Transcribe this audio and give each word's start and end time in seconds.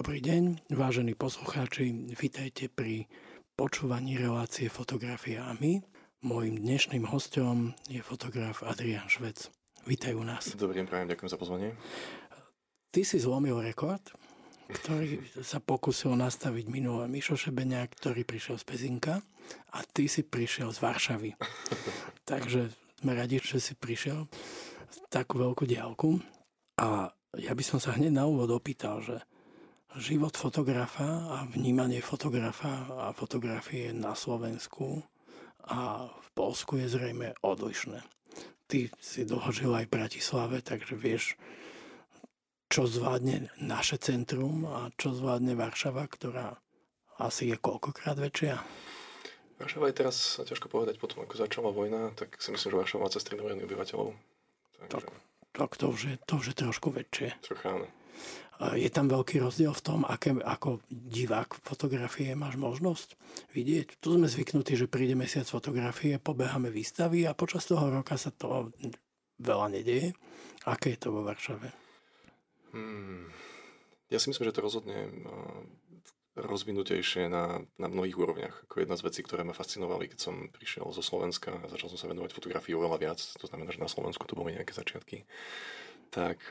Dobrý 0.00 0.24
deň, 0.24 0.72
vážení 0.72 1.12
poslucháči, 1.12 1.92
vítajte 2.16 2.72
pri 2.72 3.04
počúvaní 3.52 4.16
relácie 4.16 4.72
Fotografia 4.72 5.44
a 5.44 5.52
my. 5.60 5.84
Mojím 6.24 6.56
dnešným 6.56 7.04
hostom 7.04 7.76
je 7.84 8.00
fotograf 8.00 8.64
Adrian 8.64 9.04
Švec. 9.12 9.52
Vítaj 9.84 10.16
u 10.16 10.24
nás. 10.24 10.56
Dobrý 10.56 10.80
deň, 10.80 10.86
prajem, 10.88 11.12
ďakujem 11.12 11.28
za 11.28 11.36
pozvanie. 11.36 11.76
Ty 12.88 13.00
si 13.04 13.20
zlomil 13.20 13.60
rekord, 13.60 14.00
ktorý 14.72 15.20
sa 15.44 15.60
pokusil 15.60 16.16
nastaviť 16.16 16.72
minulé 16.72 17.04
Mišo 17.04 17.36
Šebenia, 17.36 17.84
ktorý 17.84 18.24
prišiel 18.24 18.56
z 18.56 18.64
Pezinka 18.64 19.20
a 19.68 19.84
ty 19.84 20.08
si 20.08 20.24
prišiel 20.24 20.72
z 20.72 20.80
Varšavy. 20.80 21.36
Takže 22.32 22.72
sme 23.04 23.12
radi, 23.12 23.36
že 23.36 23.60
si 23.60 23.76
prišiel 23.76 24.24
takú 25.12 25.44
veľkú 25.44 25.68
diálku. 25.68 26.24
A 26.80 27.12
ja 27.36 27.52
by 27.52 27.60
som 27.60 27.76
sa 27.76 27.92
hneď 27.92 28.16
na 28.16 28.24
úvod 28.24 28.48
opýtal, 28.48 29.04
že 29.04 29.20
život 29.98 30.36
fotografa 30.36 31.34
a 31.34 31.48
vnímanie 31.50 31.98
fotografa 31.98 32.86
a 33.10 33.10
fotografie 33.10 33.90
na 33.90 34.14
Slovensku 34.14 35.02
a 35.66 36.06
v 36.06 36.28
Polsku 36.34 36.78
je 36.78 36.86
zrejme 36.86 37.34
odlišné. 37.42 37.98
Ty 38.70 38.86
si 39.02 39.26
dohožil 39.26 39.74
aj 39.74 39.90
v 39.90 39.94
Bratislave, 39.98 40.62
takže 40.62 40.94
vieš, 40.94 41.34
čo 42.70 42.86
zvládne 42.86 43.50
naše 43.58 43.98
centrum 43.98 44.62
a 44.70 44.94
čo 44.94 45.10
zvládne 45.10 45.58
Varšava, 45.58 46.06
ktorá 46.06 46.54
asi 47.18 47.50
je 47.50 47.58
koľkokrát 47.58 48.14
väčšia? 48.14 48.62
Varšava 49.58 49.90
je 49.90 49.98
teraz 50.06 50.38
ťažko 50.38 50.70
povedať, 50.70 51.02
potom 51.02 51.26
ako 51.26 51.34
začala 51.34 51.74
vojna, 51.74 52.14
tak 52.14 52.38
si 52.38 52.54
myslím, 52.54 52.70
že 52.70 52.78
Varšava 52.78 53.02
má 53.04 53.10
cez 53.10 53.26
3 53.26 53.42
milióny 53.42 53.66
obyvateľov. 53.66 54.14
Takže... 54.86 54.94
Tak, 54.94 55.04
tak 55.50 55.70
to, 55.76 55.90
už 55.90 56.00
je, 56.06 56.14
to 56.24 56.32
už 56.38 56.46
je 56.54 56.56
trošku 56.56 56.94
väčšie. 56.94 57.34
Trocha 57.42 57.74
áno. 57.74 57.99
Je 58.76 58.92
tam 58.92 59.08
veľký 59.08 59.40
rozdiel 59.40 59.72
v 59.72 59.84
tom, 59.84 60.00
aké, 60.04 60.36
ako 60.36 60.84
divák 60.92 61.64
fotografie 61.64 62.36
máš 62.36 62.60
možnosť 62.60 63.16
vidieť. 63.56 63.96
Tu 63.96 64.08
sme 64.12 64.28
zvyknutí, 64.28 64.76
že 64.76 64.84
príde 64.84 65.16
mesiac 65.16 65.48
fotografie, 65.48 66.20
pobeháme 66.20 66.68
výstavy 66.68 67.24
a 67.24 67.32
počas 67.32 67.64
toho 67.64 67.88
roka 67.88 68.20
sa 68.20 68.28
to 68.28 68.68
veľa 69.40 69.72
nedieje. 69.72 70.12
Aké 70.68 70.92
je 70.92 71.00
to 71.00 71.08
vo 71.08 71.24
Varšave? 71.24 71.72
Hmm. 72.76 73.32
Ja 74.12 74.20
si 74.20 74.28
myslím, 74.28 74.52
že 74.52 74.56
to 74.60 74.66
rozhodne 74.66 75.08
rozvinutejšie 76.36 77.26
na, 77.26 77.64
na 77.80 77.88
mnohých 77.90 78.16
úrovniach. 78.16 78.56
Ako 78.68 78.84
jedna 78.84 78.94
z 78.94 79.04
vecí, 79.06 79.20
ktoré 79.24 79.42
ma 79.42 79.56
fascinovali, 79.56 80.06
keď 80.06 80.18
som 80.20 80.34
prišiel 80.52 80.86
zo 80.94 81.02
Slovenska 81.02 81.58
a 81.58 81.70
začal 81.70 81.90
som 81.90 81.98
sa 81.98 82.10
venovať 82.10 82.30
fotografii 82.36 82.76
oveľa 82.76 82.98
viac, 83.02 83.18
to 83.18 83.46
znamená, 83.50 83.72
že 83.74 83.82
na 83.82 83.90
Slovensku 83.90 84.22
to 84.24 84.38
boli 84.38 84.54
nejaké 84.54 84.70
začiatky, 84.70 85.26
tak 86.10 86.50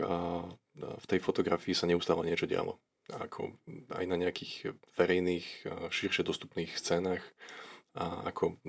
v 0.79 1.05
tej 1.05 1.19
fotografii 1.19 1.75
sa 1.75 1.85
neustále 1.85 2.23
niečo 2.23 2.47
dialo. 2.47 2.79
Ako 3.09 3.53
aj 3.93 4.05
na 4.07 4.15
nejakých 4.15 4.79
verejných, 4.95 5.67
širšie 5.91 6.23
dostupných 6.23 6.71
scénach, 6.73 7.23
a 7.97 8.29
ako 8.29 8.61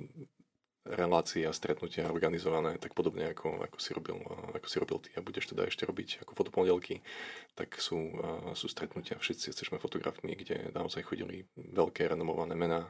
relácie 0.80 1.44
a 1.44 1.52
stretnutia 1.52 2.08
organizované, 2.08 2.80
tak 2.80 2.96
podobne 2.96 3.36
ako, 3.36 3.60
ako, 3.68 3.78
si 3.78 3.92
robil, 3.92 4.16
ako 4.56 4.66
si 4.66 4.76
robil 4.80 4.98
ty 5.04 5.10
a 5.12 5.20
budeš 5.20 5.52
teda 5.52 5.68
ešte 5.68 5.84
robiť 5.84 6.24
ako 6.24 6.32
fotopondelky, 6.32 7.04
tak 7.52 7.76
sú, 7.76 8.16
sú 8.56 8.66
stretnutia, 8.66 9.20
všetci 9.20 9.52
chceme 9.52 9.76
fotografmi, 9.76 10.32
kde 10.32 10.72
naozaj 10.72 11.04
chodili 11.04 11.44
veľké 11.56 12.08
renomované 12.08 12.56
mená 12.56 12.88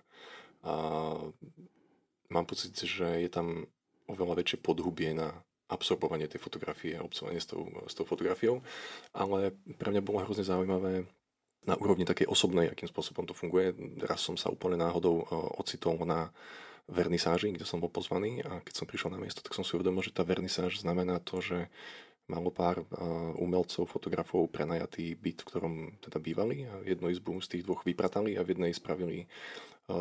a 0.63 0.73
mám 2.31 2.47
pocit, 2.47 2.79
že 2.79 3.27
je 3.27 3.31
tam 3.33 3.67
oveľa 4.07 4.39
väčšie 4.39 4.63
podhubie 4.63 5.11
na 5.11 5.43
absorbovanie 5.71 6.27
tej 6.27 6.43
fotografie 6.43 6.99
a 6.99 7.07
obcovanie 7.07 7.39
s 7.39 7.47
tou, 7.47 7.71
s 7.87 7.95
tou 7.95 8.05
fotografiou, 8.05 8.61
ale 9.15 9.55
pre 9.79 9.95
mňa 9.95 10.03
bolo 10.03 10.27
hrozne 10.27 10.43
zaujímavé 10.43 11.07
na 11.65 11.77
úrovni 11.77 12.09
takej 12.09 12.27
osobnej, 12.27 12.73
akým 12.73 12.89
spôsobom 12.89 13.29
to 13.29 13.37
funguje. 13.37 13.77
Raz 14.01 14.25
som 14.25 14.35
sa 14.35 14.49
úplne 14.49 14.81
náhodou 14.81 15.23
e, 15.23 15.25
ocitol 15.61 16.01
na 16.09 16.33
vernisáži, 16.89 17.53
kde 17.53 17.69
som 17.69 17.79
bol 17.79 17.93
pozvaný 17.93 18.41
a 18.43 18.65
keď 18.65 18.75
som 18.75 18.89
prišiel 18.89 19.13
na 19.13 19.21
miesto, 19.21 19.45
tak 19.45 19.53
som 19.53 19.63
si 19.63 19.77
uvedomil, 19.77 20.03
že 20.03 20.17
tá 20.17 20.25
vernisáž 20.25 20.81
znamená 20.81 21.21
to, 21.21 21.39
že 21.45 21.69
malo 22.31 22.49
pár 22.55 22.81
e, 22.81 22.85
umelcov, 23.43 23.91
fotografov 23.91 24.49
prenajatý 24.49 25.19
byt, 25.19 25.45
v 25.45 25.49
ktorom 25.53 25.75
teda 26.01 26.19
bývali 26.23 26.65
a 26.65 26.81
jednu 26.87 27.13
izbu 27.13 27.43
z 27.45 27.59
tých 27.59 27.67
dvoch 27.67 27.85
vypratali 27.85 28.39
a 28.39 28.47
v 28.47 28.57
jednej 28.57 28.73
spravili 28.73 29.29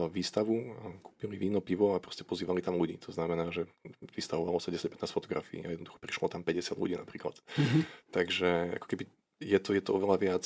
výstavu, 0.10 0.56
kúpili 1.02 1.36
víno, 1.40 1.60
pivo 1.60 1.96
a 1.96 2.04
proste 2.04 2.28
pozývali 2.28 2.62
tam 2.62 2.78
ľudí. 2.78 3.02
To 3.06 3.12
znamená, 3.12 3.50
že 3.50 3.66
vystavovalo 4.14 4.62
sa 4.62 4.70
10-15 4.70 5.10
fotografií 5.10 5.60
a 5.66 5.74
jednoducho 5.74 5.98
prišlo 5.98 6.28
tam 6.30 6.42
50 6.46 6.78
ľudí 6.78 6.96
napríklad. 7.00 7.38
Mm-hmm. 7.58 7.82
Takže 8.14 8.50
ako 8.82 8.86
keby 8.86 9.04
je 9.40 9.60
to, 9.60 9.70
je 9.72 9.82
to 9.84 9.92
oveľa 9.96 10.18
viac 10.20 10.46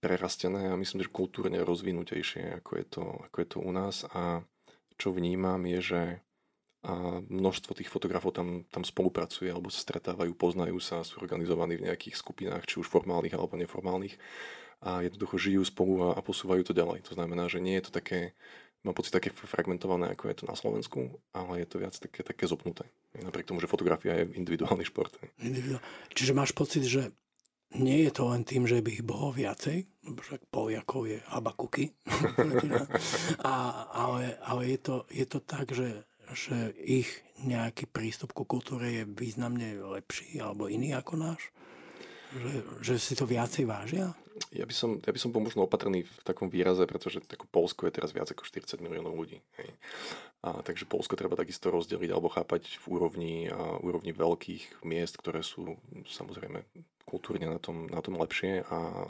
prerastené 0.00 0.72
a 0.72 0.80
myslím, 0.80 1.04
že 1.04 1.12
kultúrne 1.12 1.60
rozvinutejšie, 1.62 2.64
ako 2.64 2.70
je 2.76 2.86
to, 2.88 3.04
ako 3.30 3.36
je 3.36 3.48
to 3.48 3.58
u 3.60 3.70
nás. 3.70 3.96
A 4.16 4.42
čo 4.96 5.12
vnímam 5.12 5.60
je, 5.68 5.80
že 5.80 6.02
a 6.80 7.20
množstvo 7.20 7.76
tých 7.76 7.92
fotografov 7.92 8.32
tam, 8.32 8.64
tam 8.72 8.88
spolupracuje 8.88 9.52
alebo 9.52 9.68
sa 9.68 9.84
stretávajú, 9.84 10.32
poznajú 10.32 10.80
sa, 10.80 11.04
sú 11.04 11.20
organizovaní 11.20 11.76
v 11.76 11.92
nejakých 11.92 12.16
skupinách, 12.16 12.64
či 12.64 12.80
už 12.80 12.88
formálnych 12.88 13.36
alebo 13.36 13.52
neformálnych 13.60 14.16
a 14.80 15.04
jednoducho 15.04 15.36
žijú 15.36 15.62
spolu 15.64 16.10
a, 16.10 16.16
a 16.16 16.20
posúvajú 16.24 16.64
to 16.64 16.76
ďalej. 16.76 17.04
To 17.08 17.16
znamená, 17.16 17.46
že 17.52 17.60
nie 17.60 17.76
je 17.76 17.88
to 17.88 17.92
také, 17.92 18.32
mám 18.80 18.96
pocit, 18.96 19.12
také 19.12 19.28
fragmentované, 19.32 20.12
ako 20.12 20.32
je 20.32 20.36
to 20.40 20.44
na 20.48 20.56
Slovensku, 20.56 21.20
ale 21.36 21.60
je 21.64 21.68
to 21.68 21.76
viac 21.80 21.94
také, 21.96 22.24
také 22.24 22.44
zopnuté. 22.48 22.88
Napriek 23.12 23.52
tomu, 23.52 23.60
že 23.60 23.68
fotografia 23.68 24.16
je 24.16 24.32
individuálny 24.40 24.84
šport. 24.88 25.12
Individuál. 25.44 25.84
Čiže 26.16 26.32
máš 26.32 26.56
pocit, 26.56 26.88
že 26.88 27.12
nie 27.76 28.02
je 28.08 28.10
to 28.10 28.26
len 28.34 28.42
tým, 28.42 28.66
že 28.66 28.82
by 28.82 28.90
ich 28.98 29.06
bolo 29.06 29.30
viacej, 29.30 29.86
však 30.02 30.50
Poliakov 30.50 31.06
je 31.06 31.22
habakuky, 31.30 31.94
a, 33.46 33.54
ale, 33.94 34.34
ale 34.42 34.62
je, 34.74 34.78
to, 34.82 34.96
je 35.06 35.26
to 35.28 35.38
tak, 35.38 35.70
že, 35.70 36.02
že 36.34 36.74
ich 36.82 37.06
nejaký 37.46 37.86
prístup 37.86 38.34
ku 38.34 38.42
kultúre 38.42 38.90
je 38.90 39.04
významne 39.06 39.78
lepší 39.80 40.42
alebo 40.42 40.66
iný 40.66 40.98
ako 40.98 41.14
náš? 41.14 41.54
Že, 42.30 42.54
že 42.82 42.94
si 42.98 43.14
to 43.14 43.26
viacej 43.26 43.66
vážia? 43.66 44.14
Ja 44.50 44.66
by, 44.66 44.74
som, 44.74 44.90
ja 45.04 45.12
by 45.12 45.20
som 45.20 45.30
bol 45.30 45.44
možno 45.44 45.68
opatrný 45.68 46.02
v 46.08 46.22
takom 46.26 46.50
výraze, 46.50 46.82
pretože 46.88 47.22
tako 47.22 47.46
Polsko 47.52 47.86
je 47.86 47.94
teraz 47.94 48.10
viac 48.10 48.26
ako 48.32 48.42
40 48.42 48.82
miliónov 48.82 49.14
ľudí. 49.14 49.38
Hej. 49.60 49.70
A, 50.42 50.64
takže 50.64 50.88
Polsko 50.88 51.14
treba 51.14 51.38
takisto 51.38 51.70
rozdeliť 51.70 52.10
alebo 52.10 52.32
chápať 52.32 52.80
v 52.80 52.86
úrovni, 52.90 53.34
a, 53.46 53.78
úrovni 53.78 54.10
veľkých 54.10 54.82
miest, 54.82 55.20
ktoré 55.20 55.44
sú 55.46 55.78
samozrejme 56.08 56.66
kultúrne 57.06 57.46
na 57.46 57.60
tom, 57.62 57.86
na 57.86 58.00
tom 58.02 58.18
lepšie 58.18 58.66
a 58.66 59.06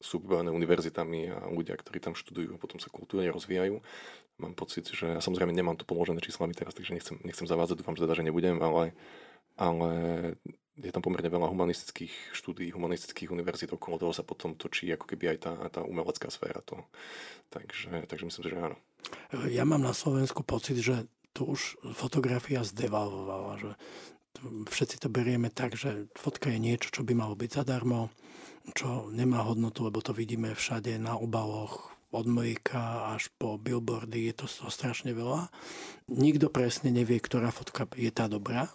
sú 0.00 0.20
vybavené 0.20 0.52
univerzitami 0.52 1.32
a 1.32 1.48
ľudia, 1.48 1.72
ktorí 1.76 2.04
tam 2.04 2.12
študujú 2.12 2.56
a 2.56 2.60
potom 2.60 2.76
sa 2.76 2.92
kultúrne 2.92 3.32
rozvíjajú. 3.32 3.80
Mám 4.36 4.52
pocit, 4.52 4.84
že 4.92 5.16
ja 5.16 5.20
samozrejme 5.24 5.52
nemám 5.56 5.80
to 5.80 5.88
položené 5.88 6.20
číslami 6.20 6.52
teraz, 6.52 6.76
takže 6.76 6.92
nechcem, 6.92 7.16
nechcem 7.24 7.48
zavádzať, 7.48 7.80
dúfam, 7.80 7.96
že 7.96 8.04
teda, 8.04 8.20
že 8.20 8.26
nebudem, 8.28 8.60
ale, 8.60 8.92
ale 9.56 9.92
je 10.76 10.92
tam 10.92 11.00
pomerne 11.00 11.32
veľa 11.32 11.48
humanistických 11.48 12.36
štúdí, 12.36 12.68
humanistických 12.72 13.32
univerzít, 13.32 13.72
okolo 13.72 13.96
toho 13.96 14.12
sa 14.12 14.20
potom 14.20 14.52
točí 14.52 14.88
ako 14.92 15.08
keby 15.08 15.36
aj 15.36 15.38
tá, 15.40 15.52
tá 15.72 15.80
umelecká 15.80 16.28
sféra. 16.28 16.60
To. 16.68 16.84
Takže, 17.48 18.04
takže 18.04 18.24
myslím, 18.28 18.44
že 18.44 18.56
áno. 18.60 18.76
Ja 19.48 19.64
mám 19.64 19.80
na 19.80 19.96
Slovensku 19.96 20.44
pocit, 20.44 20.76
že 20.80 21.08
tu 21.32 21.48
už 21.52 21.80
fotografia 21.96 22.64
zdevalvovala, 22.64 23.52
že 23.60 23.70
všetci 24.68 25.00
to 25.00 25.08
berieme 25.08 25.48
tak, 25.48 25.76
že 25.76 26.12
fotka 26.12 26.52
je 26.52 26.60
niečo, 26.60 26.92
čo 26.92 27.02
by 27.04 27.16
malo 27.16 27.32
byť 27.32 27.50
zadarmo, 27.64 28.12
čo 28.76 29.08
nemá 29.12 29.44
hodnotu, 29.44 29.88
lebo 29.88 30.04
to 30.04 30.12
vidíme 30.12 30.52
všade 30.52 30.96
na 31.00 31.16
obaloch, 31.16 31.96
od 32.14 32.26
mojika 32.26 33.12
až 33.12 33.28
po 33.36 33.58
billboardy, 33.60 34.30
je 34.30 34.34
to, 34.40 34.46
to 34.46 34.70
strašne 34.70 35.12
veľa. 35.12 35.50
Nikto 36.08 36.48
presne 36.48 36.94
nevie, 36.94 37.18
ktorá 37.20 37.50
fotka 37.50 37.84
je 37.98 38.08
tá 38.08 38.30
dobrá, 38.30 38.70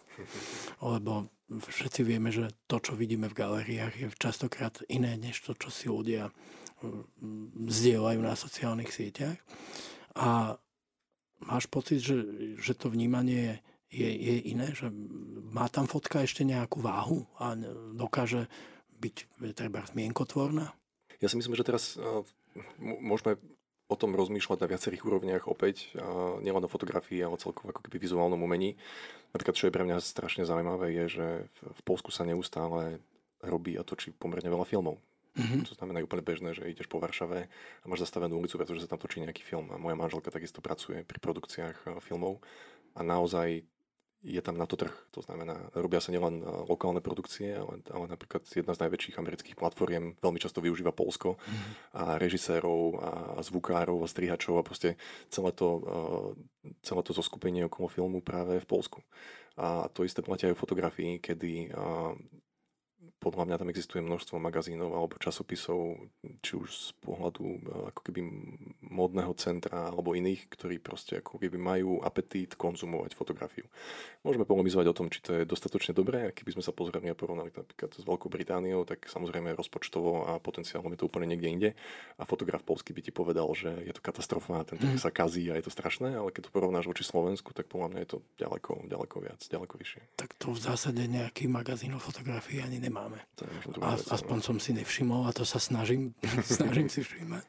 lebo 0.84 1.32
všetci 1.60 2.02
vieme, 2.08 2.32
že 2.32 2.56
to, 2.72 2.80
čo 2.80 2.96
vidíme 2.96 3.28
v 3.28 3.36
galériách, 3.36 3.94
je 4.00 4.08
častokrát 4.16 4.80
iné, 4.88 5.20
než 5.20 5.44
to, 5.44 5.52
čo 5.58 5.68
si 5.68 5.92
ľudia 5.92 6.32
mm, 6.80 7.68
zdieľajú 7.68 8.20
na 8.24 8.36
sociálnych 8.40 8.94
sieťach. 8.94 9.36
A 10.16 10.56
máš 11.44 11.68
pocit, 11.68 12.00
že, 12.00 12.24
že 12.56 12.72
to 12.78 12.88
vnímanie 12.88 13.60
je, 13.92 14.08
je 14.08 14.36
iné, 14.56 14.72
že 14.72 14.88
má 15.52 15.68
tam 15.68 15.84
fotka 15.84 16.24
ešte 16.24 16.48
nejakú 16.48 16.80
váhu 16.80 17.28
a 17.36 17.60
dokáže 17.92 18.48
byť 19.04 19.16
treba 19.52 19.84
zmienkotvorná? 19.92 20.72
Ja 21.20 21.28
si 21.28 21.36
myslím, 21.36 21.60
že 21.60 21.68
teraz 21.68 22.00
môžeme 22.80 23.36
o 23.92 23.96
tom 24.00 24.16
rozmýšľať 24.16 24.64
na 24.64 24.72
viacerých 24.72 25.04
úrovniach 25.04 25.44
opäť, 25.52 25.92
nielen 26.40 26.64
o 26.64 26.72
fotografii, 26.72 27.20
ale 27.20 27.36
celkovo 27.36 27.76
ako 27.76 27.84
keby 27.84 28.00
vizuálnom 28.00 28.40
umení. 28.40 28.80
Napríklad, 29.36 29.60
čo 29.60 29.68
je 29.68 29.76
pre 29.76 29.84
mňa 29.84 30.00
strašne 30.00 30.48
zaujímavé, 30.48 30.96
je, 30.96 31.06
že 31.20 31.28
v 31.60 31.82
Polsku 31.84 32.08
sa 32.16 32.24
neustále 32.24 33.04
robí 33.44 33.76
a 33.76 33.84
točí 33.84 34.16
pomerne 34.16 34.48
veľa 34.48 34.64
filmov. 34.64 34.96
Mm-hmm. 35.32 35.64
To 35.68 35.74
znamená 35.80 36.04
úplne 36.04 36.24
bežné, 36.24 36.52
že 36.52 36.68
ideš 36.68 36.92
po 36.92 37.00
Varšave 37.00 37.48
a 37.48 37.86
máš 37.88 38.04
zastavenú 38.04 38.40
ulicu, 38.40 38.60
pretože 38.60 38.84
sa 38.84 38.92
tam 38.92 39.00
točí 39.00 39.24
nejaký 39.24 39.44
film. 39.44 39.72
A 39.72 39.80
moja 39.80 39.96
manželka 39.96 40.32
takisto 40.32 40.60
pracuje 40.60 41.04
pri 41.08 41.20
produkciách 41.24 42.04
filmov 42.04 42.44
a 42.96 43.04
naozaj 43.04 43.64
je 44.22 44.42
tam 44.42 44.54
na 44.54 44.70
to 44.70 44.78
trh. 44.78 44.94
To 45.18 45.26
znamená, 45.26 45.74
robia 45.74 45.98
sa 45.98 46.14
nielen 46.14 46.46
lokálne 46.70 47.02
produkcie, 47.02 47.58
ale, 47.58 47.82
ale 47.90 48.06
napríklad 48.06 48.46
jedna 48.46 48.78
z 48.78 48.82
najväčších 48.86 49.18
amerických 49.18 49.58
platform 49.58 50.14
veľmi 50.22 50.40
často 50.40 50.62
využíva 50.62 50.94
Polsko 50.94 51.42
mm-hmm. 51.42 51.74
a 51.98 52.04
režisérov 52.22 52.82
a 53.02 53.12
zvukárov 53.42 53.98
a 54.06 54.12
strihačov 54.12 54.62
a 54.62 54.66
proste 54.66 54.94
celé 55.34 55.50
to, 55.58 55.82
celé 56.86 57.02
to 57.02 57.18
zoskupenie 57.18 57.66
okolo 57.66 57.90
filmu 57.90 58.22
práve 58.22 58.62
v 58.62 58.70
Polsku. 58.70 59.02
A 59.58 59.90
to 59.90 60.06
isté 60.06 60.22
platia 60.22 60.54
aj 60.54 60.56
o 60.56 60.62
fotografii, 60.62 61.18
kedy 61.18 61.74
podľa 63.22 63.46
mňa 63.46 63.60
tam 63.62 63.70
existuje 63.70 64.02
množstvo 64.02 64.42
magazínov 64.42 64.98
alebo 64.98 65.22
časopisov, 65.22 66.10
či 66.42 66.58
už 66.58 66.74
z 66.74 66.90
pohľadu 67.06 67.46
e, 67.46 67.60
ako 67.94 68.02
keby 68.02 68.20
modného 68.82 69.30
centra 69.38 69.94
alebo 69.94 70.18
iných, 70.18 70.50
ktorí 70.50 70.82
proste 70.82 71.22
ako 71.22 71.38
keby 71.38 71.62
majú 71.62 72.02
apetít 72.02 72.58
konzumovať 72.58 73.14
fotografiu. 73.14 73.70
Môžeme 74.26 74.50
polemizovať 74.50 74.90
o 74.90 74.98
tom, 74.98 75.14
či 75.14 75.22
to 75.22 75.38
je 75.38 75.46
dostatočne 75.46 75.94
dobré, 75.94 76.34
keby 76.34 76.58
sme 76.58 76.66
sa 76.66 76.74
pozreli 76.74 77.14
a 77.14 77.16
porovnali 77.16 77.54
napríklad 77.54 77.94
s 77.94 78.02
Veľkou 78.02 78.34
Britániou, 78.34 78.90
tak 78.90 79.06
samozrejme 79.06 79.54
rozpočtovo 79.54 80.26
a 80.26 80.42
potenciálne 80.42 80.98
je 80.98 81.06
to 81.06 81.08
úplne 81.08 81.30
niekde 81.30 81.50
inde. 81.50 81.70
A 82.18 82.26
fotograf 82.26 82.66
polský 82.66 82.98
by 82.98 83.06
ti 83.06 83.14
povedal, 83.14 83.46
že 83.54 83.70
je 83.86 83.94
to 83.94 84.02
katastrofa, 84.02 84.66
ten 84.66 84.82
trh 84.82 84.98
mm. 84.98 85.04
sa 85.06 85.14
kazí 85.14 85.46
a 85.54 85.62
je 85.62 85.70
to 85.70 85.72
strašné, 85.74 86.18
ale 86.18 86.34
keď 86.34 86.50
to 86.50 86.56
porovnáš 86.58 86.90
voči 86.90 87.06
Slovensku, 87.06 87.54
tak 87.54 87.70
podľa 87.70 87.94
mňa 87.94 88.00
je 88.02 88.10
to 88.10 88.18
ďaleko, 88.42 88.90
ďaleko 88.90 89.16
viac, 89.22 89.42
ďaleko 89.46 89.78
vyššie. 89.78 90.02
Tak 90.18 90.42
to 90.42 90.58
v 90.58 90.60
zásade 90.60 91.06
nejaký 91.06 91.46
magazín 91.46 91.94
o 91.94 92.02
fotografii 92.02 92.66
ani 92.66 92.82
nemá 92.82 93.11
máme. 93.12 93.84
A, 93.84 94.00
aspoň 94.00 94.38
som 94.40 94.58
si 94.58 94.72
nevšimol 94.72 95.28
a 95.28 95.36
to 95.36 95.44
sa 95.44 95.60
snažím, 95.60 96.16
snažím 96.48 96.88
si 96.88 97.04
všimať. 97.04 97.44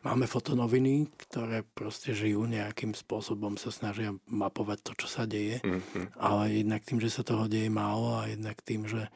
Máme 0.00 0.24
fotonoviny, 0.24 1.12
ktoré 1.28 1.60
proste 1.64 2.16
žijú 2.16 2.48
nejakým 2.48 2.96
spôsobom, 2.96 3.60
sa 3.60 3.68
snažia 3.68 4.16
mapovať 4.28 4.78
to, 4.80 4.92
čo 5.04 5.08
sa 5.08 5.28
deje, 5.28 5.60
mm-hmm. 5.60 6.16
ale 6.16 6.64
jednak 6.64 6.84
tým, 6.84 7.00
že 7.04 7.12
sa 7.12 7.20
toho 7.20 7.44
deje 7.44 7.68
málo 7.68 8.16
a 8.16 8.28
jednak 8.32 8.56
tým, 8.64 8.88
že, 8.88 9.12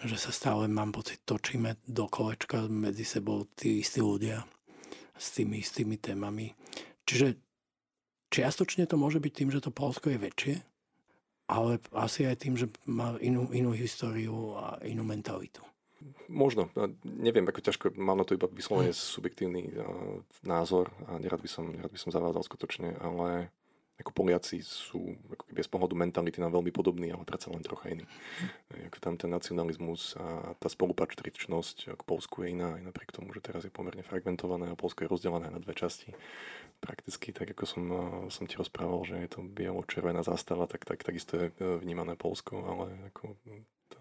že 0.00 0.16
sa 0.16 0.32
stále, 0.32 0.64
mám 0.64 0.96
pocit, 0.96 1.20
točíme 1.28 1.76
do 1.84 2.08
kolečka 2.08 2.64
medzi 2.72 3.04
sebou 3.04 3.44
tí 3.52 3.84
istí 3.84 4.00
ľudia 4.00 4.48
s 5.12 5.36
tými 5.36 5.60
istými 5.60 6.00
témami. 6.00 6.56
Čiže 7.04 7.36
čiastočne 8.32 8.88
to 8.88 8.96
môže 8.96 9.20
byť 9.20 9.32
tým, 9.32 9.52
že 9.52 9.60
to 9.60 9.68
Polsko 9.68 10.08
je 10.08 10.18
väčšie, 10.18 10.54
ale 11.48 11.82
asi 11.92 12.24
aj 12.24 12.36
tým, 12.40 12.54
že 12.56 12.66
má 12.88 13.16
inú, 13.20 13.52
inú 13.52 13.76
históriu 13.76 14.56
a 14.56 14.80
inú 14.84 15.04
mentalitu. 15.04 15.60
Možno. 16.28 16.68
Neviem, 17.04 17.48
ako 17.48 17.60
ťažko, 17.64 17.84
mám 17.96 18.20
na 18.20 18.28
to 18.28 18.36
iba 18.36 18.48
vyslovene 18.48 18.92
hm. 18.92 18.98
subjektívny 18.98 19.62
názor 20.44 20.92
a 21.08 21.16
nerad 21.16 21.40
by 21.40 21.48
som, 21.48 21.68
nerad 21.72 21.92
by 21.92 22.00
som 22.00 22.12
zavádzal 22.12 22.44
skutočne, 22.44 22.96
ale 23.00 23.48
ako 23.94 24.10
Poliaci 24.10 24.58
sú 24.58 25.14
ako 25.30 25.44
keby 25.46 25.62
z 25.62 25.70
pohľadu 25.70 25.94
mentality 25.94 26.42
nám 26.42 26.58
veľmi 26.58 26.74
podobní, 26.74 27.14
ale 27.14 27.22
predsa 27.22 27.54
len 27.54 27.62
trocha 27.62 27.94
iní. 27.94 28.02
Ako 28.90 28.98
tam 28.98 29.14
ten 29.14 29.30
nacionalizmus 29.30 30.18
a 30.18 30.58
tá 30.58 30.66
spolupatričnosť 30.66 31.94
k 31.94 32.02
Polsku 32.02 32.42
je 32.42 32.58
iná, 32.58 32.74
aj 32.74 32.90
napriek 32.90 33.14
tomu, 33.14 33.30
že 33.30 33.38
teraz 33.38 33.62
je 33.62 33.70
pomerne 33.70 34.02
fragmentované 34.02 34.66
a 34.66 34.78
Polsko 34.78 35.06
je 35.06 35.12
rozdelené 35.14 35.46
na 35.46 35.62
dve 35.62 35.78
časti. 35.78 36.10
Prakticky, 36.82 37.32
tak 37.32 37.52
ako 37.56 37.64
som, 37.64 37.84
som 38.28 38.44
ti 38.44 38.60
rozprával, 38.60 39.04
že 39.08 39.16
je 39.24 39.30
to 39.32 39.40
bielo-červená 39.40 40.20
zástava, 40.20 40.68
tak, 40.68 40.84
tak 40.84 41.00
takisto 41.00 41.40
je 41.40 41.46
e, 41.48 41.80
vnímané 41.80 42.12
Polsko, 42.12 42.60
ale 42.60 42.92
ako 43.08 43.40
tá, 43.88 44.00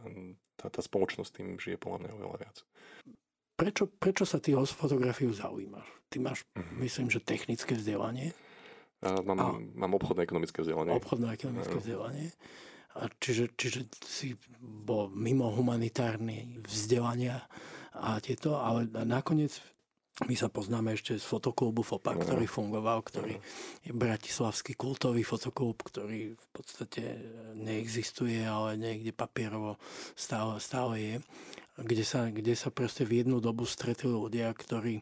tá, 0.60 0.66
tá 0.68 0.82
spoločnosť 0.84 1.32
tým 1.32 1.48
žije 1.56 1.80
podľa 1.80 2.00
mňa 2.04 2.12
oveľa 2.20 2.38
viac. 2.44 2.58
Prečo, 3.54 3.86
prečo 3.88 4.26
sa 4.26 4.42
ty 4.42 4.58
o 4.58 4.66
fotografiu 4.66 5.32
zaujímaš? 5.32 5.86
Ty 6.10 6.18
máš, 6.20 6.44
mm-hmm. 6.58 6.78
myslím, 6.84 7.08
že 7.08 7.22
technické 7.22 7.78
vzdelanie. 7.78 8.34
A 9.04 9.22
mám, 9.22 9.40
a, 9.40 9.48
mám 9.60 9.94
obchodné 9.96 10.26
ekonomické 10.26 10.64
vzdelanie. 10.64 10.92
Obchodné 10.96 11.28
ekonomické 11.38 11.76
vzdelanie. 11.78 12.28
A 12.94 13.10
čiže, 13.18 13.54
čiže 13.58 13.90
si 14.06 14.38
bol 14.62 15.10
mimo 15.14 15.50
humanitárne 15.50 16.62
vzdelania 16.66 17.42
a 17.94 18.22
tieto, 18.22 18.58
ale 18.58 18.90
nakoniec 19.06 19.62
my 20.30 20.36
sa 20.38 20.46
poznáme 20.46 20.94
ešte 20.94 21.18
z 21.18 21.26
fotoklubu 21.26 21.82
FOPA, 21.82 22.14
ktorý 22.14 22.46
fungoval, 22.46 23.02
ktorý 23.02 23.34
je 23.82 23.92
bratislavský 23.98 24.78
kultový 24.78 25.26
fotoklub, 25.26 25.82
ktorý 25.82 26.38
v 26.38 26.48
podstate 26.54 27.18
neexistuje, 27.58 28.46
ale 28.46 28.78
niekde 28.78 29.10
papierovo 29.10 29.82
stále, 30.14 30.62
stále 30.62 30.94
je, 31.02 31.16
kde 31.82 32.06
sa, 32.06 32.30
kde 32.30 32.54
sa 32.54 32.70
proste 32.70 33.10
v 33.10 33.26
jednu 33.26 33.42
dobu 33.42 33.66
stretli 33.66 34.14
ľudia, 34.14 34.54
ktorí, 34.54 35.02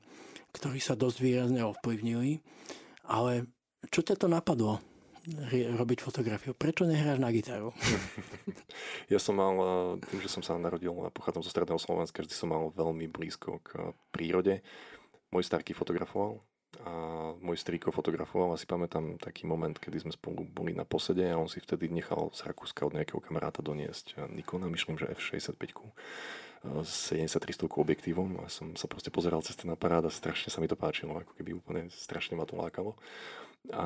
ktorí 0.55 0.79
sa 0.79 0.95
dosť 0.95 1.17
výrazne 1.19 1.59
ovplyvnili, 1.67 2.39
ale 3.03 3.51
čo 3.91 3.99
ťa 4.07 4.15
to 4.15 4.31
napadlo? 4.31 4.79
robiť 5.51 6.01
fotografiu. 6.01 6.57
Prečo 6.57 6.89
nehráš 6.89 7.21
na 7.21 7.29
gitaru? 7.29 7.69
ja 9.13 9.21
som 9.21 9.37
mal, 9.37 9.53
eh, 9.53 10.09
tým, 10.09 10.19
že 10.25 10.33
som 10.33 10.41
sa 10.41 10.57
narodil 10.57 10.89
a 11.05 11.13
pochádzam 11.13 11.45
zo 11.45 11.53
stredného 11.53 11.77
Slovenska, 11.77 12.25
vždy 12.25 12.33
som 12.33 12.49
mal 12.49 12.73
veľmi 12.73 13.05
blízko 13.05 13.61
k 13.61 13.93
prírode. 14.09 14.65
Môj 15.31 15.47
starky 15.47 15.71
fotografoval 15.71 16.43
a 16.83 16.91
môj 17.43 17.59
strýko 17.59 17.91
fotografoval 17.91 18.55
a 18.55 18.59
si 18.59 18.63
pamätám 18.63 19.19
taký 19.19 19.43
moment, 19.43 19.75
kedy 19.75 20.07
sme 20.07 20.13
spolu 20.15 20.47
boli 20.47 20.71
na 20.71 20.87
posede 20.87 21.27
a 21.27 21.35
on 21.35 21.51
si 21.51 21.59
vtedy 21.59 21.91
nechal 21.91 22.31
z 22.31 22.47
Rakúska 22.47 22.87
od 22.87 22.95
nejakého 22.95 23.19
kamaráta 23.19 23.59
doniesť 23.59 24.31
Nikona, 24.31 24.71
myslím, 24.71 24.95
že 24.95 25.11
F65 25.11 25.75
s 26.85 27.11
73 27.11 27.65
objektívom 27.65 28.45
a 28.45 28.47
som 28.47 28.77
sa 28.77 28.85
proste 28.85 29.09
pozeral 29.09 29.41
cez 29.41 29.57
ten 29.57 29.67
aparát 29.73 30.05
a 30.05 30.13
strašne 30.13 30.53
sa 30.53 30.61
mi 30.61 30.69
to 30.69 30.77
páčilo, 30.77 31.17
ako 31.17 31.33
keby 31.33 31.57
úplne 31.57 31.89
strašne 31.89 32.37
ma 32.37 32.45
to 32.45 32.53
lákalo. 32.53 32.93
A 33.73 33.85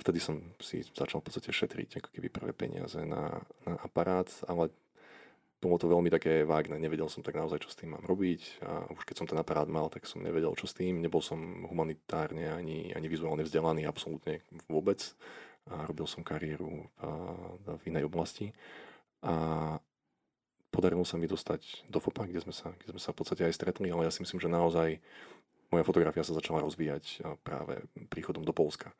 vtedy 0.00 0.20
som 0.20 0.40
si 0.60 0.84
začal 0.84 1.20
v 1.20 1.26
podstate 1.28 1.52
šetriť 1.52 2.00
ako 2.00 2.08
keby 2.12 2.28
prvé 2.32 2.52
peniaze 2.52 3.00
na, 3.04 3.40
na 3.64 3.74
aparát, 3.84 4.28
ale 4.48 4.72
bolo 5.60 5.76
to 5.76 5.92
veľmi 5.92 6.08
také 6.08 6.48
vágne, 6.48 6.80
nevedel 6.80 7.12
som 7.12 7.20
tak 7.20 7.36
naozaj, 7.36 7.60
čo 7.60 7.68
s 7.68 7.76
tým 7.76 7.92
mám 7.92 8.04
robiť. 8.08 8.64
A 8.64 8.88
už 8.96 9.04
keď 9.04 9.16
som 9.20 9.28
ten 9.28 9.36
aparát 9.36 9.68
mal, 9.68 9.92
tak 9.92 10.08
som 10.08 10.24
nevedel, 10.24 10.56
čo 10.56 10.64
s 10.64 10.72
tým, 10.72 11.04
nebol 11.04 11.20
som 11.20 11.36
humanitárne 11.68 12.48
ani, 12.48 12.96
ani 12.96 13.06
vizuálne 13.12 13.44
vzdelaný 13.44 13.84
absolútne 13.84 14.40
vôbec. 14.72 15.04
A 15.68 15.84
robil 15.84 16.08
som 16.08 16.24
kariéru 16.24 16.88
v, 17.60 17.66
v 17.76 17.82
inej 17.92 18.08
oblasti. 18.08 18.56
A 19.20 19.76
podarilo 20.72 21.04
sa 21.04 21.20
mi 21.20 21.28
dostať 21.28 21.84
do 21.92 22.00
FOPA, 22.00 22.24
kde 22.24 22.40
sme, 22.40 22.56
sa, 22.56 22.72
kde 22.80 22.96
sme 22.96 23.02
sa 23.04 23.12
v 23.12 23.18
podstate 23.20 23.44
aj 23.44 23.52
stretli, 23.52 23.92
ale 23.92 24.08
ja 24.08 24.12
si 24.14 24.24
myslím, 24.24 24.40
že 24.40 24.48
naozaj 24.48 24.96
moja 25.68 25.84
fotografia 25.84 26.24
sa 26.24 26.34
začala 26.34 26.64
rozvíjať 26.64 27.20
práve 27.44 27.84
príchodom 28.08 28.42
do 28.42 28.56
Polska. 28.56 28.96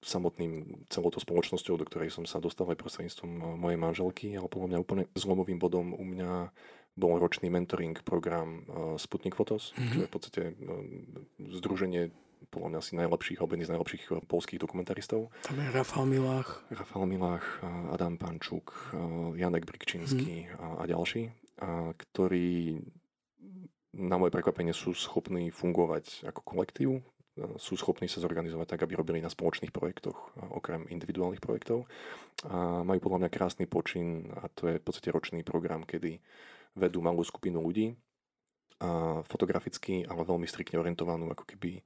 Samotným 0.00 0.84
celou 0.88 1.12
to 1.12 1.20
spoločnosťou, 1.20 1.76
do 1.76 1.84
ktorej 1.84 2.08
som 2.08 2.24
sa 2.24 2.40
dostal 2.40 2.64
aj 2.72 2.80
prostredníctvom 2.80 3.60
mojej 3.60 3.78
manželky, 3.78 4.32
ale 4.32 4.48
podľa 4.48 4.68
mňa 4.72 4.78
úplne 4.80 5.04
zlomovým 5.12 5.60
bodom 5.60 5.92
u 5.92 6.04
mňa 6.04 6.48
bol 6.96 7.20
ročný 7.20 7.52
mentoring 7.52 8.00
program 8.00 8.64
Sputnik 8.96 9.36
Photos, 9.36 9.76
mm-hmm. 9.76 9.92
čo 9.92 9.98
je 10.00 10.08
v 10.08 10.12
podstate 10.12 10.42
združenie 11.38 12.10
podľa 12.48 12.68
mňa 12.72 12.78
asi 12.80 12.92
najlepších, 12.96 13.38
alebo 13.38 13.52
jedný 13.54 13.66
z 13.68 13.72
najlepších 13.76 14.04
eh, 14.08 14.12
polských 14.24 14.60
dokumentaristov. 14.60 15.28
Tam 15.44 15.56
je 15.60 15.68
Rafał 15.68 16.04
Milách. 16.08 16.64
Rafał 16.72 17.04
Milách, 17.04 17.46
eh, 17.60 17.94
Adam 17.94 18.16
Pančuk, 18.16 18.72
eh, 18.72 18.96
Janek 19.36 19.68
Brikčínsky 19.68 20.48
hmm. 20.48 20.56
a, 20.58 20.66
a 20.80 20.82
ďalší, 20.88 21.28
a, 21.60 21.92
ktorí 21.92 22.80
na 23.90 24.16
moje 24.16 24.30
prekvapenie 24.30 24.70
sú 24.70 24.94
schopní 24.94 25.50
fungovať 25.50 26.24
ako 26.30 26.40
kolektív, 26.46 26.88
sú 27.38 27.78
schopní 27.78 28.10
sa 28.10 28.18
zorganizovať 28.20 28.76
tak, 28.76 28.80
aby 28.84 28.98
robili 28.98 29.18
na 29.22 29.30
spoločných 29.30 29.70
projektoch, 29.70 30.34
okrem 30.50 30.84
individuálnych 30.90 31.40
projektov. 31.40 31.86
A 32.46 32.82
majú 32.82 32.98
podľa 33.00 33.26
mňa 33.26 33.30
krásny 33.30 33.64
počin 33.70 34.28
a 34.34 34.50
to 34.50 34.68
je 34.68 34.80
v 34.80 34.84
podstate 34.84 35.14
ročný 35.14 35.40
program, 35.46 35.86
kedy 35.86 36.18
vedú 36.76 37.00
malú 37.00 37.22
skupinu 37.22 37.62
ľudí, 37.62 37.94
a 38.80 39.20
fotograficky, 39.28 40.08
ale 40.08 40.24
veľmi 40.24 40.48
striktne 40.48 40.80
orientovanú, 40.80 41.28
ako 41.28 41.44
keby 41.44 41.84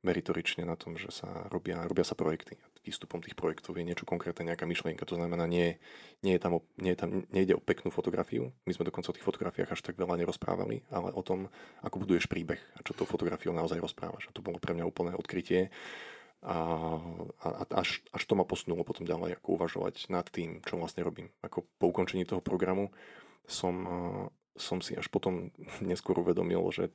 meritorične 0.00 0.64
na 0.64 0.80
tom, 0.80 0.96
že 0.96 1.12
sa 1.12 1.28
robia, 1.52 1.84
robia 1.84 2.08
sa 2.08 2.16
projekty. 2.16 2.56
Výstupom 2.82 3.22
tých 3.22 3.38
projektov 3.38 3.78
je 3.78 3.86
niečo 3.86 4.02
konkrétne, 4.02 4.50
nejaká 4.50 4.66
myšlienka. 4.66 5.06
To 5.06 5.14
znamená, 5.14 5.46
nie, 5.46 5.78
nie, 6.26 6.34
je 6.34 6.40
tam, 6.42 6.58
nie, 6.82 6.92
je 6.92 6.98
tam, 6.98 7.10
nejde 7.30 7.54
o 7.54 7.62
peknú 7.62 7.94
fotografiu. 7.94 8.50
My 8.66 8.74
sme 8.74 8.90
dokonca 8.90 9.14
o 9.14 9.16
tých 9.16 9.22
fotografiách 9.22 9.70
až 9.70 9.80
tak 9.86 9.94
veľa 9.94 10.18
nerozprávali, 10.18 10.82
ale 10.90 11.14
o 11.14 11.22
tom, 11.22 11.46
ako 11.86 12.02
buduješ 12.02 12.26
príbeh 12.26 12.58
a 12.74 12.82
čo 12.82 12.98
tou 12.98 13.06
fotografiou 13.06 13.54
naozaj 13.54 13.78
rozprávaš. 13.78 14.26
A 14.26 14.34
to 14.34 14.42
bolo 14.42 14.58
pre 14.58 14.74
mňa 14.74 14.82
úplné 14.82 15.14
odkrytie. 15.14 15.70
A, 16.42 16.58
a 17.38 17.48
až, 17.78 18.02
až 18.10 18.22
to 18.26 18.34
ma 18.34 18.42
posunulo 18.42 18.82
potom 18.82 19.06
ďalej, 19.06 19.38
ako 19.38 19.62
uvažovať 19.62 20.10
nad 20.10 20.26
tým, 20.26 20.58
čo 20.66 20.74
vlastne 20.74 21.06
robím. 21.06 21.30
Ako 21.38 21.62
po 21.78 21.94
ukončení 21.94 22.26
toho 22.26 22.42
programu 22.42 22.90
som, 23.46 23.86
som 24.58 24.82
si 24.82 24.98
až 24.98 25.06
potom 25.06 25.54
neskôr 25.86 26.18
uvedomil, 26.18 26.66
že 26.74 26.90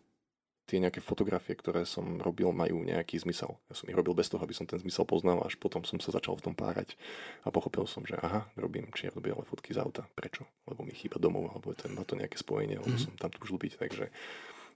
tie 0.68 0.84
nejaké 0.84 1.00
fotografie, 1.00 1.56
ktoré 1.56 1.88
som 1.88 2.20
robil, 2.20 2.52
majú 2.52 2.84
nejaký 2.84 3.24
zmysel. 3.24 3.56
Ja 3.72 3.74
som 3.74 3.88
ich 3.88 3.96
robil 3.96 4.12
bez 4.12 4.28
toho, 4.28 4.44
aby 4.44 4.52
som 4.52 4.68
ten 4.68 4.76
zmysel 4.84 5.08
poznal, 5.08 5.40
až 5.48 5.56
potom 5.56 5.88
som 5.88 5.96
sa 6.04 6.12
začal 6.12 6.36
v 6.36 6.52
tom 6.52 6.56
párať 6.60 7.00
a 7.48 7.50
pochopil 7.50 7.88
som, 7.88 8.04
že 8.04 8.20
aha, 8.20 8.52
robím 8.60 8.92
čierno-biele 8.92 9.48
fotky 9.48 9.72
z 9.72 9.80
auta. 9.80 10.04
Prečo? 10.12 10.44
Lebo 10.68 10.84
mi 10.84 10.92
chýba 10.92 11.24
domov, 11.24 11.56
alebo 11.56 11.72
je 11.72 11.80
to, 11.80 11.86
má 11.96 12.04
to 12.04 12.20
nejaké 12.20 12.36
spojenie, 12.36 12.84
alebo 12.84 12.92
mm-hmm. 12.92 13.16
som 13.16 13.16
tam 13.16 13.32
túžil 13.32 13.56
byť. 13.56 13.74
Takže 13.80 14.12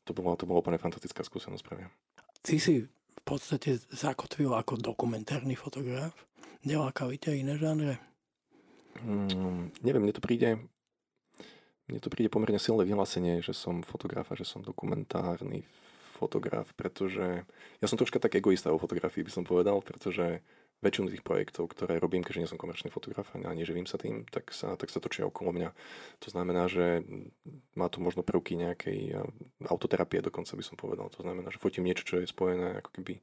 to 0.08 0.12
bolo, 0.16 0.40
to 0.40 0.48
bolo 0.48 0.64
úplne 0.64 0.80
fantastická 0.80 1.28
skúsenosť 1.28 1.64
pre 1.68 1.76
mňa. 1.84 1.88
Ty 2.42 2.56
si 2.56 2.88
v 2.88 3.22
podstate 3.28 3.84
zakotvil 3.92 4.56
ako 4.56 4.80
dokumentárny 4.80 5.60
fotograf. 5.60 6.16
Nelákali 6.64 7.20
ťa 7.20 7.36
iné 7.36 7.60
žánre? 7.60 8.00
Mm, 9.04 9.76
neviem, 9.84 10.02
mne 10.08 10.16
to 10.16 10.24
príde 10.24 10.56
mne 11.92 12.00
to 12.00 12.08
príde 12.08 12.32
pomerne 12.32 12.58
silné 12.58 12.88
vyhlásenie, 12.88 13.44
že 13.44 13.52
som 13.52 13.84
fotograf 13.84 14.32
a 14.32 14.40
že 14.40 14.48
som 14.48 14.64
dokumentárny 14.64 15.68
fotograf, 16.16 16.72
pretože 16.80 17.44
ja 17.84 17.88
som 17.90 18.00
troška 18.00 18.22
tak 18.22 18.38
egoista 18.38 18.72
o 18.72 18.80
fotografii, 18.80 19.26
by 19.26 19.32
som 19.34 19.44
povedal, 19.44 19.84
pretože 19.84 20.40
väčšinu 20.82 21.14
tých 21.14 21.22
projektov, 21.22 21.70
ktoré 21.70 22.02
robím, 22.02 22.26
keďže 22.26 22.42
nie 22.42 22.50
som 22.50 22.58
komerčný 22.58 22.90
fotograf 22.90 23.30
a 23.38 23.54
neživím 23.54 23.86
sa 23.86 24.02
tým, 24.02 24.26
tak 24.26 24.50
sa, 24.50 24.74
tak 24.74 24.90
sa 24.90 24.98
točia 24.98 25.30
okolo 25.30 25.54
mňa. 25.54 25.70
To 26.26 26.28
znamená, 26.34 26.66
že 26.66 27.06
má 27.78 27.86
to 27.86 28.02
možno 28.02 28.26
prvky 28.26 28.58
nejakej 28.58 29.22
autoterapie 29.70 30.26
dokonca 30.26 30.58
by 30.58 30.64
som 30.66 30.76
povedal. 30.82 31.14
To 31.14 31.22
znamená, 31.22 31.54
že 31.54 31.62
fotím 31.62 31.86
niečo, 31.86 32.06
čo 32.06 32.16
je 32.18 32.26
spojené 32.26 32.82
ako 32.82 32.90
keby 32.98 33.22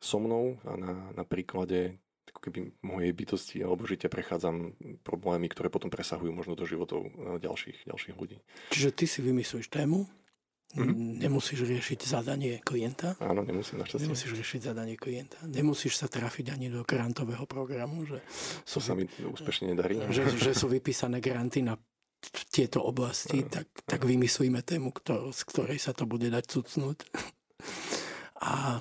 so 0.00 0.16
mnou 0.16 0.56
a 0.64 0.74
na, 0.80 0.92
na 1.12 1.24
príklade 1.28 2.00
ako 2.30 2.38
keby 2.38 2.58
mojej 2.86 3.12
bytosti 3.16 3.56
alebo 3.64 3.82
žitia 3.88 4.06
prechádzam 4.06 4.78
problémy, 5.02 5.50
ktoré 5.50 5.72
potom 5.72 5.90
presahujú 5.90 6.30
možno 6.30 6.54
do 6.54 6.62
životov 6.62 7.08
e, 7.08 7.42
ďalších, 7.42 7.88
ďalších 7.88 8.14
ľudí. 8.14 8.38
Čiže 8.70 8.90
ty 8.94 9.04
si 9.10 9.18
vymyslíš 9.24 9.66
tému, 9.72 10.06
Mm-hmm. 10.72 11.20
Nemusíš 11.20 11.68
riešiť 11.68 12.00
zadanie 12.08 12.56
klienta. 12.64 13.12
Áno, 13.20 13.44
nemusím 13.44 13.84
našťastie. 13.84 14.08
Nemusíš 14.08 14.32
riešiť 14.32 14.60
zadanie 14.72 14.96
klienta. 14.96 15.36
Nemusíš 15.44 16.00
sa 16.00 16.08
trafiť 16.08 16.48
ani 16.48 16.72
do 16.72 16.80
grantového 16.80 17.44
programu. 17.44 18.08
Že 18.08 18.24
sú, 18.64 18.80
to 18.80 18.86
sa 18.88 18.96
mi 18.96 19.04
úspešne 19.04 19.76
nedarí. 19.76 20.00
Že, 20.08 20.32
že 20.40 20.52
sú 20.56 20.72
vypísané 20.72 21.20
granty 21.20 21.60
na 21.60 21.76
tieto 22.48 22.80
oblasti, 22.80 23.44
tak, 23.44 23.68
tak 23.84 24.00
vymyslíme 24.08 24.64
tému, 24.64 24.96
ktor- 24.96 25.28
z 25.34 25.42
ktorej 25.44 25.76
sa 25.76 25.92
to 25.92 26.08
bude 26.08 26.32
dať 26.32 26.44
cucnúť. 26.48 27.04
A, 28.40 28.80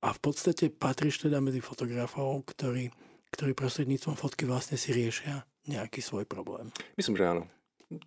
a 0.00 0.08
v 0.12 0.20
podstate 0.20 0.72
patríš 0.72 1.24
teda 1.24 1.40
medzi 1.44 1.60
fotografov, 1.60 2.44
ktorí, 2.48 2.88
ktorí 3.32 3.52
prostredníctvom 3.52 4.16
fotky 4.16 4.48
vlastne 4.48 4.80
si 4.80 4.96
riešia 4.96 5.44
nejaký 5.68 6.00
svoj 6.00 6.24
problém. 6.24 6.72
Myslím, 6.96 7.20
že 7.20 7.28
áno 7.28 7.44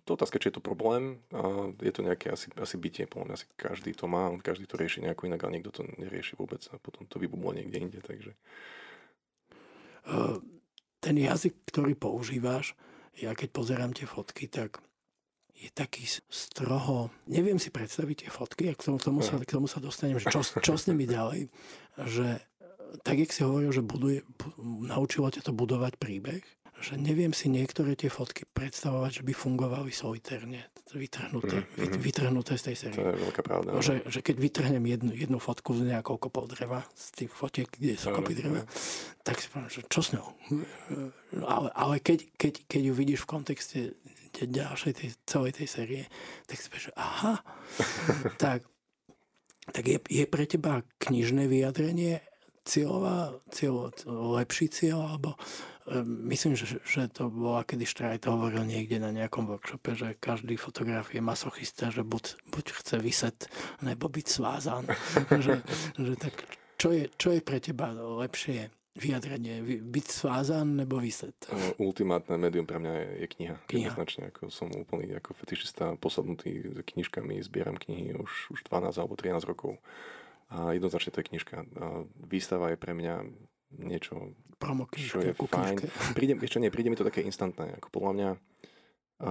to 0.08 0.16
otázka, 0.16 0.40
či 0.40 0.48
je 0.48 0.56
to 0.56 0.64
problém. 0.64 1.20
Je 1.84 1.92
to 1.92 2.00
nejaké 2.00 2.32
asi, 2.32 2.48
asi 2.56 2.80
bytie, 2.80 3.04
podľa 3.04 3.24
mňa 3.28 3.34
asi 3.36 3.46
každý 3.52 3.92
to 3.92 4.08
má, 4.08 4.32
každý 4.40 4.64
to 4.64 4.80
rieši 4.80 5.04
nejako 5.04 5.28
inak, 5.28 5.44
ale 5.44 5.60
niekto 5.60 5.76
to 5.76 5.84
nerieši 6.00 6.40
vôbec 6.40 6.64
a 6.72 6.80
potom 6.80 7.04
to 7.04 7.20
vybublo 7.20 7.52
niekde 7.52 7.84
inde. 7.84 8.00
Takže... 8.00 8.32
Ten 11.04 11.16
jazyk, 11.20 11.68
ktorý 11.68 11.92
používáš, 12.00 12.72
ja 13.20 13.36
keď 13.36 13.48
pozerám 13.52 13.92
tie 13.92 14.08
fotky, 14.08 14.48
tak 14.48 14.80
je 15.54 15.68
taký 15.70 16.04
stroho... 16.26 17.14
Neviem 17.30 17.62
si 17.62 17.70
predstaviť 17.70 18.26
tie 18.26 18.30
fotky, 18.30 18.68
a 18.70 18.74
k 18.74 18.82
tomu, 18.82 18.98
k 18.98 19.06
tomu, 19.06 19.20
sa, 19.22 19.38
k 19.38 19.54
tomu 19.54 19.66
sa 19.70 19.78
dostanem, 19.78 20.18
že 20.18 20.28
čo, 20.28 20.42
čo 20.42 20.74
s 20.74 20.90
nimi 20.90 21.06
ďalej. 21.06 21.48
Že 21.94 22.42
tak, 23.02 23.16
jak 23.22 23.30
si 23.30 23.46
hovoril, 23.46 23.70
že 23.70 23.82
buduje, 23.82 24.22
naučilo 24.62 25.30
ťa 25.30 25.46
to 25.46 25.52
budovať 25.54 25.98
príbeh, 25.98 26.42
že 26.84 27.00
neviem 27.00 27.32
si 27.32 27.48
niektoré 27.48 27.96
tie 27.96 28.12
fotky 28.12 28.44
predstavovať, 28.50 29.22
že 29.22 29.22
by 29.24 29.32
fungovali 29.32 29.88
solitérne, 29.94 30.68
vytrhnuté, 30.92 31.64
mm-hmm. 31.64 32.02
vytrhnuté 32.02 32.54
z 32.60 32.62
tej 32.70 32.76
série. 32.76 32.98
To 33.00 33.14
je 33.14 33.22
veľká 33.24 33.42
pravda. 33.46 33.68
Že, 33.80 34.04
že 34.10 34.20
keď 34.20 34.36
vytrhnem 34.36 34.84
jednu, 34.84 35.10
jednu 35.16 35.38
fotku 35.40 35.72
z 35.74 35.90
nejakou 35.90 36.20
kopou 36.20 36.44
dreva, 36.44 36.84
z 36.92 37.24
tých 37.24 37.30
fotiek, 37.32 37.70
kde 37.70 37.96
sú 37.96 38.12
kopy 38.12 38.36
dreva, 38.36 38.62
tak 39.24 39.40
si 39.40 39.48
poviem, 39.48 39.70
že 39.70 39.82
čo 39.88 40.00
s 40.04 40.12
ňou? 40.12 40.28
Ale, 41.46 41.68
ale 41.72 41.94
keď, 42.04 42.26
keď, 42.36 42.52
keď 42.68 42.82
ju 42.90 42.92
vidíš 42.92 43.20
v 43.24 43.30
kontexte 43.32 43.78
ďalšej 44.42 44.92
tej, 44.98 45.08
celej 45.24 45.52
tej 45.62 45.68
série, 45.70 46.02
tak 46.50 46.58
si 46.58 46.68
že 46.74 46.90
aha, 46.98 47.40
tak, 48.42 48.66
tak 49.70 49.84
je, 49.86 49.98
je 50.10 50.24
pre 50.26 50.44
teba 50.50 50.82
knižné 50.98 51.46
vyjadrenie 51.46 52.18
cieľová, 52.64 53.38
cieľ, 53.52 53.94
lepší 54.08 54.72
cieľ, 54.72 55.14
alebo 55.14 55.38
Ehm, 55.84 56.28
myslím, 56.32 56.56
že, 56.56 56.80
že 56.80 57.12
to 57.12 57.28
bola, 57.28 57.60
kedy 57.60 57.84
Štrajt 57.84 58.24
hovoril 58.24 58.64
niekde 58.64 58.96
na 58.96 59.12
nejakom 59.12 59.44
workshope, 59.44 59.92
že 59.92 60.16
každý 60.16 60.56
fotograf 60.56 61.12
je 61.12 61.20
masochista, 61.20 61.92
že 61.92 62.00
buď, 62.00 62.40
buď 62.48 62.64
chce 62.72 62.96
vyset, 63.04 63.38
nebo 63.84 64.08
byť 64.08 64.26
svázan. 64.26 64.88
že, 65.44 65.60
že 66.00 66.14
tak, 66.16 66.32
čo 66.80 66.88
je, 66.88 67.12
čo 67.20 67.36
je 67.36 67.40
pre 67.44 67.60
teba 67.60 67.92
lepšie 67.92 68.72
vyjadrenie? 68.94 69.60
Byť 69.82 70.06
svázan 70.06 70.78
nebo 70.78 71.02
vyset? 71.02 71.34
Ultimátne 71.82 72.38
médium 72.38 72.64
pre 72.64 72.78
mňa 72.78 72.92
je, 73.20 73.26
kniha. 73.26 73.56
kniha. 73.66 73.90
Jednoznačne, 73.90 74.30
ako 74.30 74.48
som 74.54 74.70
úplný 74.70 75.18
ako 75.18 75.34
fetišista 75.34 75.98
posadnutý 75.98 76.74
s 76.74 76.78
knižkami, 76.82 77.42
zbieram 77.42 77.74
knihy 77.74 78.14
už, 78.14 78.54
už 78.54 78.60
12 78.70 78.94
alebo 78.94 79.18
13 79.18 79.50
rokov. 79.50 79.82
A 80.54 80.70
jednoznačne 80.76 81.10
to 81.10 81.20
je 81.20 81.28
knižka. 81.34 81.56
A 81.78 82.06
výstava 82.22 82.70
je 82.70 82.78
pre 82.78 82.94
mňa 82.94 83.14
niečo, 83.82 84.34
Promo 84.54 84.86
čo 84.94 85.18
je 85.20 85.34
fajn. 85.34 85.76
Príde, 86.14 86.38
ešte 86.38 86.62
nie, 86.62 86.70
príde 86.70 86.88
mi 86.88 86.96
to 86.96 87.04
také 87.04 87.20
instantné. 87.26 87.74
Ako 87.82 87.90
podľa 87.90 88.12
mňa 88.14 88.28
a 89.22 89.30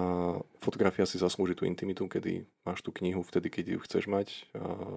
fotografia 0.63 1.03
si 1.03 1.19
zaslúži 1.19 1.59
tú 1.59 1.67
intimitu, 1.67 2.07
kedy 2.07 2.47
máš 2.63 2.79
tú 2.79 2.95
knihu 2.95 3.19
vtedy, 3.19 3.51
keď 3.51 3.65
ju 3.75 3.79
chceš 3.83 4.07
mať 4.07 4.27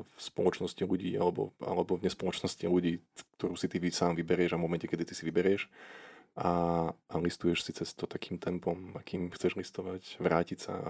v 0.06 0.18
spoločnosti 0.22 0.78
ľudí 0.86 1.18
alebo, 1.18 1.50
alebo 1.58 1.98
v 1.98 2.06
nespoločnosti 2.06 2.62
ľudí, 2.70 3.02
ktorú 3.34 3.58
si 3.58 3.66
ty 3.66 3.82
sám 3.90 4.14
vyberieš 4.14 4.54
a 4.54 4.58
v 4.58 4.64
momente, 4.64 4.86
kedy 4.86 5.02
ty 5.02 5.14
si 5.18 5.26
vyberieš. 5.26 5.66
A, 6.36 6.50
a 6.92 7.14
listuješ 7.16 7.64
si 7.64 7.72
cez 7.72 7.96
to 7.96 8.04
takým 8.04 8.36
tempom, 8.36 8.92
akým 8.94 9.32
chceš 9.32 9.56
listovať, 9.56 10.20
vrátiť 10.20 10.58
sa. 10.60 10.72
A 10.78 10.88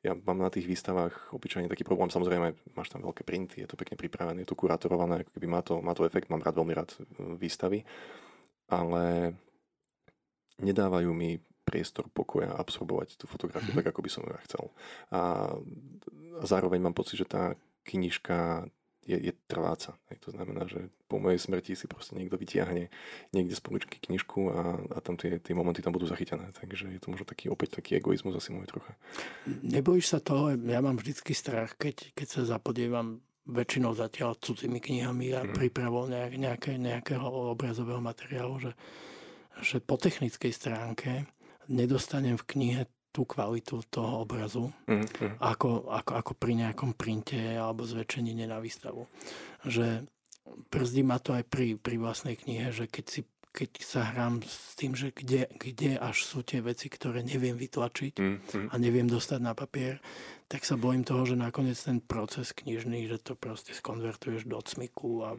ja 0.00 0.16
mám 0.16 0.40
na 0.40 0.48
tých 0.48 0.64
výstavách 0.64 1.36
obyčajne 1.36 1.68
taký 1.68 1.84
problém, 1.84 2.08
samozrejme 2.08 2.56
máš 2.72 2.88
tam 2.88 3.04
veľké 3.04 3.20
printy, 3.20 3.60
je 3.60 3.68
to 3.68 3.76
pekne 3.76 4.00
pripravené, 4.00 4.42
je 4.42 4.48
to 4.48 4.56
kuratorované, 4.56 5.20
ako 5.20 5.36
keby 5.36 5.46
má 5.46 5.60
to, 5.60 5.84
má 5.84 5.92
to 5.92 6.08
efekt, 6.08 6.32
mám 6.32 6.40
rád 6.40 6.56
veľmi 6.56 6.72
rád 6.72 6.96
e, 6.96 7.04
výstavy, 7.36 7.84
ale 8.72 9.36
nedávajú 10.56 11.12
mi 11.12 11.36
priestor 11.70 12.10
pokoja 12.10 12.50
absorbovať 12.58 13.14
tú 13.14 13.30
fotografiu 13.30 13.70
mm-hmm. 13.70 13.86
tak, 13.86 13.94
ako 13.94 14.02
by 14.02 14.10
som 14.10 14.26
ju 14.26 14.34
ja 14.34 14.42
chcel. 14.50 14.64
A, 15.14 15.22
a 16.42 16.44
zároveň 16.50 16.82
mám 16.82 16.98
pocit, 16.98 17.22
že 17.22 17.30
tá 17.30 17.54
knižka 17.86 18.66
je, 19.06 19.16
je 19.16 19.32
trváca. 19.48 19.96
To 20.22 20.30
znamená, 20.30 20.68
že 20.68 20.92
po 21.08 21.16
mojej 21.18 21.40
smrti 21.40 21.74
si 21.74 21.90
proste 21.90 22.14
niekto 22.14 22.36
vytiahne 22.36 22.92
niekde 23.32 23.54
z 23.56 23.62
poličky 23.64 23.96
knižku 23.98 24.40
a, 24.52 24.78
a 24.78 24.98
tam 25.00 25.16
tie, 25.16 25.40
tie 25.40 25.56
momenty 25.56 25.80
tam 25.82 25.96
budú 25.96 26.06
zachytené. 26.06 26.52
Takže 26.54 26.92
je 26.92 27.00
to 27.00 27.10
možno 27.10 27.26
taký 27.26 27.48
opäť 27.48 27.80
taký 27.80 27.98
egoizmus 27.98 28.36
asi 28.36 28.52
môj 28.52 28.68
trocha. 28.68 28.94
Nebojíš 29.64 30.06
sa 30.16 30.18
toho? 30.20 30.52
Ja 30.54 30.84
mám 30.84 31.00
vždycky 31.00 31.32
strach, 31.32 31.74
keď, 31.80 32.12
keď 32.14 32.26
sa 32.28 32.42
zapodievam 32.56 33.24
väčšinou 33.50 33.96
zatiaľ 33.96 34.38
cudzými 34.38 34.78
knihami 34.78 35.34
a 35.34 35.42
mm. 35.42 35.56
prípravou 35.56 36.06
nejak, 36.06 36.38
nejaké, 36.38 36.72
nejakého 36.78 37.24
obrazového 37.56 37.98
materiálu, 37.98 38.62
že, 38.62 38.72
že 39.64 39.76
po 39.82 39.98
technickej 39.98 40.52
stránke 40.54 41.26
nedostanem 41.68 42.38
v 42.38 42.48
knihe 42.56 42.82
tú 43.10 43.26
kvalitu 43.26 43.82
toho 43.90 44.22
obrazu, 44.22 44.70
mm-hmm. 44.86 45.42
ako, 45.42 45.90
ako, 45.90 46.12
ako 46.14 46.32
pri 46.38 46.52
nejakom 46.62 46.94
printe 46.94 47.38
alebo 47.58 47.82
zväčšenine 47.82 48.46
na 48.46 48.62
výstavu. 48.62 49.10
Že 49.66 50.06
brzdí 50.70 51.02
ma 51.02 51.18
to 51.18 51.34
aj 51.34 51.44
pri, 51.50 51.74
pri 51.74 51.98
vlastnej 51.98 52.38
knihe, 52.38 52.70
že 52.70 52.86
keď 52.86 53.04
si 53.10 53.20
keď 53.50 53.70
sa 53.82 54.06
hrám 54.14 54.46
s 54.46 54.78
tým, 54.78 54.94
že 54.94 55.10
kde, 55.10 55.50
kde 55.58 55.98
až 55.98 56.22
sú 56.22 56.46
tie 56.46 56.62
veci, 56.62 56.86
ktoré 56.86 57.26
neviem 57.26 57.58
vytlačiť 57.58 58.14
mm-hmm. 58.14 58.66
a 58.70 58.74
neviem 58.78 59.10
dostať 59.10 59.40
na 59.42 59.58
papier, 59.58 59.98
tak 60.50 60.66
sa 60.66 60.74
bojím 60.74 61.06
toho, 61.06 61.22
že 61.26 61.38
nakoniec 61.38 61.78
ten 61.78 62.02
proces 62.02 62.50
knižný, 62.50 63.06
že 63.06 63.22
to 63.22 63.38
proste 63.38 63.70
skonvertuješ 63.70 64.50
do 64.50 64.58
cmiku 64.58 65.22
a 65.22 65.30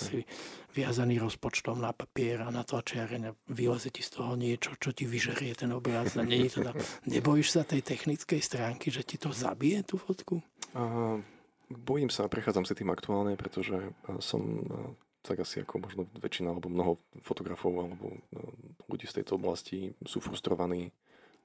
si 0.00 0.24
viazaný 0.72 1.20
rozpočtom 1.20 1.84
na 1.84 1.92
papier 1.92 2.40
a 2.40 2.48
na 2.48 2.64
tlačiareň 2.64 3.22
a 3.28 3.36
vyleze 3.52 3.92
ti 3.92 4.00
z 4.00 4.16
toho 4.16 4.32
niečo, 4.40 4.72
čo 4.80 4.96
ti 4.96 5.04
vyžerie 5.04 5.52
ten 5.52 5.68
obraz. 5.76 6.16
A 6.16 6.24
nie 6.24 6.48
to 6.48 6.64
tam. 6.64 6.76
Nebojíš 7.12 7.60
sa 7.60 7.62
tej 7.68 7.84
technickej 7.84 8.40
stránky, 8.40 8.88
že 8.88 9.04
ti 9.04 9.20
to 9.20 9.36
zabije 9.36 9.84
tú 9.84 10.00
fotku? 10.00 10.40
Uh, 10.72 11.20
bojím 11.68 12.08
sa, 12.08 12.30
prechádzam 12.30 12.64
si 12.64 12.72
tým 12.72 12.88
aktuálne, 12.88 13.36
pretože 13.36 13.92
som 14.24 14.64
tak 15.24 15.40
asi 15.40 15.64
ako 15.64 15.80
možno 15.80 16.04
väčšina 16.20 16.52
alebo 16.52 16.68
mnoho 16.68 17.00
fotografov 17.24 17.72
alebo 17.80 18.20
no, 18.28 18.42
ľudí 18.92 19.08
z 19.08 19.24
tejto 19.24 19.40
oblasti 19.40 19.96
sú 20.04 20.20
frustrovaní 20.20 20.92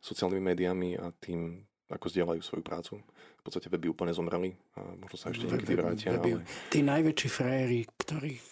sociálnymi 0.03 0.43
médiami 0.43 0.89
a 0.99 1.15
tým, 1.15 1.63
ako 1.87 2.11
zdieľajú 2.11 2.41
svoju 2.43 2.63
prácu. 2.63 2.93
V 3.39 3.41
podstate 3.47 3.71
weby 3.71 3.87
úplne 3.87 4.11
zomreli 4.11 4.51
a 4.75 4.83
možno 4.99 5.15
sa 5.15 5.31
ešte 5.31 5.47
niekedy 5.47 5.79
vrátia. 5.79 6.11
Ale... 6.11 6.43
Tí 6.67 6.83
najväčší 6.83 7.29
frajery, 7.31 7.87
ktorých 7.87 8.43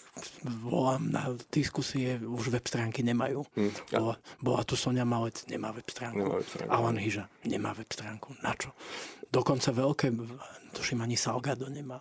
volám 0.63 1.11
na 1.11 1.29
diskusie, 1.51 2.17
už 2.17 2.49
web 2.49 2.65
stránky 2.65 3.03
nemajú. 3.03 3.45
Hmm, 3.53 3.69
ja. 3.91 3.99
bola, 4.01 4.15
bola 4.41 4.61
tu 4.63 4.73
Sonia 4.79 5.05
Malec, 5.05 5.43
nemá 5.51 5.75
web 5.75 5.85
stránku. 5.85 6.23
Nemá 6.23 6.39
web 6.39 6.47
stránku. 6.47 6.71
Alan 6.71 6.97
Hyža, 6.97 7.25
nemá 7.45 7.71
web 7.75 7.91
stránku. 7.91 8.33
Na 8.41 8.55
čo? 8.57 8.73
Dokonca 9.27 9.69
veľké, 9.75 10.07
tuším 10.73 11.03
ani 11.03 11.19
Salgado 11.19 11.67
nemá 11.67 11.99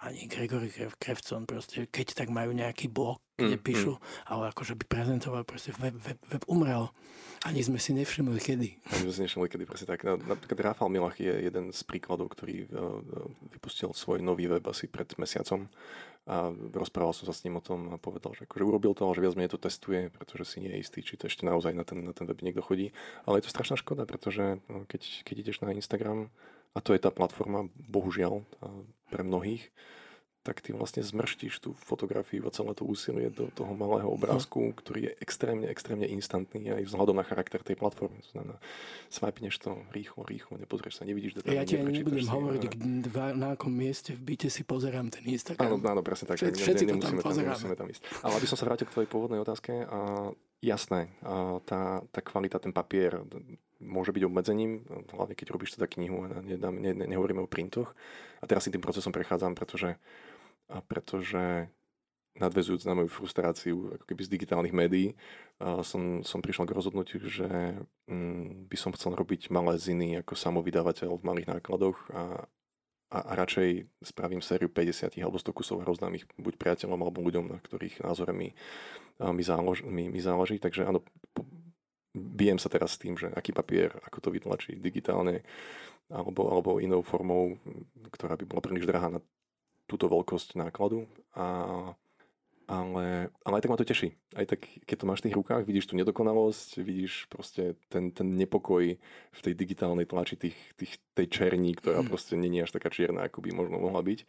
ani 0.00 0.24
Gregory 0.26 0.72
Krevcon, 0.96 1.44
proste, 1.44 1.84
keď 1.88 2.16
tak 2.16 2.28
majú 2.32 2.56
nejaký 2.56 2.88
blog, 2.88 3.20
kde 3.36 3.60
mm, 3.60 3.64
píšu, 3.64 3.92
mm. 3.96 4.32
ale 4.32 4.48
akože 4.52 4.72
by 4.76 4.84
prezentovali, 4.88 5.44
proste 5.44 5.76
web, 5.76 5.96
web, 6.00 6.20
web 6.32 6.44
umrel. 6.48 6.88
Ani 7.40 7.64
sme 7.64 7.80
si 7.80 7.96
nevšimli 7.96 8.36
kedy. 8.36 8.68
Ani 8.92 9.08
sme 9.08 9.12
si 9.16 9.20
nevšimli 9.24 9.48
kedy, 9.48 9.64
presne 9.64 9.88
tak. 9.88 10.04
Napríklad 10.04 10.72
Rafal 10.72 10.92
Milach 10.92 11.16
je 11.16 11.32
jeden 11.32 11.72
z 11.72 11.80
príkladov, 11.88 12.32
ktorý 12.36 12.68
uh, 12.68 13.00
vypustil 13.48 13.96
svoj 13.96 14.20
nový 14.20 14.44
web 14.48 14.64
asi 14.68 14.88
pred 14.88 15.08
mesiacom 15.16 15.68
a 16.28 16.52
rozprával 16.52 17.16
som 17.16 17.24
sa 17.24 17.34
s 17.34 17.42
ním 17.48 17.56
o 17.56 17.64
tom 17.64 17.90
a 17.90 17.96
povedal, 17.96 18.36
že 18.36 18.44
akože 18.44 18.62
urobil 18.62 18.92
to, 18.92 19.08
že 19.16 19.24
viac 19.24 19.34
menej 19.40 19.56
to 19.56 19.58
testuje, 19.58 20.12
pretože 20.12 20.52
si 20.52 20.56
nie 20.60 20.70
je 20.76 20.80
istý, 20.84 20.98
či 21.00 21.16
to 21.16 21.26
ešte 21.26 21.48
naozaj 21.48 21.72
na 21.72 21.82
ten, 21.82 22.04
na 22.04 22.12
ten 22.12 22.28
web 22.28 22.38
niekto 22.44 22.60
chodí. 22.60 22.92
Ale 23.24 23.40
je 23.40 23.48
to 23.48 23.54
strašná 23.56 23.80
škoda, 23.80 24.04
pretože 24.04 24.60
no, 24.68 24.84
keď, 24.84 25.24
keď 25.24 25.34
ideš 25.40 25.64
na 25.64 25.72
Instagram, 25.72 26.28
a 26.70 26.78
to 26.78 26.94
je 26.94 27.02
tá 27.02 27.10
platforma, 27.10 27.66
bohužiaľ, 27.90 28.46
pre 29.10 29.26
mnohých, 29.26 29.68
tak 30.40 30.64
ty 30.64 30.72
vlastne 30.72 31.04
zmrštíš 31.04 31.60
tú 31.60 31.76
fotografiu 31.76 32.48
a 32.48 32.54
celé 32.54 32.72
to 32.72 32.88
úsilie 32.88 33.28
do 33.28 33.52
toho 33.52 33.76
malého 33.76 34.08
obrázku, 34.08 34.72
ktorý 34.72 35.12
je 35.12 35.12
extrémne, 35.20 35.68
extrémne 35.68 36.08
instantný 36.08 36.72
aj 36.72 36.88
vzhľadom 36.88 37.12
na 37.12 37.28
charakter 37.28 37.60
tej 37.60 37.76
platformy. 37.76 38.24
To 38.24 38.30
znamená, 38.32 38.56
swipneš 39.12 39.60
to 39.60 39.76
rýchlo, 39.92 40.24
rýchlo, 40.24 40.56
nepozrieš 40.56 40.96
sa, 40.96 41.04
nevidíš 41.04 41.36
detaily. 41.36 41.60
Ja 41.60 41.68
ti 41.68 41.76
ani 41.76 42.00
nebudem 42.00 42.24
si, 42.24 42.32
hovoriť, 42.32 42.62
a... 43.12 43.24
na 43.36 43.48
akom 43.52 43.68
mieste 43.68 44.16
v 44.16 44.32
byte 44.32 44.48
si 44.48 44.64
pozerám 44.64 45.12
ten 45.12 45.28
Instagram. 45.28 45.76
Áno, 45.76 45.76
áno 45.76 46.00
presne 46.00 46.32
tak. 46.32 46.40
Všetci, 46.40 46.60
všetci 46.64 46.84
ne, 46.88 46.90
nemusíme, 46.96 47.20
tam, 47.20 47.36
nemusíme 47.36 47.76
tam 47.76 47.88
ísť. 47.92 48.02
Ale 48.24 48.32
aby 48.40 48.46
som 48.48 48.56
sa 48.56 48.64
vrátil 48.64 48.88
k 48.88 48.96
tvojej 48.96 49.08
pôvodnej 49.12 49.44
otázke, 49.44 49.84
a 49.92 50.32
jasné, 50.60 51.12
tá, 51.64 52.04
tá 52.08 52.20
kvalita, 52.20 52.60
ten 52.60 52.72
papier 52.72 53.20
môže 53.80 54.12
byť 54.12 54.22
obmedzením, 54.28 54.84
hlavne 55.08 55.32
keď 55.32 55.56
robíš 55.56 55.80
teda 55.80 55.88
knihu 55.88 56.28
a 56.28 56.44
ne, 56.44 56.56
ne, 56.56 56.92
nehovoríme 57.08 57.40
o 57.40 57.48
printoch. 57.48 57.96
A 58.40 58.44
teraz 58.44 58.68
si 58.68 58.72
tým 58.72 58.84
procesom 58.84 59.12
prechádzam, 59.12 59.56
pretože 59.56 59.96
a 60.70 60.78
pretože 60.80 61.66
nadvezujúc 62.38 62.86
na 62.86 62.94
moju 62.94 63.10
frustráciu 63.10 63.90
ako 63.98 64.04
keby 64.06 64.22
z 64.22 64.32
digitálnych 64.38 64.74
médií, 64.74 65.18
som, 65.82 66.22
som 66.22 66.38
prišiel 66.38 66.64
k 66.64 66.76
rozhodnutiu, 66.78 67.20
že 67.26 67.74
mm, 68.06 68.70
by 68.70 68.76
som 68.78 68.94
chcel 68.94 69.18
robiť 69.18 69.50
malé 69.50 69.76
ziny 69.76 70.22
ako 70.22 70.38
samovydávateľ 70.38 71.10
v 71.18 71.26
malých 71.26 71.50
nákladoch 71.58 71.98
a, 72.14 72.46
a, 73.10 73.34
radšej 73.34 73.90
spravím 74.06 74.40
sériu 74.40 74.70
50 74.70 75.18
alebo 75.18 75.36
100 75.36 75.50
kusov 75.50 75.82
rozdámých 75.82 76.30
buď 76.38 76.54
priateľom 76.56 76.98
alebo 77.02 77.20
ľuďom, 77.20 77.50
na 77.50 77.58
ktorých 77.58 78.06
názore 78.06 78.30
mi, 78.30 78.54
mi, 79.20 79.42
zálož, 79.42 79.82
mi, 79.84 80.06
mi 80.06 80.20
záleží. 80.22 80.62
Takže 80.62 80.86
áno, 80.86 81.02
bijem 82.14 82.58
sa 82.58 82.70
teraz 82.70 82.96
s 82.96 83.02
tým, 83.02 83.18
že 83.18 83.28
aký 83.34 83.50
papier, 83.50 83.92
ako 84.06 84.18
to 84.18 84.28
vytlačiť 84.30 84.78
digitálne 84.78 85.42
alebo, 86.10 86.50
alebo 86.50 86.82
inou 86.82 87.06
formou, 87.06 87.54
ktorá 88.10 88.34
by 88.34 88.44
bola 88.46 88.62
príliš 88.62 88.86
drahá 88.86 89.10
na 89.10 89.20
túto 89.86 90.10
veľkosť 90.10 90.58
nákladu. 90.58 91.06
A, 91.34 91.46
ale, 92.70 93.34
ale 93.42 93.54
aj 93.58 93.62
tak 93.66 93.70
ma 93.74 93.78
to 93.82 93.82
teší. 93.82 94.14
Aj 94.38 94.46
tak, 94.46 94.62
keď 94.86 94.96
to 95.02 95.08
máš 95.10 95.20
v 95.20 95.26
tých 95.26 95.38
rukách, 95.42 95.66
vidíš 95.66 95.90
tú 95.90 95.98
nedokonalosť, 95.98 96.78
vidíš 96.78 97.26
proste 97.26 97.74
ten, 97.90 98.14
ten 98.14 98.38
nepokoj 98.38 98.94
v 99.34 99.40
tej 99.42 99.54
digitálnej 99.58 100.06
tlači 100.06 100.38
tých, 100.38 100.54
tých, 100.78 101.02
tej 101.18 101.26
černí, 101.34 101.74
ktorá 101.74 102.06
mm. 102.06 102.06
proste 102.06 102.38
není 102.38 102.62
až 102.62 102.70
taká 102.70 102.86
čierna, 102.94 103.26
ako 103.26 103.42
by 103.42 103.50
možno 103.50 103.82
mohla 103.82 103.98
byť. 104.06 104.22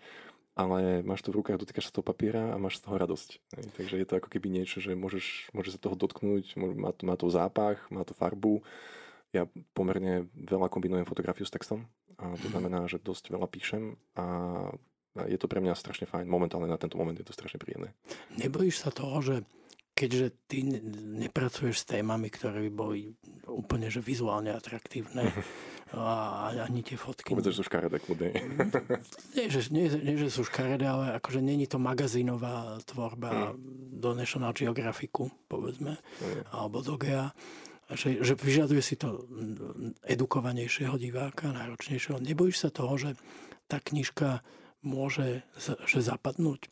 Ale 0.58 1.06
máš 1.06 1.22
to 1.22 1.30
v 1.30 1.38
rukách, 1.40 1.62
dotýkaš 1.62 1.94
sa 1.94 2.02
toho 2.02 2.10
papiera 2.10 2.50
a 2.52 2.58
máš 2.58 2.82
z 2.82 2.90
toho 2.90 2.98
radosť. 2.98 3.30
Takže 3.78 3.96
je 4.02 4.08
to 4.10 4.18
ako 4.18 4.30
keby 4.34 4.50
niečo, 4.50 4.82
že 4.82 4.98
môžeš, 4.98 5.54
môžeš 5.54 5.78
sa 5.78 5.84
toho 5.86 5.96
dotknúť, 5.96 6.58
má 6.58 6.92
to, 6.92 7.02
má 7.06 7.16
to 7.16 7.30
zápach, 7.30 7.78
má 7.94 8.02
to 8.04 8.18
farbu. 8.18 8.66
Ja 9.32 9.48
pomerne 9.78 10.28
veľa 10.34 10.68
kombinujem 10.68 11.08
fotografiu 11.08 11.46
s 11.46 11.54
textom. 11.54 11.88
A 12.20 12.36
to 12.36 12.52
znamená, 12.52 12.90
že 12.90 13.00
dosť 13.00 13.32
veľa 13.32 13.48
píšem 13.48 13.96
a 14.18 14.26
je 15.16 15.38
to 15.38 15.52
pre 15.52 15.60
mňa 15.60 15.76
strašne 15.76 16.08
fajn. 16.08 16.28
Momentálne 16.28 16.72
na 16.72 16.80
tento 16.80 16.96
moment 16.96 17.16
je 17.16 17.28
to 17.28 17.36
strašne 17.36 17.60
príjemné. 17.60 17.92
Nebojíš 18.40 18.88
sa 18.88 18.90
toho, 18.96 19.20
že 19.20 19.36
keďže 19.92 20.28
ty 20.48 20.64
nepracuješ 21.20 21.84
s 21.84 21.86
témami, 21.86 22.32
ktoré 22.32 22.66
by 22.68 22.72
boli 22.72 23.14
úplne 23.46 23.92
že 23.92 24.00
vizuálne 24.00 24.50
atraktívne 24.50 25.30
a 25.94 26.50
ani 26.64 26.82
tie 26.82 26.96
fotky... 26.96 27.36
Povedz, 27.36 27.52
že 27.52 27.60
sú 27.60 27.64
škaredé, 27.68 28.00
kľudne. 28.00 28.32
nie, 29.38 29.46
že, 29.52 29.68
nie, 29.70 29.92
nie, 29.92 30.16
že 30.16 30.32
sú 30.32 30.48
škaredé, 30.48 30.88
ale 30.88 31.20
akože 31.20 31.44
není 31.44 31.68
to 31.68 31.78
magazínová 31.78 32.80
tvorba 32.88 33.52
mm. 33.52 34.00
do 34.00 34.16
National 34.16 34.56
Geographicu, 34.56 35.28
povedzme, 35.52 36.00
mm. 36.00 36.56
alebo 36.56 36.80
do 36.80 36.96
GEA. 36.96 37.36
Že, 37.92 38.24
že 38.24 38.40
vyžaduje 38.40 38.80
si 38.80 38.96
to 38.96 39.28
edukovanejšieho 40.08 40.96
diváka, 40.96 41.52
náročnejšieho. 41.52 42.24
Nebojíš 42.24 42.64
sa 42.64 42.70
toho, 42.72 42.96
že 42.96 43.20
tá 43.68 43.84
knižka 43.84 44.40
môže 44.82 45.46
že 45.86 46.00
zapadnúť. 46.02 46.70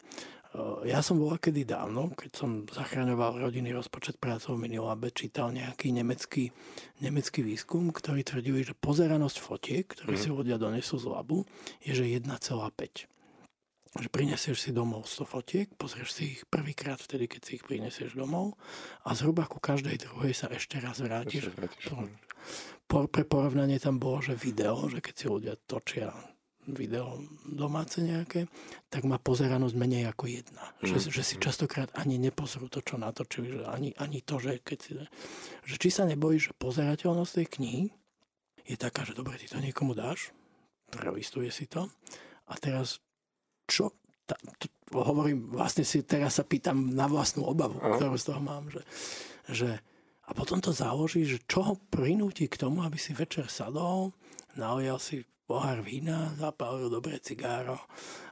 Ja 0.81 1.05
som 1.05 1.21
bola 1.21 1.37
kedy 1.37 1.61
dávno, 1.61 2.09
keď 2.17 2.31
som 2.33 2.65
zachraňoval 2.65 3.37
rodinný 3.37 3.69
rozpočet 3.69 4.17
prácov 4.17 4.57
v 4.57 4.65
Minilabe, 4.65 5.13
čítal 5.13 5.53
nejaký 5.53 5.93
nemecký, 5.93 6.49
nemecký 7.05 7.45
výskum, 7.45 7.93
ktorý 7.93 8.25
tvrdili, 8.25 8.65
že 8.65 8.73
pozeranosť 8.73 9.37
fotiek, 9.37 9.85
ktoré 9.85 10.17
mm. 10.17 10.21
si 10.25 10.29
ľudia 10.33 10.57
donesú 10.57 10.97
z 10.97 11.05
labu, 11.05 11.45
je 11.85 11.93
že 11.93 12.01
1,5 12.01 12.33
že 13.97 14.05
prinesieš 14.13 14.57
si 14.61 14.69
domov 14.69 15.09
100 15.09 15.25
fotiek, 15.25 15.67
pozrieš 15.73 16.13
si 16.13 16.37
ich 16.37 16.41
prvýkrát 16.45 17.01
vtedy, 17.01 17.25
keď 17.25 17.41
si 17.41 17.51
ich 17.57 17.65
prinesieš 17.65 18.13
domov 18.13 18.53
a 19.01 19.17
zhruba 19.17 19.49
ku 19.49 19.57
každej 19.57 19.97
druhej 20.05 20.37
sa 20.37 20.45
ešte 20.53 20.77
raz 20.77 21.01
vrátiš. 21.01 21.49
Ešte 21.49 21.57
vrátiš. 21.57 21.83
Po, 22.85 23.09
pre 23.09 23.25
porovnanie 23.25 23.81
tam 23.81 23.97
bolo, 23.97 24.21
že 24.21 24.37
video, 24.37 24.85
že 24.85 25.01
keď 25.01 25.13
si 25.17 25.25
ľudia 25.25 25.53
točia 25.65 26.13
video 26.73 27.21
domáce 27.45 28.01
nejaké, 28.01 28.49
tak 28.89 29.05
má 29.05 29.17
pozeranosť 29.21 29.75
menej 29.75 30.09
ako 30.09 30.25
jedna. 30.29 30.63
Mm. 30.79 30.95
Že, 30.95 30.97
že 31.13 31.23
si 31.23 31.35
častokrát 31.37 31.89
ani 31.95 32.21
nepozrú 32.21 32.67
to, 32.67 32.81
čo 32.81 32.97
natočili, 32.97 33.59
že 33.59 33.67
ani, 33.67 33.93
ani 33.97 34.19
to, 34.21 34.41
že 34.41 34.61
keď 34.61 34.77
si... 34.79 34.91
Že 35.65 35.75
či 35.77 35.89
sa 35.89 36.03
nebojíš, 36.09 36.51
že 36.51 36.59
pozerateľnosť 36.59 37.33
tej 37.41 37.47
knihy 37.59 37.83
je 38.69 38.75
taká, 38.77 39.01
že 39.03 39.17
dobre, 39.17 39.41
ty 39.41 39.49
to 39.49 39.57
niekomu 39.57 39.97
dáš, 39.97 40.29
prelistuje 40.93 41.49
si 41.49 41.65
to 41.65 41.89
a 42.49 42.53
teraz 42.57 43.01
čo? 43.65 43.93
Ta, 44.29 44.37
to, 44.61 44.69
hovorím, 44.93 45.49
vlastne 45.53 45.81
si 45.81 46.05
teraz 46.05 46.37
sa 46.37 46.45
pýtam 46.45 46.93
na 46.93 47.09
vlastnú 47.09 47.45
obavu, 47.49 47.81
Aha. 47.81 47.97
ktorú 47.97 48.17
z 48.17 48.25
toho 48.29 48.41
mám, 48.41 48.69
že, 48.69 48.81
že 49.49 49.69
a 50.29 50.37
potom 50.37 50.61
to 50.61 50.69
založí, 50.69 51.25
že 51.25 51.41
čo 51.49 51.65
ho 51.65 51.73
prinúti 51.89 52.45
k 52.45 52.61
tomu, 52.61 52.85
aby 52.85 53.01
si 53.01 53.17
večer 53.17 53.49
sadol, 53.49 54.13
naujal 54.53 55.01
si 55.01 55.25
pohár 55.49 55.81
vína, 55.81 56.29
zapálil 56.37 56.93
dobre 56.93 57.17
cigáro 57.17 57.81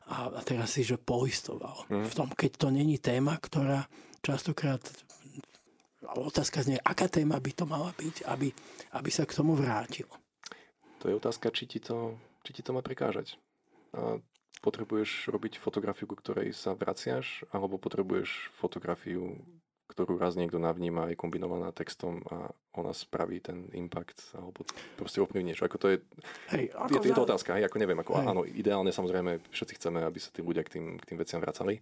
a, 0.05 0.29
a 0.29 0.41
teraz 0.45 0.77
si, 0.77 0.85
že 0.85 1.01
poistoval. 1.01 1.89
Mm. 1.89 2.05
V 2.05 2.13
tom, 2.13 2.29
keď 2.29 2.51
to 2.61 2.67
není 2.69 3.01
téma, 3.01 3.41
ktorá 3.41 3.89
častokrát 4.21 4.85
otázka 6.05 6.61
znie, 6.61 6.77
aká 6.77 7.09
téma 7.09 7.41
by 7.41 7.51
to 7.57 7.65
mala 7.65 7.89
byť, 7.97 8.29
aby, 8.29 8.53
aby 8.93 9.09
sa 9.09 9.25
k 9.25 9.33
tomu 9.33 9.57
vrátil. 9.57 10.05
To 11.01 11.09
je 11.09 11.17
otázka, 11.17 11.49
či 11.49 11.65
ti 11.65 11.81
to, 11.81 12.21
či 12.45 12.53
ti 12.53 12.61
to 12.61 12.69
má 12.69 12.85
prekážať. 12.85 13.41
A 13.97 14.21
potrebuješ 14.61 15.33
robiť 15.33 15.57
fotografiu, 15.57 16.05
ku 16.05 16.13
ktorej 16.13 16.53
sa 16.53 16.77
vraciaš, 16.77 17.45
alebo 17.49 17.81
potrebuješ 17.81 18.53
fotografiu, 18.53 19.41
ktorú 19.87 20.19
raz 20.19 20.35
niekto 20.35 20.59
navníma, 20.59 21.09
je 21.09 21.19
kombinovaná 21.19 21.71
textom 21.71 22.19
a 22.27 22.51
ona 22.75 22.91
spraví 22.91 23.39
ten 23.39 23.71
impact 23.71 24.35
alebo 24.35 24.67
proste 24.99 25.23
ovplyvní 25.23 25.55
niečo. 25.55 25.63
Ako 25.63 25.79
to 25.79 25.87
je, 25.95 25.97
hej, 26.53 26.69
ako 26.75 26.99
je, 27.01 27.09
je 27.09 27.15
to 27.15 27.25
otázka, 27.25 27.55
hej, 27.55 27.65
ako 27.65 27.77
neviem, 27.79 27.99
ako, 27.99 28.11
áno, 28.19 28.43
ideálne 28.43 28.91
samozrejme 28.91 29.39
všetci 29.49 29.73
chceme, 29.79 30.03
aby 30.03 30.19
sa 30.19 30.29
tí 30.29 30.43
ľudia 30.43 30.61
k 30.67 30.77
tým, 30.77 30.85
k 30.99 31.07
tým 31.07 31.17
veciam 31.17 31.39
vracali. 31.39 31.79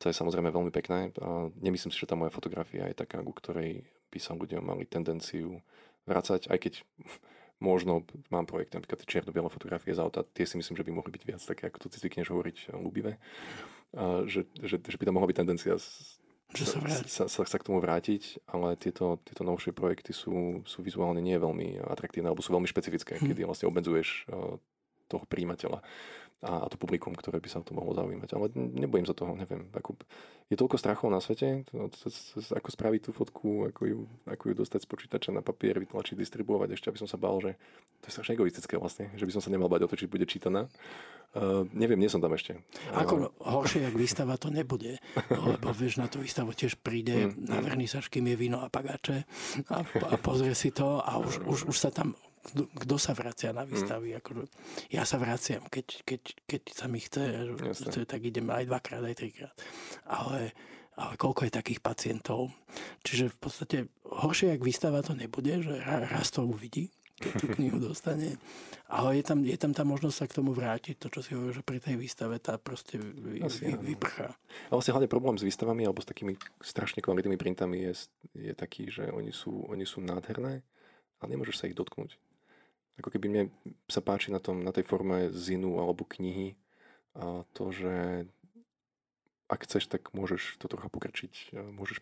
To 0.00 0.08
je 0.08 0.16
samozrejme 0.16 0.48
veľmi 0.48 0.72
pekné. 0.72 1.12
A 1.20 1.52
nemyslím 1.60 1.92
si, 1.92 2.00
že 2.00 2.08
tá 2.08 2.16
moja 2.16 2.32
fotografia 2.32 2.88
je 2.88 2.96
taká, 2.96 3.20
ku 3.20 3.36
ktorej 3.36 3.84
by 4.08 4.18
sa 4.20 4.32
ľudia 4.32 4.64
mali 4.64 4.88
tendenciu 4.88 5.60
vracať, 6.08 6.48
aj 6.48 6.58
keď 6.58 6.74
možno 7.60 8.08
mám 8.32 8.48
projekt, 8.48 8.72
napríklad 8.72 9.04
čierno-biele 9.04 9.52
fotografie 9.52 9.92
z 9.92 10.00
auta, 10.00 10.24
tie 10.24 10.48
si 10.48 10.56
myslím, 10.56 10.80
že 10.80 10.84
by 10.88 10.92
mohli 10.96 11.12
byť 11.12 11.22
viac 11.28 11.42
také, 11.44 11.68
ako 11.68 11.86
to 11.86 11.86
si 11.92 12.00
zvykneš 12.00 12.32
hovoriť, 12.32 12.56
ľúbivé. 12.72 13.20
Že, 14.24 14.48
že, 14.64 14.76
že, 14.80 14.96
by 14.96 15.04
tam 15.04 15.20
mohla 15.20 15.28
byť 15.28 15.38
tendencia 15.44 15.76
že 16.54 16.64
sa, 16.66 16.78
sa, 17.06 17.24
sa, 17.30 17.42
sa 17.46 17.56
k 17.58 17.66
tomu 17.66 17.78
vrátiť, 17.78 18.42
ale 18.50 18.74
tieto, 18.74 19.22
tieto 19.22 19.46
novšie 19.46 19.70
projekty 19.70 20.10
sú, 20.10 20.66
sú 20.66 20.82
vizuálne 20.82 21.22
nie 21.22 21.38
veľmi 21.38 21.78
atraktívne, 21.86 22.30
alebo 22.30 22.42
sú 22.42 22.50
veľmi 22.50 22.66
špecifické, 22.66 23.18
hmm. 23.18 23.26
kedy 23.30 23.40
vlastne 23.46 23.70
obmedzuješ 23.70 24.26
uh, 24.30 24.58
toho 25.10 25.26
príjimateľa 25.26 25.82
a, 26.40 26.64
a 26.64 26.66
to 26.72 26.80
publikum, 26.80 27.12
ktoré 27.12 27.36
by 27.36 27.48
sa 27.52 27.60
o 27.60 27.64
to 27.64 27.76
mohlo 27.76 27.92
zaujímať. 27.92 28.30
Ale 28.32 28.48
nebojím 28.56 29.04
sa 29.04 29.12
toho, 29.12 29.36
neviem. 29.36 29.68
Ako, 29.76 29.92
je 30.48 30.56
toľko 30.56 30.76
strachov 30.80 31.12
na 31.12 31.20
svete, 31.20 31.68
to, 31.68 31.92
to, 31.92 32.08
to, 32.08 32.40
ako 32.56 32.68
spraviť 32.72 33.00
tú 33.04 33.10
fotku, 33.12 33.68
ako 33.68 33.82
ju, 33.84 33.98
ako 34.24 34.44
ju 34.48 34.54
dostať 34.56 34.80
z 34.80 34.88
počítača 34.88 35.30
na 35.36 35.44
papier, 35.44 35.76
vytlačiť, 35.76 36.16
distribuovať, 36.16 36.72
ešte 36.72 36.88
aby 36.88 36.98
som 36.98 37.08
sa 37.08 37.20
bál, 37.20 37.36
že 37.44 37.60
to 38.00 38.08
je 38.08 38.14
strašne 38.16 38.40
egoistické 38.40 38.80
vlastne, 38.80 39.12
že 39.20 39.28
by 39.28 39.32
som 39.36 39.44
sa 39.44 39.52
nemal 39.52 39.68
bať 39.68 39.84
o 39.84 39.90
to, 39.92 40.00
či 40.00 40.08
bude 40.08 40.24
čítaná. 40.24 40.64
Uh, 41.30 41.62
neviem, 41.70 42.00
nie 42.00 42.10
som 42.10 42.18
tam 42.18 42.34
ešte. 42.34 42.58
Ako 42.90 43.30
horšie, 43.38 43.86
jak 43.86 43.94
výstava 43.94 44.34
to 44.34 44.50
nebude, 44.50 44.98
lebo 45.30 45.70
vieš, 45.70 46.02
na 46.02 46.10
tú 46.10 46.18
výstavu 46.24 46.56
tiež 46.56 46.74
príde 46.82 47.30
mm, 47.30 47.46
na 47.46 47.62
vernisaž, 47.62 48.10
kým 48.10 48.26
je 48.32 48.34
víno 48.34 48.58
a 48.64 48.72
pagáče 48.72 49.28
a, 49.70 49.86
a 49.86 50.14
pozrie 50.18 50.58
si 50.58 50.74
to 50.74 50.98
a 50.98 51.22
už, 51.22 51.46
už, 51.46 51.58
už 51.70 51.76
sa 51.78 51.94
tam 51.94 52.18
kto, 52.50 52.94
sa 52.96 53.12
vracia 53.12 53.52
na 53.52 53.68
výstavy. 53.68 54.16
Mm. 54.16 54.18
Akože, 54.24 54.42
ja 54.90 55.04
sa 55.04 55.20
vraciam, 55.20 55.62
keď, 55.68 55.86
keď, 56.08 56.22
keď 56.48 56.62
sa 56.72 56.86
mi 56.88 57.00
chce, 57.00 57.52
Jasne. 57.60 58.08
tak 58.08 58.20
idem 58.24 58.48
aj 58.48 58.64
dvakrát, 58.66 59.04
aj 59.04 59.16
trikrát. 59.16 59.54
Ale, 60.08 60.56
ale 60.96 61.12
koľko 61.20 61.46
je 61.46 61.52
takých 61.52 61.80
pacientov. 61.84 62.50
Čiže 63.04 63.32
v 63.32 63.38
podstate 63.38 63.76
horšie, 64.08 64.56
ak 64.56 64.64
výstava 64.64 65.04
to 65.04 65.12
nebude, 65.12 65.62
že 65.62 65.74
raz 65.84 66.32
to 66.32 66.42
uvidí, 66.48 66.88
keď 67.20 67.32
tú 67.36 67.46
knihu 67.60 67.78
dostane. 67.78 68.40
Ale 68.90 69.20
je 69.20 69.24
tam, 69.24 69.38
je 69.46 69.54
tam 69.54 69.70
tá 69.70 69.86
možnosť 69.86 70.16
sa 70.16 70.26
k 70.26 70.36
tomu 70.40 70.50
vrátiť, 70.50 70.98
to, 70.98 71.06
čo 71.12 71.20
si 71.22 71.30
hovorí, 71.36 71.54
že 71.54 71.62
pri 71.62 71.78
tej 71.78 71.94
výstave 71.94 72.40
tá 72.42 72.58
proste 72.58 72.98
vy, 72.98 73.44
Asi, 73.44 73.70
vy, 73.70 73.94
vyprchá. 73.94 74.34
A 74.66 74.72
vlastne 74.74 74.96
hlavne 74.96 75.12
problém 75.12 75.38
s 75.38 75.46
výstavami 75.46 75.86
alebo 75.86 76.02
s 76.02 76.10
takými 76.10 76.34
strašne 76.58 76.98
kvalitnými 76.98 77.38
printami 77.38 77.86
je, 77.86 77.92
je 78.34 78.52
taký, 78.56 78.90
že 78.90 79.06
oni 79.12 79.30
sú, 79.30 79.68
oni 79.70 79.86
sú 79.86 80.02
nádherné, 80.02 80.66
ale 81.20 81.28
nemôžeš 81.30 81.56
sa 81.62 81.68
ich 81.70 81.78
dotknúť. 81.78 82.18
Ako 83.00 83.08
keby 83.08 83.26
mne 83.32 83.44
sa 83.88 84.04
páči 84.04 84.28
na, 84.28 84.38
tom, 84.38 84.60
na 84.60 84.70
tej 84.70 84.84
forme 84.84 85.32
zinu 85.32 85.80
alebo 85.80 86.04
knihy 86.04 86.54
a 87.16 87.42
to, 87.56 87.74
že 87.74 88.28
ak 89.50 89.66
chceš, 89.66 89.90
tak 89.90 90.14
môžeš 90.14 90.62
to 90.62 90.70
trocha 90.70 90.86
pokrčiť. 90.86 91.58
Môžeš 91.74 91.98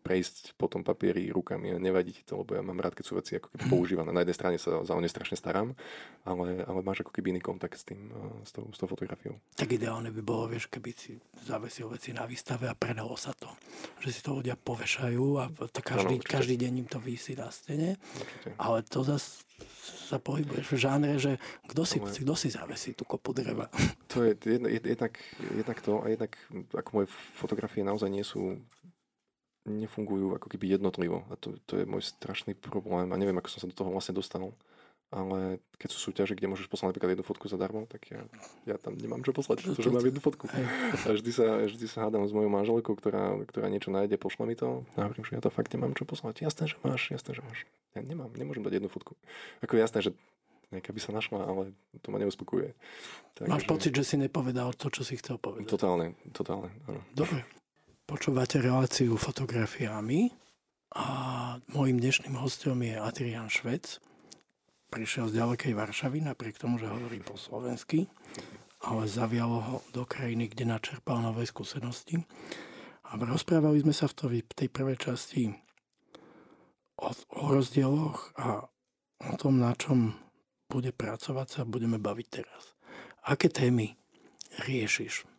prejsť 0.00 0.56
po 0.56 0.66
tom 0.66 0.80
papieri 0.80 1.28
rukami 1.28 1.70
a 1.70 1.76
nevadí 1.76 2.16
ti 2.16 2.24
to, 2.24 2.40
lebo 2.40 2.56
ja 2.56 2.64
mám 2.64 2.80
rád, 2.80 2.96
keď 2.96 3.04
sú 3.04 3.14
veci 3.20 3.36
ako 3.36 3.52
keby 3.52 3.64
mhm. 3.68 3.72
používané. 3.72 4.10
Na 4.10 4.24
jednej 4.24 4.36
strane 4.36 4.56
sa 4.56 4.80
za 4.80 4.96
ne 4.96 5.10
strašne 5.10 5.36
starám, 5.36 5.76
ale, 6.24 6.64
ale 6.64 6.80
máš 6.80 7.04
ako 7.04 7.12
keby 7.12 7.36
iný 7.36 7.42
kontakt 7.44 7.76
s 7.76 7.84
tým, 7.84 8.08
s 8.42 8.50
tou, 8.50 8.64
s 8.72 8.78
tou 8.80 8.88
fotografiou. 8.88 9.36
Tak 9.54 9.68
ideálne 9.70 10.08
by 10.08 10.20
bolo, 10.24 10.50
vieš, 10.50 10.72
keby 10.72 10.90
si 10.96 11.20
zavesil 11.44 11.86
veci 11.92 12.16
na 12.16 12.24
výstave 12.24 12.66
a 12.66 12.74
predalo 12.74 13.14
sa 13.14 13.36
to. 13.36 13.52
Že 14.00 14.08
si 14.10 14.20
to 14.24 14.30
ľudia 14.40 14.56
povešajú 14.56 15.24
a 15.36 15.44
to 15.52 15.80
každý, 15.84 16.16
no, 16.16 16.24
každý 16.24 16.54
deň 16.56 16.72
im 16.84 16.88
to 16.88 16.98
vysí 16.98 17.36
na 17.36 17.52
stene. 17.52 18.00
Určite. 18.00 18.48
Ale 18.56 18.82
to 18.88 19.04
zase 19.04 19.44
sa 19.80 20.18
pohybuješ 20.18 20.66
v 20.66 20.76
žánre, 20.76 21.14
že 21.16 21.38
kto 21.70 21.82
si, 21.86 21.98
ale... 22.02 22.10
kto 22.10 22.34
si 22.34 22.48
zavesí 22.50 22.90
tú 22.98 23.06
kopu 23.06 23.30
dreva. 23.30 23.70
To 24.10 24.26
je 24.26 24.34
jednak, 24.66 25.14
jednak 25.54 25.78
to 25.86 26.02
a 26.02 26.10
jednak 26.10 26.34
ako 26.74 26.90
moje 26.90 27.06
fotografie 27.38 27.86
naozaj 27.86 28.10
nie 28.10 28.26
sú 28.26 28.58
nefungujú 29.70 30.34
ako 30.34 30.50
keby 30.50 30.74
jednotlivo. 30.74 31.22
A 31.30 31.38
to, 31.38 31.54
to 31.70 31.78
je 31.78 31.84
môj 31.86 32.02
strašný 32.02 32.58
problém 32.58 33.10
a 33.10 33.16
neviem, 33.16 33.38
ako 33.38 33.48
som 33.52 33.60
sa 33.62 33.70
do 33.70 33.76
toho 33.76 33.94
vlastne 33.94 34.18
dostal. 34.18 34.50
Ale 35.10 35.58
keď 35.74 35.88
sú 35.90 35.98
súťaže, 36.10 36.38
kde 36.38 36.46
môžeš 36.46 36.70
poslať 36.70 36.94
napríklad 36.94 37.18
jednu 37.18 37.26
fotku 37.26 37.50
zadarmo, 37.50 37.82
tak 37.90 38.06
ja, 38.14 38.22
ja 38.62 38.78
tam 38.78 38.94
nemám 38.94 39.26
čo 39.26 39.34
poslať, 39.34 39.66
pretože 39.66 39.90
mám 39.90 40.06
jednu 40.06 40.22
fotku. 40.22 40.46
A 40.46 41.10
vždy 41.10 41.30
sa, 41.34 41.66
vždy 41.66 41.86
sa 41.90 42.06
hádam 42.06 42.22
s 42.22 42.30
mojou 42.30 42.46
manželkou, 42.46 42.94
ktorá, 42.94 43.42
ktorá 43.50 43.66
niečo 43.66 43.90
nájde, 43.90 44.14
pošle 44.22 44.46
mi 44.46 44.54
to. 44.54 44.86
A 44.94 45.10
hovorím, 45.10 45.26
že 45.26 45.34
ja 45.34 45.42
to 45.42 45.50
fakt 45.50 45.74
nemám 45.74 45.98
čo 45.98 46.06
poslať. 46.06 46.46
Jasné, 46.46 46.70
že 46.70 46.78
máš, 46.86 47.10
jasné, 47.10 47.30
že 47.34 47.42
máš. 47.42 47.66
Ja 47.98 48.06
nemám, 48.06 48.30
nemôžem 48.38 48.62
dať 48.62 48.78
jednu 48.78 48.86
fotku. 48.86 49.18
Ako 49.66 49.74
jasné, 49.82 49.98
že 49.98 50.10
nejaká 50.70 50.94
by 50.94 51.00
sa 51.02 51.10
našla, 51.10 51.42
ale 51.42 51.62
to 51.98 52.14
ma 52.14 52.22
neuspokuje. 52.22 52.78
Tak, 53.34 53.50
Máš 53.50 53.66
že... 53.66 53.70
pocit, 53.74 53.90
že 53.90 54.06
si 54.06 54.14
nepovedal 54.14 54.70
to, 54.78 54.86
čo 54.94 55.02
si 55.02 55.18
chcel 55.18 55.42
povedať? 55.42 55.66
Totálne, 55.66 56.14
totálne, 56.30 56.70
áno. 56.86 57.02
Dobre. 57.10 57.42
Počúvate 58.10 58.58
reláciu 58.58 59.14
fotografiami 59.14 60.34
a 60.98 61.06
môjim 61.70 62.02
dnešným 62.02 62.42
hostom 62.42 62.82
je 62.82 62.98
Adrian 62.98 63.46
Švec. 63.46 64.02
Prišiel 64.90 65.30
z 65.30 65.38
ďalekej 65.38 65.78
Varšavy, 65.78 66.18
napriek 66.18 66.58
tomu, 66.58 66.82
že 66.82 66.90
hovorí 66.90 67.22
po 67.22 67.38
slovensky, 67.38 68.10
ale 68.82 69.06
zavialo 69.06 69.58
ho 69.62 69.76
do 69.94 70.02
krajiny, 70.02 70.50
kde 70.50 70.74
načerpal 70.74 71.22
nové 71.22 71.46
skúsenosti. 71.46 72.26
A 73.06 73.14
rozprávali 73.14 73.86
sme 73.86 73.94
sa 73.94 74.10
v 74.10 74.42
tej 74.42 74.66
prvej 74.66 74.98
časti 74.98 75.54
o, 76.98 77.14
o 77.14 77.44
rozdieloch 77.54 78.34
a 78.34 78.66
o 79.22 79.34
tom, 79.38 79.62
na 79.62 79.70
čom 79.78 80.18
bude 80.66 80.90
pracovať 80.90 81.46
sa 81.46 81.60
budeme 81.62 82.02
baviť 82.02 82.26
teraz. 82.26 82.74
Aké 83.22 83.46
témy 83.46 83.94
riešiš? 84.66 85.29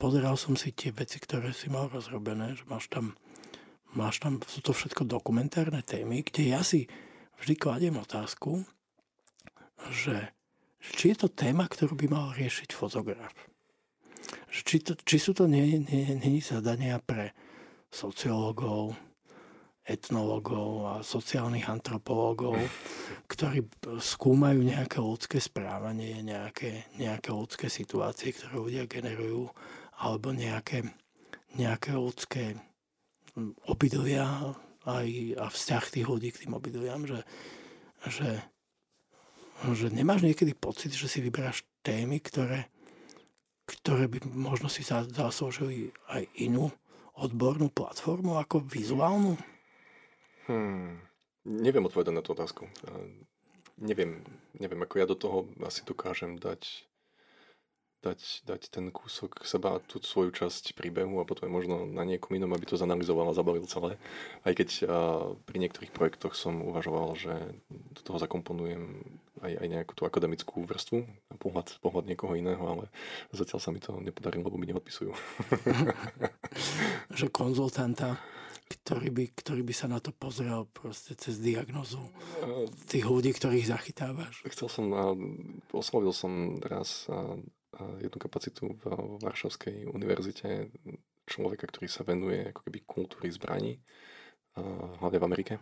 Pozeral 0.00 0.40
som 0.40 0.56
si 0.56 0.72
tie 0.72 0.90
veci, 0.92 1.20
ktoré 1.20 1.52
si 1.52 1.68
mal 1.68 1.92
rozrobené, 1.92 2.56
že 2.56 2.64
máš 2.64 2.88
tam, 2.88 3.12
máš 3.92 4.20
tam, 4.24 4.40
sú 4.44 4.64
to 4.64 4.72
všetko 4.72 5.04
dokumentárne 5.04 5.84
témy, 5.84 6.24
kde 6.24 6.56
ja 6.56 6.64
si 6.64 6.88
vždy 7.40 7.54
kladiem 7.56 7.96
otázku, 8.00 8.64
že, 9.92 10.32
či 10.80 11.12
je 11.12 11.16
to 11.24 11.28
téma, 11.28 11.68
ktorú 11.68 11.96
by 11.96 12.06
mal 12.08 12.26
riešiť 12.36 12.72
fotograf. 12.72 13.32
Či, 14.52 14.84
to, 14.84 14.92
či 14.96 15.16
sú 15.16 15.32
to 15.32 15.48
nie, 15.48 15.80
nie, 15.80 16.16
nie 16.16 16.40
zadania 16.44 17.00
pre 17.00 17.32
sociológov, 17.90 18.94
etnológov 19.90 20.70
a 20.86 20.94
sociálnych 21.02 21.66
antropológov, 21.66 22.54
ktorí 23.26 23.66
skúmajú 23.98 24.62
nejaké 24.62 25.02
ľudské 25.02 25.42
správanie, 25.42 26.22
nejaké, 26.22 26.86
nejaké 26.94 27.34
ľudské 27.34 27.66
situácie, 27.66 28.30
ktoré 28.30 28.54
ľudia 28.54 28.84
generujú, 28.86 29.50
alebo 29.98 30.30
nejaké, 30.30 30.86
nejaké 31.58 31.98
ľudské 31.98 32.54
obydlia 33.66 34.54
aj, 34.86 35.08
a 35.36 35.46
vzťah 35.50 35.84
tých 35.90 36.06
ľudí 36.06 36.28
k 36.30 36.46
tým 36.46 36.56
obydliam, 36.56 37.04
že, 37.04 37.20
že, 38.06 38.40
že 39.74 39.86
nemáš 39.90 40.24
niekedy 40.24 40.54
pocit, 40.54 40.94
že 40.94 41.10
si 41.10 41.18
vyberáš 41.20 41.66
témy, 41.84 42.22
ktoré, 42.22 42.70
ktoré 43.66 44.06
by 44.08 44.24
možno 44.30 44.70
si 44.72 44.86
zaslúžili 44.86 45.92
aj 46.08 46.24
inú 46.38 46.72
odbornú 47.20 47.68
platformu 47.68 48.40
ako 48.40 48.64
vizuálnu? 48.64 49.36
Hmm. 50.50 50.98
Neviem 51.46 51.86
odpovedať 51.86 52.10
na 52.10 52.26
tú 52.26 52.34
otázku. 52.34 52.66
Neviem, 53.78 54.26
neviem, 54.58 54.82
ako 54.82 54.94
ja 54.98 55.06
do 55.06 55.14
toho 55.16 55.48
asi 55.64 55.86
dokážem 55.86 56.36
dať, 56.36 56.84
dať, 58.04 58.44
dať 58.44 58.62
ten 58.68 58.92
kúsok 58.92 59.46
seba, 59.46 59.80
tú 59.80 60.02
svoju 60.02 60.36
časť 60.36 60.76
príbehu 60.76 61.16
a 61.16 61.24
potom 61.24 61.48
možno 61.48 61.88
na 61.88 62.04
niekom 62.04 62.36
inom, 62.36 62.52
aby 62.52 62.68
to 62.68 62.76
zanalizoval 62.76 63.30
a 63.30 63.38
zabalil 63.38 63.64
celé. 63.64 63.96
Aj 64.44 64.52
keď 64.52 64.68
a, 64.84 64.86
pri 65.46 65.56
niektorých 65.64 65.94
projektoch 65.94 66.36
som 66.36 66.60
uvažoval, 66.60 67.16
že 67.16 67.32
do 67.70 68.00
toho 68.04 68.20
zakomponujem 68.20 69.00
aj, 69.40 69.52
aj 69.64 69.68
nejakú 69.70 69.92
tú 69.96 70.04
akademickú 70.04 70.68
vrstvu, 70.68 71.08
pohľad, 71.40 71.78
pohľad 71.80 72.04
niekoho 72.04 72.36
iného, 72.36 72.60
ale 72.60 72.84
zatiaľ 73.32 73.64
sa 73.64 73.72
mi 73.72 73.80
to 73.80 73.96
nepodarilo, 74.02 74.44
lebo 74.44 74.60
mi 74.60 74.68
neodpisujú. 74.68 75.14
že 77.22 77.32
konzultanta 77.32 78.20
ktorý 78.70 79.10
by, 79.10 79.24
ktorý 79.34 79.66
by 79.66 79.74
sa 79.74 79.90
na 79.90 79.98
to 79.98 80.14
pozrel 80.14 80.70
proste 80.70 81.18
cez 81.18 81.42
diagnozu 81.42 81.98
tých 82.86 83.02
ľudí, 83.02 83.34
ktorých 83.34 83.66
zachytávaš? 83.66 84.46
Chcel 84.46 84.70
som, 84.70 84.86
oslovil 85.74 86.14
som 86.14 86.62
raz 86.62 87.10
jednu 87.98 88.18
kapacitu 88.22 88.78
v 88.78 89.18
Varšavskej 89.18 89.90
univerzite 89.90 90.70
človeka, 91.26 91.66
ktorý 91.66 91.86
sa 91.90 92.06
venuje 92.06 92.54
ako 92.54 92.60
keby 92.70 92.78
kultúry 92.86 93.28
zbraní, 93.34 93.82
hlavne 95.02 95.18
v 95.18 95.26
Amerike, 95.26 95.54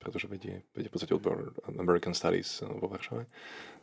pretože 0.00 0.24
vedie, 0.24 0.64
vedie 0.72 0.88
v 0.88 0.94
podstate 0.96 1.12
odbor 1.12 1.52
American 1.68 2.16
Studies 2.16 2.64
vo 2.64 2.88
Varšave, 2.88 3.28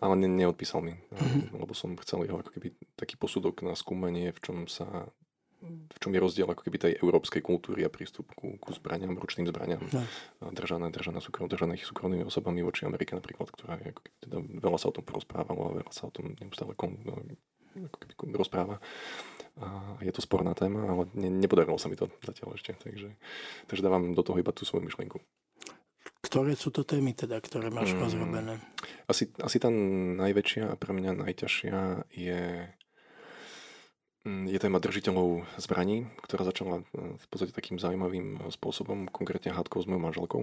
ale 0.02 0.14
ne, 0.18 0.30
neodpísal 0.30 0.82
mi, 0.82 0.98
mm-hmm. 0.98 1.58
lebo 1.58 1.74
som 1.78 1.94
chcel 2.02 2.26
jeho 2.26 2.42
ako 2.42 2.50
keby 2.58 2.74
taký 2.98 3.18
posudok 3.18 3.62
na 3.62 3.78
skúmanie, 3.78 4.34
v 4.34 4.42
čom 4.42 4.58
sa 4.66 5.10
v 5.62 5.98
čom 6.02 6.12
je 6.12 6.20
rozdiel 6.20 6.50
ako 6.50 6.66
keby 6.66 6.78
tej 6.82 6.94
európskej 6.98 7.42
kultúry 7.46 7.86
a 7.86 7.94
prístup 7.94 8.34
ku, 8.34 8.58
ku 8.58 8.70
zbraniam, 8.74 9.14
ručným 9.14 9.46
zbraniam, 9.46 9.82
no. 9.94 10.02
držané, 10.50 10.90
držané, 10.90 11.22
súkrom, 11.22 11.46
držané 11.46 11.78
súkromnými 11.78 12.26
osobami 12.26 12.66
voči 12.66 12.90
Amerike 12.90 13.14
napríklad, 13.14 13.54
ktorá 13.54 13.78
je, 13.78 13.94
ako 13.94 14.02
keby, 14.02 14.18
teda 14.26 14.38
veľa 14.58 14.78
sa 14.82 14.90
o 14.90 14.96
tom 14.98 15.06
porozprávalo 15.06 15.62
a 15.70 15.76
veľa 15.86 15.94
sa 15.94 16.10
o 16.10 16.14
tom 16.14 16.34
neustále 16.42 16.74
kon, 16.74 16.98
no, 17.06 17.22
ako 17.78 17.98
keby 18.02 18.12
rozpráva. 18.34 18.82
A 19.62 20.00
je 20.02 20.12
to 20.16 20.24
sporná 20.24 20.56
téma, 20.58 20.88
ale 20.88 21.04
ne, 21.14 21.30
nepodarilo 21.30 21.78
sa 21.78 21.92
mi 21.92 22.00
to 22.00 22.10
zatiaľ 22.26 22.58
ešte, 22.58 22.74
takže, 22.82 23.14
takže 23.70 23.86
dávam 23.86 24.16
do 24.16 24.24
toho 24.26 24.40
iba 24.42 24.50
tú 24.56 24.66
svoju 24.66 24.88
myšlienku. 24.88 25.22
Ktoré 26.22 26.56
sú 26.56 26.72
to 26.72 26.88
témy 26.88 27.14
teda, 27.14 27.38
ktoré 27.44 27.70
máš 27.70 27.94
mm, 27.94 28.00
rozrobené? 28.00 28.54
Asi, 29.06 29.30
asi 29.42 29.58
tá 29.60 29.68
najväčšia 29.70 30.72
a 30.72 30.76
pre 30.80 30.96
mňa 30.96 31.28
najťažšia 31.28 32.08
je 32.16 32.72
je 34.26 34.58
téma 34.62 34.78
držiteľov 34.78 35.50
zbraní, 35.58 36.06
ktorá 36.22 36.46
začala 36.46 36.86
e, 36.94 37.18
v 37.18 37.26
podstate 37.26 37.58
takým 37.58 37.82
zaujímavým 37.82 38.38
e, 38.38 38.54
spôsobom, 38.54 39.10
konkrétne 39.10 39.50
hádkou 39.50 39.82
s 39.82 39.90
mojou 39.90 40.02
manželkou. 40.06 40.42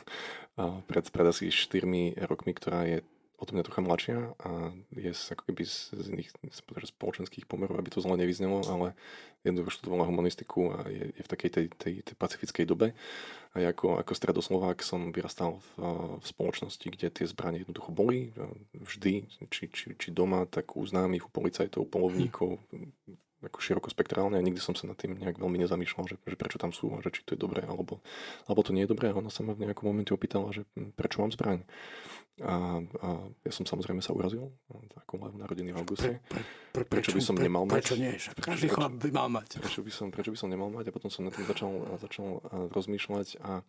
pred, 0.88 1.04
pred 1.12 1.26
asi 1.28 1.52
4 1.52 1.84
rokmi, 2.24 2.56
ktorá 2.56 2.88
je 2.88 3.04
o 3.44 3.48
tom 3.48 3.60
trocha 3.60 3.84
mladšia 3.84 4.32
a 4.40 4.72
je 4.96 5.12
ako 5.12 5.52
keby 5.52 5.62
z, 5.68 5.92
iných 5.92 6.32
spoločenských 6.96 7.44
pomerov, 7.44 7.76
aby 7.76 7.92
to 7.92 8.00
zle 8.00 8.16
nevyznelo, 8.16 8.64
ale 8.64 8.96
jednoducho 9.44 9.76
študovala 9.76 10.08
humanistiku 10.08 10.72
a 10.72 10.88
je, 10.88 11.12
je 11.12 11.22
v 11.22 11.28
takej 11.28 11.50
tej, 11.52 11.66
tej, 11.76 11.94
tej 12.00 12.14
pacifickej 12.16 12.64
dobe. 12.64 12.96
A 13.52 13.62
ako, 13.70 14.00
ako 14.00 14.12
stredoslovák 14.16 14.80
som 14.80 15.12
vyrastal 15.12 15.60
v, 15.60 15.68
v 16.18 16.24
spoločnosti, 16.26 16.86
kde 16.88 17.12
tie 17.12 17.28
zbranie 17.28 17.62
jednoducho 17.62 17.92
boli 17.92 18.32
vždy, 18.72 19.28
či, 19.52 19.70
či, 19.70 19.94
či 19.94 20.08
doma, 20.10 20.48
tak 20.48 20.74
u 20.74 20.82
známych, 20.82 21.28
u 21.28 21.30
policajtov, 21.30 21.86
polovníkov, 21.86 22.58
ako 23.48 23.58
širokospektrálne 23.60 24.36
a 24.36 24.42
nikdy 24.44 24.60
som 24.60 24.72
sa 24.72 24.88
nad 24.88 24.96
tým 24.96 25.16
nejak 25.16 25.36
veľmi 25.36 25.58
nezamýšľal, 25.64 26.04
že, 26.08 26.16
že 26.20 26.36
prečo 26.36 26.58
tam 26.60 26.72
sú 26.72 26.92
a 26.94 27.02
že 27.04 27.12
či 27.14 27.20
to 27.24 27.36
je 27.36 27.40
dobré 27.40 27.64
alebo, 27.64 28.00
alebo 28.48 28.60
to 28.64 28.72
nie 28.72 28.84
je 28.84 28.92
dobré. 28.92 29.10
A 29.10 29.18
ona 29.18 29.28
sa 29.28 29.44
ma 29.44 29.52
v 29.52 29.68
nejakom 29.68 29.86
momente 29.88 30.10
opýtala, 30.10 30.50
že 30.50 30.66
hm, 30.74 30.96
prečo 30.96 31.20
mám 31.20 31.32
zbraň. 31.32 31.62
A, 32.42 32.82
a 32.82 33.08
ja 33.46 33.52
som 33.54 33.62
samozrejme 33.62 34.02
sa 34.02 34.10
urazil, 34.10 34.50
ako 35.06 35.22
majú 35.22 35.34
narodený 35.38 35.70
v 35.70 35.78
auguste. 35.78 36.18
Pre, 36.26 36.42
pre, 36.42 36.42
pre, 36.42 36.82
prečo, 36.82 37.14
prečo 37.14 37.18
by 37.18 37.22
som 37.22 37.36
pre, 37.38 37.46
nemal 37.46 37.62
mať? 37.62 37.74
Prečo 37.78 37.94
nie? 37.94 38.12
Každý 38.18 38.68
chlap 38.74 38.92
by 38.98 39.10
mal 39.14 39.28
mať. 39.30 39.62
Prečo 39.62 39.86
by, 39.86 39.92
som, 39.94 40.06
prečo 40.10 40.34
by 40.34 40.38
som 40.42 40.50
nemal 40.50 40.66
mať? 40.74 40.90
A 40.90 40.94
potom 40.96 41.14
som 41.14 41.22
na 41.22 41.30
tým 41.30 41.46
začal, 41.46 41.70
začal 42.02 42.42
rozmýšľať 42.74 43.38
a 43.38 43.62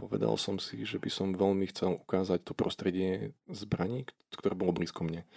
povedal 0.00 0.32
som 0.40 0.56
si, 0.56 0.80
že 0.88 0.96
by 0.96 1.10
som 1.12 1.36
veľmi 1.36 1.68
chcel 1.68 2.00
ukázať 2.00 2.40
to 2.40 2.56
prostredie 2.56 3.36
zbraní, 3.52 4.08
ktoré 4.32 4.56
bolo 4.56 4.72
blízko 4.72 5.04
mne 5.04 5.28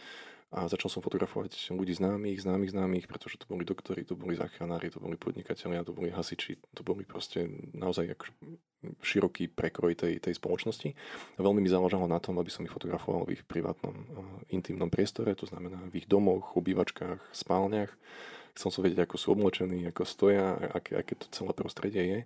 a 0.53 0.69
začal 0.69 0.93
som 0.93 1.01
fotografovať 1.01 1.73
ľudí 1.73 1.97
známych, 1.97 2.45
známych, 2.45 2.77
známych, 2.77 3.05
pretože 3.09 3.41
to 3.41 3.49
boli 3.49 3.65
doktori, 3.65 4.05
to 4.05 4.13
boli 4.13 4.37
záchranári, 4.37 4.93
to 4.93 5.01
boli 5.01 5.17
podnikatelia, 5.17 5.81
to 5.81 5.97
boli 5.97 6.13
hasiči, 6.13 6.61
to 6.77 6.85
boli 6.85 7.01
proste 7.01 7.49
naozaj 7.73 8.13
široký 9.01 9.49
prekroj 9.49 9.97
tej, 9.97 10.21
tej 10.21 10.37
spoločnosti. 10.37 10.93
A 11.35 11.39
veľmi 11.41 11.57
mi 11.57 11.73
záležalo 11.73 12.05
na 12.05 12.21
tom, 12.21 12.37
aby 12.37 12.53
som 12.53 12.61
ich 12.61 12.69
fotografoval 12.69 13.25
v 13.25 13.41
ich 13.41 13.43
privátnom, 13.49 13.97
intimnom 14.53 14.93
priestore, 14.93 15.33
to 15.33 15.49
znamená 15.49 15.89
v 15.89 16.05
ich 16.05 16.07
domoch, 16.07 16.53
obývačkách, 16.53 17.33
spálniach. 17.33 17.89
Chcel 18.53 18.69
som 18.69 18.85
vedieť, 18.85 19.09
ako 19.09 19.15
sú 19.17 19.27
oblečení, 19.33 19.89
ako 19.89 20.05
stoja, 20.05 20.53
aké, 20.69 21.01
aké 21.01 21.17
to 21.17 21.25
celé 21.33 21.49
prostredie 21.57 22.03
je. 22.05 22.19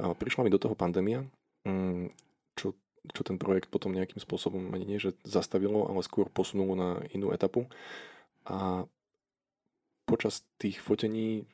A 0.00 0.16
prišla 0.16 0.48
mi 0.48 0.50
do 0.52 0.56
toho 0.56 0.72
pandémia, 0.72 1.28
mm, 1.68 2.08
čo 2.56 2.72
čo 3.12 3.22
ten 3.26 3.36
projekt 3.36 3.70
potom 3.70 3.94
nejakým 3.94 4.18
spôsobom 4.18 4.72
ani 4.74 4.86
nie, 4.86 4.98
že 5.02 5.14
zastavilo, 5.22 5.86
ale 5.86 6.02
skôr 6.06 6.30
posunulo 6.30 6.74
na 6.74 6.90
inú 7.12 7.30
etapu. 7.30 7.66
A 8.46 8.86
počas 10.06 10.46
tých 10.58 10.78
fotení 10.78 11.46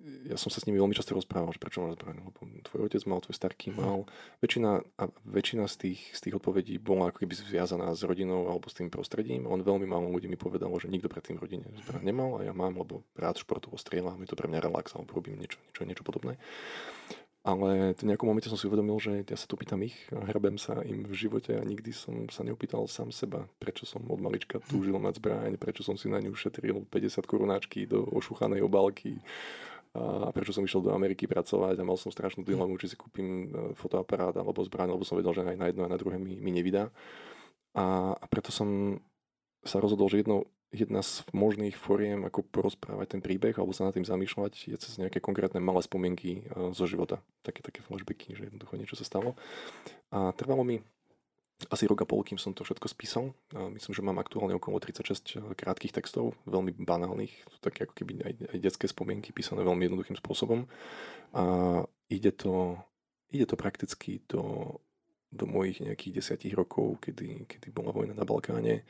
ja 0.00 0.36
som 0.40 0.48
sa 0.48 0.62
s 0.62 0.66
nimi 0.66 0.80
veľmi 0.80 0.96
často 0.96 1.12
rozprával, 1.12 1.52
že 1.52 1.60
prečo 1.60 1.84
mám 1.84 1.92
zbraň, 1.92 2.24
lebo 2.24 2.40
tvoj 2.64 2.88
otec 2.88 3.02
mal, 3.04 3.20
tvoj 3.20 3.36
starký 3.36 3.68
mhm. 3.72 3.76
mal. 3.76 3.98
Väčšina, 4.40 4.80
a 4.96 5.04
väčšina 5.28 5.68
z 5.68 5.76
tých, 5.76 6.00
z 6.16 6.20
tých 6.28 6.34
odpovedí 6.40 6.80
bola 6.80 7.12
ako 7.12 7.24
keby 7.24 7.34
zviazaná 7.36 7.92
s 7.92 8.00
rodinou 8.04 8.48
alebo 8.48 8.66
s 8.72 8.76
tým 8.76 8.88
prostredím. 8.88 9.44
On 9.44 9.60
veľmi 9.60 9.84
málo 9.84 10.08
ľudí 10.08 10.26
mi 10.30 10.40
povedalo, 10.40 10.72
že 10.80 10.88
nikto 10.88 11.12
predtým 11.12 11.36
v 11.36 11.44
rodine 11.44 11.66
zbraň 11.84 12.02
nemal 12.04 12.40
a 12.40 12.48
ja 12.48 12.54
mám, 12.56 12.80
lebo 12.80 13.04
rád 13.12 13.40
športovo 13.40 13.76
strieľam, 13.76 14.20
je 14.24 14.28
to 14.32 14.38
pre 14.38 14.48
mňa 14.48 14.64
relax 14.64 14.96
alebo 14.96 15.12
robím 15.12 15.36
niečo, 15.36 15.60
niečo, 15.68 15.82
niečo 15.84 16.04
podobné. 16.06 16.40
Ale 17.40 17.96
v 17.96 18.04
nejakom 18.04 18.28
momente 18.28 18.52
som 18.52 18.60
si 18.60 18.68
uvedomil, 18.68 19.00
že 19.00 19.24
ja 19.24 19.32
sa 19.32 19.48
tu 19.48 19.56
pýtam 19.56 19.80
ich 19.80 19.96
a 20.12 20.28
hrabem 20.28 20.60
sa 20.60 20.84
im 20.84 21.08
v 21.08 21.14
živote 21.16 21.56
a 21.56 21.64
nikdy 21.64 21.88
som 21.88 22.28
sa 22.28 22.44
neopýtal 22.44 22.84
sám 22.84 23.08
seba, 23.16 23.48
prečo 23.56 23.88
som 23.88 24.04
od 24.04 24.20
malička 24.20 24.60
túžil 24.68 24.92
mať 25.00 25.24
zbraň, 25.24 25.56
prečo 25.56 25.80
som 25.80 25.96
si 25.96 26.12
na 26.12 26.20
ňu 26.20 26.36
šetril 26.36 26.84
50 26.92 27.24
korunáčky 27.24 27.88
do 27.88 28.04
ošuchanej 28.12 28.60
obálky 28.60 29.24
a 29.96 30.30
prečo 30.30 30.54
som 30.54 30.62
išiel 30.62 30.86
do 30.86 30.94
Ameriky 30.94 31.26
pracovať 31.26 31.80
a 31.80 31.88
mal 31.88 31.98
som 31.98 32.14
strašnú 32.14 32.46
dilemu, 32.46 32.78
či 32.78 32.94
si 32.94 32.96
kúpim 32.96 33.26
e, 33.26 33.74
fotoaparát 33.74 34.38
alebo 34.38 34.62
zbraň, 34.62 34.94
lebo 34.94 35.02
som 35.02 35.18
vedel, 35.18 35.34
že 35.34 35.42
aj 35.42 35.58
na 35.58 35.66
jedno 35.66 35.82
a 35.82 35.90
na 35.90 35.98
druhé 35.98 36.14
mi, 36.14 36.38
mi 36.38 36.54
nevydá. 36.54 36.94
A, 37.74 38.14
a 38.14 38.24
preto 38.30 38.54
som 38.54 39.02
sa 39.66 39.82
rozhodol, 39.82 40.06
že 40.06 40.22
jednou 40.22 40.46
jedna 40.70 41.02
z 41.02 41.26
možných 41.34 41.74
foriem, 41.74 42.22
ako 42.22 42.46
porozprávať 42.46 43.18
ten 43.18 43.20
príbeh 43.22 43.58
alebo 43.58 43.74
sa 43.74 43.90
nad 43.90 43.94
tým 43.94 44.06
zamýšľať, 44.06 44.70
je 44.70 44.76
cez 44.78 45.02
nejaké 45.02 45.18
konkrétne 45.18 45.58
malé 45.58 45.82
spomienky 45.82 46.46
eh, 46.46 46.70
zo 46.70 46.86
života. 46.86 47.18
Také, 47.42 47.60
také 47.62 47.82
flashbacky, 47.82 48.38
že 48.38 48.48
jednoducho 48.50 48.78
niečo 48.78 48.96
sa 48.98 49.04
stalo. 49.06 49.34
A 50.14 50.30
trvalo 50.34 50.62
mi 50.62 50.78
asi 51.68 51.84
rok 51.84 52.00
a 52.00 52.06
pol, 52.08 52.24
kým 52.24 52.40
som 52.40 52.56
to 52.56 52.64
všetko 52.64 52.88
spísal. 52.88 53.36
A 53.52 53.68
myslím, 53.68 53.92
že 53.92 54.00
mám 54.00 54.16
aktuálne 54.16 54.56
okolo 54.56 54.78
36 54.80 55.02
eh, 55.02 55.54
krátkých 55.58 55.92
textov, 55.92 56.38
veľmi 56.46 56.72
banálnych, 56.78 57.34
také 57.58 57.84
ako 57.84 57.94
keby 57.98 58.22
aj, 58.22 58.32
aj 58.54 58.58
detské 58.62 58.86
spomienky, 58.86 59.34
písané 59.34 59.66
veľmi 59.66 59.90
jednoduchým 59.90 60.16
spôsobom. 60.16 60.70
A 61.34 61.44
ide 62.06 62.30
to, 62.30 62.78
ide 63.34 63.46
to 63.46 63.58
prakticky 63.58 64.22
do 64.30 64.74
do 65.30 65.46
mojich 65.46 65.78
nejakých 65.82 66.22
desiatich 66.22 66.54
rokov, 66.54 66.98
kedy, 66.98 67.46
kedy 67.46 67.70
bola 67.70 67.94
vojna 67.94 68.18
na 68.18 68.26
Balkáne 68.26 68.82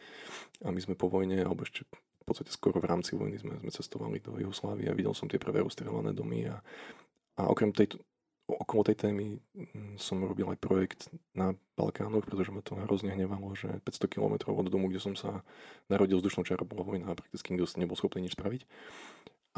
a 0.64 0.72
my 0.72 0.80
sme 0.80 0.96
po 0.96 1.12
vojne, 1.12 1.44
alebo 1.44 1.68
ešte 1.68 1.84
v 1.90 2.24
podstate 2.24 2.52
skoro 2.52 2.80
v 2.80 2.88
rámci 2.88 3.16
vojny 3.16 3.36
sme, 3.36 3.60
sme 3.60 3.70
cestovali 3.72 4.24
do 4.24 4.36
Jugoslávie 4.40 4.88
a 4.88 4.96
videl 4.96 5.12
som 5.12 5.28
tie 5.28 5.40
prvé 5.40 5.60
rozstrelané 5.60 6.16
domy 6.16 6.48
a, 6.48 6.64
a 7.36 7.48
okrem 7.52 7.72
tejto, 7.76 8.00
okolo 8.56 8.82
tej 8.82 8.96
témy 8.98 9.38
mm, 9.54 10.00
som 10.00 10.18
robil 10.24 10.48
aj 10.50 10.58
projekt 10.58 11.00
na 11.36 11.54
Balkánoch, 11.78 12.26
pretože 12.26 12.50
ma 12.50 12.64
to 12.64 12.74
hrozne 12.74 13.14
hnevalo, 13.14 13.54
že 13.54 13.78
500 13.84 14.10
km 14.10 14.34
od 14.50 14.66
domu, 14.66 14.90
kde 14.90 15.02
som 15.02 15.14
sa 15.14 15.46
narodil 15.86 16.18
z 16.18 16.26
dušnou 16.26 16.42
čara, 16.42 16.66
bola 16.66 16.82
vojna 16.82 17.12
a 17.12 17.18
prakticky 17.18 17.54
nikto 17.54 17.78
nebol 17.78 17.94
schopný 17.94 18.26
nič 18.26 18.34
spraviť. 18.34 18.64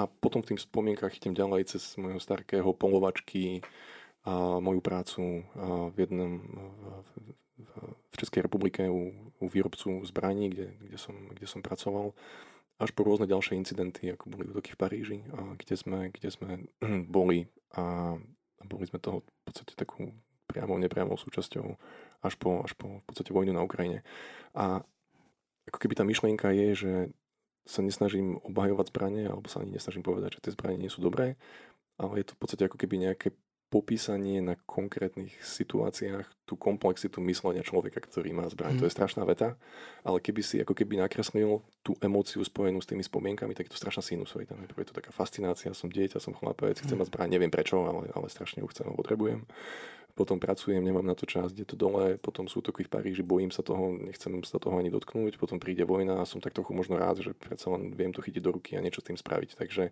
A 0.01 0.09
potom 0.09 0.41
v 0.41 0.57
tým 0.57 0.61
spomienkach 0.61 1.13
idem 1.13 1.37
ďalej 1.37 1.77
cez 1.77 2.01
mojho 2.01 2.17
starkého 2.17 2.73
polovačky, 2.73 3.61
moju 4.63 4.81
prácu 4.81 5.43
v 5.91 5.97
jednom 5.99 6.33
v 8.13 8.15
Českej 8.19 8.45
republike 8.45 8.87
u, 8.91 9.11
u 9.41 9.47
výrobcu 9.49 10.05
zbraní, 10.05 10.51
kde, 10.51 10.77
kde, 10.79 10.99
som, 10.99 11.15
kde 11.33 11.47
som 11.47 11.65
pracoval, 11.65 12.13
až 12.83 12.91
po 12.93 13.07
rôzne 13.07 13.31
ďalšie 13.31 13.57
incidenty, 13.57 14.13
ako 14.13 14.25
boli 14.29 14.51
útoky 14.51 14.75
v 14.75 14.81
Paríži, 14.81 15.19
a 15.33 15.55
kde, 15.57 15.75
sme, 15.79 15.99
kde 16.11 16.29
sme 16.29 16.51
boli 17.17 17.47
a, 17.75 18.17
a 18.19 18.63
boli 18.67 18.85
sme 18.87 18.99
toho 18.99 19.23
v 19.23 19.43
podstate 19.47 19.73
takú 19.79 20.13
priamou, 20.51 20.77
nepriamou 20.77 21.17
súčasťou 21.17 21.67
až 22.23 22.35
po, 22.37 22.61
až 22.61 22.77
po 22.77 23.01
v 23.01 23.05
podstate 23.09 23.31
vojnu 23.33 23.57
na 23.57 23.65
Ukrajine. 23.65 24.05
A 24.53 24.85
ako 25.71 25.79
keby 25.79 25.95
tá 25.97 26.05
myšlienka 26.05 26.51
je, 26.53 26.69
že 26.75 26.93
sa 27.63 27.79
nesnažím 27.81 28.43
obhajovať 28.43 28.91
zbranie, 28.91 29.31
alebo 29.31 29.47
sa 29.47 29.63
ani 29.63 29.79
nesnažím 29.79 30.03
povedať, 30.03 30.39
že 30.39 30.43
tie 30.43 30.55
zbranie 30.59 30.83
nie 30.83 30.91
sú 30.91 30.99
dobré, 30.99 31.39
ale 31.95 32.21
je 32.21 32.27
to 32.27 32.35
v 32.35 32.41
podstate 32.43 32.67
ako 32.67 32.75
keby 32.75 32.99
nejaké 32.99 33.31
popísanie 33.73 34.45
na 34.45 34.61
konkrétnych 34.69 35.33
situáciách 35.41 36.29
tú 36.45 36.61
komplexitu 36.61 37.25
myslenia 37.25 37.65
človeka, 37.65 38.05
ktorý 38.05 38.37
má 38.37 38.45
zbraň. 38.53 38.77
Mm. 38.77 38.81
To 38.85 38.87
je 38.87 38.93
strašná 38.93 39.25
veta, 39.25 39.57
ale 40.05 40.21
keby 40.21 40.45
si 40.45 40.61
ako 40.61 40.77
keby 40.77 41.01
nakreslil 41.01 41.65
tú 41.81 41.97
emóciu 42.05 42.45
spojenú 42.45 42.85
s 42.85 42.91
tými 42.93 43.01
spomienkami, 43.01 43.57
tak 43.57 43.73
je 43.73 43.73
to 43.73 43.81
strašná 43.81 44.05
sinusoida. 44.05 44.53
Najprv 44.53 44.77
je 44.85 44.89
to 44.93 44.99
taká 45.01 45.09
fascinácia, 45.17 45.73
som 45.73 45.89
dieťa, 45.89 46.21
som 46.21 46.37
chlapec, 46.37 46.85
chcem 46.85 46.93
mm. 46.93 47.01
mať 47.01 47.09
zbraň, 47.09 47.29
neviem 47.33 47.49
prečo, 47.49 47.81
ale, 47.81 48.13
ale 48.13 48.29
strašne 48.29 48.61
ju 48.61 48.69
chcem 48.69 48.85
a 48.85 48.93
potrebujem. 48.93 49.49
Potom 50.13 50.37
pracujem, 50.37 50.85
nemám 50.85 51.09
na 51.09 51.17
to 51.17 51.25
čas, 51.25 51.57
je 51.57 51.65
to 51.65 51.73
dole, 51.73 52.21
potom 52.21 52.45
sú 52.45 52.61
útoky 52.61 52.85
v 52.85 52.93
Paríži, 52.93 53.25
bojím 53.25 53.49
sa 53.49 53.65
toho, 53.65 53.97
nechcem 53.97 54.45
sa 54.45 54.61
toho 54.61 54.77
ani 54.77 54.93
dotknúť, 54.93 55.41
potom 55.41 55.57
príde 55.57 55.89
vojna 55.89 56.21
a 56.21 56.29
som 56.29 56.37
tak 56.37 56.53
trochu 56.53 56.77
možno 56.77 57.01
rád, 57.01 57.25
že 57.25 57.33
predsa 57.33 57.73
len 57.73 57.97
viem 57.97 58.13
to 58.13 58.21
chytiť 58.21 58.45
do 58.45 58.53
ruky 58.53 58.77
a 58.77 58.85
niečo 58.85 59.01
s 59.01 59.09
tým 59.09 59.17
spraviť. 59.17 59.57
Takže 59.57 59.89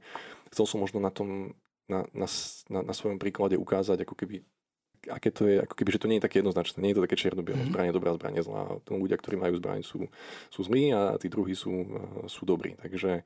chcel 0.52 0.64
som 0.68 0.76
možno 0.76 1.00
na 1.00 1.08
tom 1.08 1.56
na, 1.90 2.06
na, 2.14 2.30
na, 2.70 2.80
na 2.86 2.94
svojom 2.94 3.18
príklade 3.18 3.58
ukázať, 3.58 4.06
ako 4.06 4.14
keby 4.14 4.46
aké 5.08 5.32
to 5.32 5.48
je, 5.48 5.64
ako 5.64 5.74
keby, 5.80 5.90
že 5.96 6.00
to 6.02 6.10
nie 6.12 6.18
je 6.20 6.26
také 6.28 6.44
jednoznačné, 6.44 6.76
nie 6.84 6.92
je 6.92 7.00
to 7.00 7.04
také 7.08 7.16
čierno-biele, 7.16 7.56
mm-hmm. 7.56 7.72
zbranie 7.72 7.92
dobrá, 7.96 8.12
zbranie 8.12 8.44
zlá. 8.44 8.84
Ľudia, 8.84 9.16
ktorí 9.16 9.40
majú 9.40 9.56
zbraň, 9.56 9.80
sú, 9.80 10.12
sú 10.52 10.60
zlí 10.60 10.92
a 10.92 11.16
tí 11.16 11.32
druhí 11.32 11.56
sú, 11.56 11.72
sú 12.28 12.44
dobrí. 12.44 12.76
Takže 12.76 13.24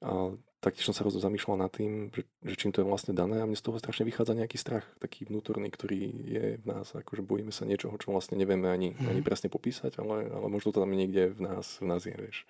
a, 0.00 0.32
taktiež 0.64 0.88
som 0.88 0.96
sa 0.96 1.04
zamýšľal 1.04 1.60
nad 1.60 1.68
tým, 1.68 2.08
že, 2.08 2.24
že 2.40 2.56
čím 2.56 2.72
to 2.72 2.80
je 2.80 2.88
vlastne 2.88 3.12
dané 3.12 3.44
a 3.44 3.44
mne 3.44 3.58
z 3.58 3.64
toho 3.68 3.76
strašne 3.76 4.08
vychádza 4.08 4.32
nejaký 4.32 4.56
strach, 4.56 4.88
taký 4.96 5.28
vnútorný, 5.28 5.68
ktorý 5.68 6.00
je 6.24 6.44
v 6.56 6.64
nás, 6.64 6.96
akože 6.96 7.20
bojíme 7.20 7.52
sa 7.52 7.68
niečoho, 7.68 7.92
čo 8.00 8.08
vlastne 8.08 8.40
nevieme 8.40 8.72
ani, 8.72 8.96
mm-hmm. 8.96 9.10
ani 9.12 9.20
presne 9.20 9.52
popísať, 9.52 10.00
ale, 10.00 10.32
ale 10.32 10.46
možno 10.48 10.72
to 10.72 10.80
tam 10.80 10.88
niekde 10.88 11.36
v 11.36 11.40
nás, 11.44 11.84
v 11.84 11.86
nás 11.92 12.08
je, 12.08 12.16
vieš. 12.16 12.48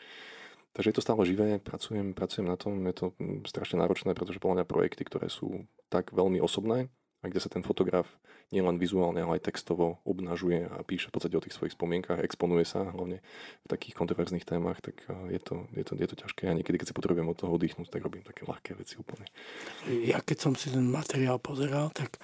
Takže 0.74 0.90
je 0.90 0.96
to 0.98 1.06
stále 1.06 1.22
živé, 1.22 1.62
pracujem, 1.62 2.18
pracujem 2.18 2.50
na 2.50 2.58
tom, 2.58 2.82
je 2.90 2.94
to 2.98 3.06
mm, 3.22 3.46
strašne 3.46 3.78
náročné, 3.78 4.10
pretože 4.18 4.42
podľa 4.42 4.62
mňa 4.62 4.66
projekty, 4.66 5.06
ktoré 5.06 5.30
sú 5.30 5.70
tak 5.86 6.10
veľmi 6.10 6.42
osobné 6.42 6.90
a 7.22 7.30
kde 7.30 7.40
sa 7.40 7.48
ten 7.48 7.62
fotograf 7.62 8.10
nielen 8.50 8.76
vizuálne, 8.76 9.22
ale 9.22 9.38
aj 9.38 9.48
textovo 9.48 10.02
obnažuje 10.04 10.66
a 10.66 10.82
píše 10.84 11.08
v 11.08 11.14
podstate 11.14 11.38
o 11.38 11.44
tých 11.46 11.56
svojich 11.56 11.78
spomienkach, 11.78 12.20
exponuje 12.20 12.66
sa 12.66 12.90
hlavne 12.90 13.24
v 13.64 13.68
takých 13.70 13.96
kontroverzných 13.96 14.44
témach, 14.44 14.82
tak 14.84 15.06
je 15.30 15.40
to, 15.40 15.70
je 15.72 15.84
to, 15.86 15.94
je 15.96 16.06
to 16.10 16.16
ťažké 16.26 16.50
a 16.50 16.56
niekedy, 16.58 16.76
keď 16.82 16.92
si 16.92 16.98
potrebujem 16.98 17.30
od 17.30 17.38
toho 17.38 17.54
oddychnúť, 17.54 17.88
tak 17.88 18.04
robím 18.04 18.26
také 18.26 18.44
ľahké 18.44 18.76
veci 18.76 19.00
úplne. 19.00 19.24
Ja 19.88 20.20
keď 20.20 20.36
som 20.42 20.52
si 20.58 20.74
ten 20.74 20.90
materiál 20.90 21.40
pozeral, 21.40 21.94
tak 21.94 22.20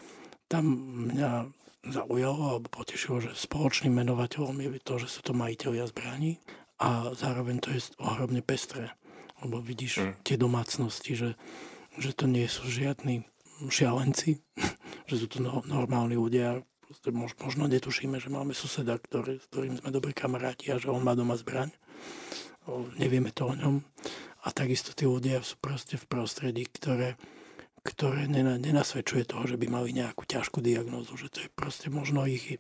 tam 0.50 0.66
mňa 1.08 1.48
zaujalo 1.88 2.42
alebo 2.58 2.68
potešilo, 2.68 3.24
že 3.24 3.32
spoločným 3.32 3.96
menovateľom 4.04 4.52
je 4.60 4.82
to, 4.84 5.00
že 5.00 5.08
sú 5.08 5.20
to 5.24 5.32
majiteľia 5.32 5.88
zbraní 5.88 6.36
a 6.80 7.12
zároveň 7.12 7.60
to 7.60 7.68
je 7.76 7.92
ohromne 8.00 8.40
pestré. 8.40 8.96
Lebo 9.44 9.60
vidíš 9.60 9.92
mm. 10.00 10.12
tie 10.24 10.36
domácnosti, 10.40 11.12
že, 11.12 11.30
že 12.00 12.16
to 12.16 12.24
nie 12.24 12.48
sú 12.48 12.64
žiadni 12.68 13.28
šialenci, 13.68 14.40
že 15.08 15.14
sú 15.14 15.26
to 15.28 15.44
no, 15.44 15.60
normálni 15.68 16.16
ľudia. 16.16 16.64
Možno 17.12 17.70
netušíme, 17.70 18.18
že 18.18 18.32
máme 18.32 18.56
suseda, 18.56 18.98
ktorý, 18.98 19.38
s 19.38 19.46
ktorým 19.52 19.78
sme 19.78 19.94
dobrí 19.94 20.10
kamaráti 20.10 20.72
a 20.74 20.80
že 20.80 20.90
on 20.90 21.04
má 21.04 21.14
doma 21.14 21.38
zbraň. 21.38 21.70
Nevieme 22.98 23.30
to 23.30 23.52
o 23.52 23.54
ňom. 23.54 23.84
A 24.42 24.48
takisto 24.50 24.96
tí 24.96 25.04
ľudia 25.04 25.44
sú 25.44 25.60
proste 25.60 26.00
v 26.00 26.08
prostredí, 26.08 26.66
ktoré, 26.66 27.14
ktoré 27.84 28.26
nenasvedčuje 28.58 29.28
toho, 29.28 29.44
že 29.46 29.60
by 29.60 29.66
mali 29.68 29.94
nejakú 29.94 30.24
ťažkú 30.24 30.64
diagnózu, 30.64 31.14
že 31.14 31.28
to 31.28 31.38
je 31.44 31.50
proste 31.52 31.92
možno 31.92 32.26
ich 32.26 32.58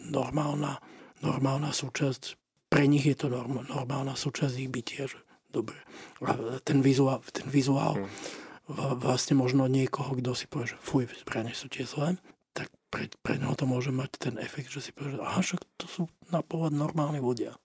normálna, 0.00 0.80
normálna 1.20 1.70
súčasť 1.70 2.47
pre 2.68 2.84
nich 2.84 3.04
je 3.08 3.16
to 3.16 3.32
norm, 3.32 3.64
normálna 3.64 4.14
súčasť 4.14 4.54
ich 4.60 4.70
bytia, 4.70 5.08
že 5.08 5.18
dobre. 5.48 5.76
A 6.20 6.60
ten 6.60 6.84
vizuál, 6.84 7.24
ten 7.32 7.48
vizuál 7.48 7.96
mm. 7.96 9.00
vlastne 9.00 9.34
možno 9.34 9.64
niekoho, 9.64 10.12
kto 10.16 10.36
si 10.36 10.44
povie, 10.44 10.76
že 10.76 10.78
fuj, 10.80 11.08
zbranie 11.24 11.56
sú 11.56 11.72
tie 11.72 11.88
zlé, 11.88 12.20
tak 12.52 12.68
pre, 12.92 13.08
pre 13.24 13.40
neho 13.40 13.56
to 13.56 13.64
môže 13.64 13.88
mať 13.88 14.10
ten 14.20 14.34
efekt, 14.36 14.68
že 14.68 14.84
si 14.84 14.90
povie, 14.92 15.16
že 15.16 15.24
aha, 15.24 15.40
však 15.40 15.60
to 15.80 15.86
sú 15.88 16.02
na 16.28 16.44
pohľad 16.44 16.76
normálni 16.76 17.24
ľudia. 17.24 17.56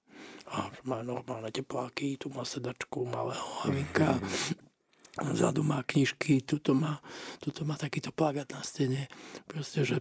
A 0.56 0.72
má 0.88 1.04
normálne 1.04 1.52
tepláky, 1.52 2.16
tu 2.16 2.32
má 2.32 2.48
sedačku 2.48 3.04
malého 3.04 3.48
havinka, 3.64 4.24
vzadu 5.20 5.66
má 5.68 5.84
knižky, 5.84 6.40
tuto 6.46 6.72
má, 6.72 7.04
tuto 7.44 7.68
má 7.68 7.76
takýto 7.76 8.16
plagát 8.16 8.48
na 8.56 8.64
stene. 8.64 9.12
Proste, 9.50 9.84
že, 9.84 10.00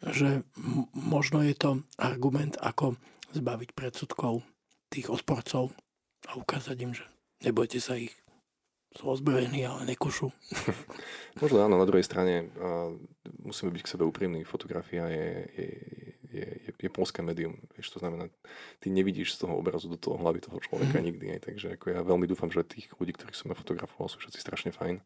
že 0.00 0.46
možno 0.94 1.42
je 1.42 1.54
to 1.58 1.70
argument, 1.98 2.54
ako 2.62 2.94
zbaviť 3.36 3.76
predsudkov 3.76 4.40
tých 4.88 5.12
odporcov 5.12 5.74
a 6.26 6.38
ukázať 6.40 6.76
im, 6.82 6.92
že 6.96 7.04
nebojte 7.44 7.78
sa 7.78 7.98
ich, 8.00 8.14
sú 8.96 9.12
ozbrojení, 9.12 9.68
ale 9.68 9.84
nekušu. 9.92 10.32
Možno 11.42 11.60
áno, 11.60 11.76
na 11.76 11.84
druhej 11.84 12.06
strane 12.06 12.48
musíme 13.44 13.68
byť 13.70 13.82
k 13.84 13.92
sebe 13.92 14.08
úprimní. 14.08 14.42
Fotografia 14.48 15.04
je, 15.12 15.28
je, 15.52 15.68
je, 16.32 16.46
je, 16.64 16.70
je 16.72 16.90
polské 16.90 17.20
médium. 17.20 17.60
Vieš, 17.76 17.92
to 17.92 17.98
znamená, 18.00 18.32
ty 18.80 18.88
nevidíš 18.88 19.36
z 19.36 19.44
toho 19.44 19.54
obrazu 19.60 19.92
do 19.92 20.00
toho 20.00 20.16
hlavy 20.16 20.40
toho 20.40 20.58
človeka 20.64 20.98
nikdy. 21.06 21.36
Aj. 21.36 21.40
Takže 21.44 21.76
ako 21.76 21.92
ja 21.92 22.00
veľmi 22.00 22.24
dúfam, 22.24 22.48
že 22.48 22.64
tých 22.64 22.88
ľudí, 22.96 23.12
ktorých 23.12 23.36
som 23.36 23.52
ja 23.52 23.56
fotografoval, 23.56 24.08
sú 24.08 24.18
všetci 24.24 24.40
strašne 24.40 24.70
fajn. 24.72 25.04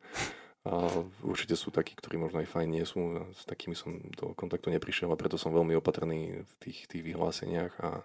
A 0.61 0.93
určite 1.25 1.57
sú 1.57 1.73
takí, 1.73 1.97
ktorí 1.97 2.21
možno 2.21 2.45
aj 2.45 2.53
fajn 2.53 2.69
nie 2.69 2.85
sú. 2.85 3.01
S 3.33 3.49
takými 3.49 3.73
som 3.73 3.97
do 4.13 4.37
kontaktu 4.37 4.69
neprišiel 4.69 5.09
a 5.09 5.17
preto 5.17 5.41
som 5.41 5.57
veľmi 5.57 5.73
opatrný 5.81 6.45
v 6.45 6.53
tých, 6.61 6.85
tých 6.85 7.01
vyhláseniach 7.01 7.81
a 7.81 8.05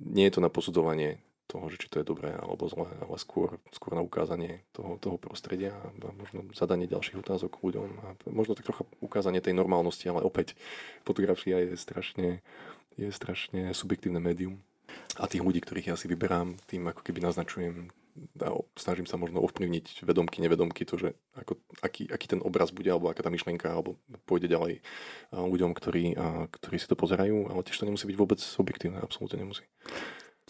nie 0.00 0.24
je 0.28 0.34
to 0.38 0.40
na 0.40 0.50
posudzovanie 0.52 1.18
toho, 1.50 1.66
že 1.66 1.82
či 1.82 1.90
to 1.90 1.98
je 1.98 2.06
dobré 2.06 2.30
alebo 2.30 2.70
zlé, 2.70 2.86
ale 3.02 3.18
skôr, 3.18 3.58
skôr 3.74 3.98
na 3.98 4.06
ukázanie 4.06 4.62
toho, 4.70 4.94
toho 5.02 5.18
prostredia 5.18 5.74
a 5.74 5.90
možno 6.14 6.46
zadanie 6.54 6.86
ďalších 6.86 7.18
otázok 7.18 7.58
ľuďom 7.58 7.90
a 8.06 8.08
možno 8.30 8.54
tak 8.54 8.70
trocha 8.70 8.86
ukázanie 9.02 9.42
tej 9.42 9.58
normálnosti, 9.58 10.06
ale 10.06 10.22
opäť 10.22 10.54
fotografia 11.02 11.58
je 11.58 11.74
strašne, 11.74 12.38
je 12.94 13.10
strašne 13.10 13.74
subjektívne 13.74 14.22
médium. 14.22 14.62
A 15.18 15.26
tých 15.26 15.42
ľudí, 15.42 15.58
ktorých 15.58 15.90
ja 15.90 15.96
si 15.98 16.06
vyberám, 16.06 16.54
tým 16.70 16.86
ako 16.86 17.02
keby 17.02 17.18
naznačujem 17.22 17.90
a 18.42 18.52
snažím 18.74 19.06
sa 19.06 19.16
možno 19.16 19.40
ovplyvniť 19.42 20.02
vedomky, 20.02 20.42
nevedomky, 20.42 20.82
to, 20.84 20.98
že 20.98 21.08
ako, 21.38 21.56
aký, 21.80 22.08
aký 22.08 22.26
ten 22.36 22.40
obraz 22.44 22.70
bude, 22.70 22.88
alebo 22.88 23.08
aká 23.08 23.24
tá 23.24 23.32
myšlienka, 23.32 23.68
alebo 23.72 23.96
pôjde 24.28 24.52
ďalej 24.52 24.84
ľuďom, 25.32 25.72
ktorí, 25.76 26.14
ktorí 26.60 26.76
si 26.76 26.88
to 26.88 26.96
pozerajú, 26.96 27.48
ale 27.48 27.64
tiež 27.64 27.80
to 27.80 27.88
nemusí 27.88 28.04
byť 28.08 28.16
vôbec 28.16 28.40
objektívne, 28.40 29.00
absolútne 29.00 29.40
nemusí. 29.40 29.64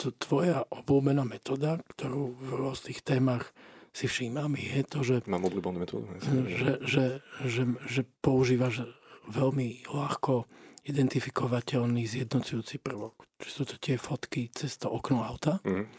To 0.02 0.10
tvoja 0.16 0.64
obľúbená 0.70 1.26
metóda, 1.28 1.78
ktorú 1.96 2.34
v 2.38 2.50
rôznych 2.56 3.04
témach 3.04 3.52
si 3.90 4.06
všímam, 4.06 4.54
je 4.54 4.82
to, 4.86 5.02
že... 5.02 5.14
Mám 5.26 5.50
obľúbenú 5.50 5.82
metódu. 5.82 6.06
Že, 6.22 6.86
že, 6.86 7.04
že, 7.42 7.62
že 7.90 8.00
používaš 8.22 8.86
veľmi 9.26 9.90
ľahko 9.90 10.46
identifikovateľný 10.86 12.06
zjednocujúci 12.06 12.80
prvok. 12.80 13.26
Čiže 13.42 13.52
sú 13.52 13.64
to 13.66 13.76
tie 13.76 13.98
fotky 14.00 14.48
cez 14.54 14.78
to 14.78 14.88
okno 14.88 15.26
auta. 15.26 15.58
Mm 15.66 15.90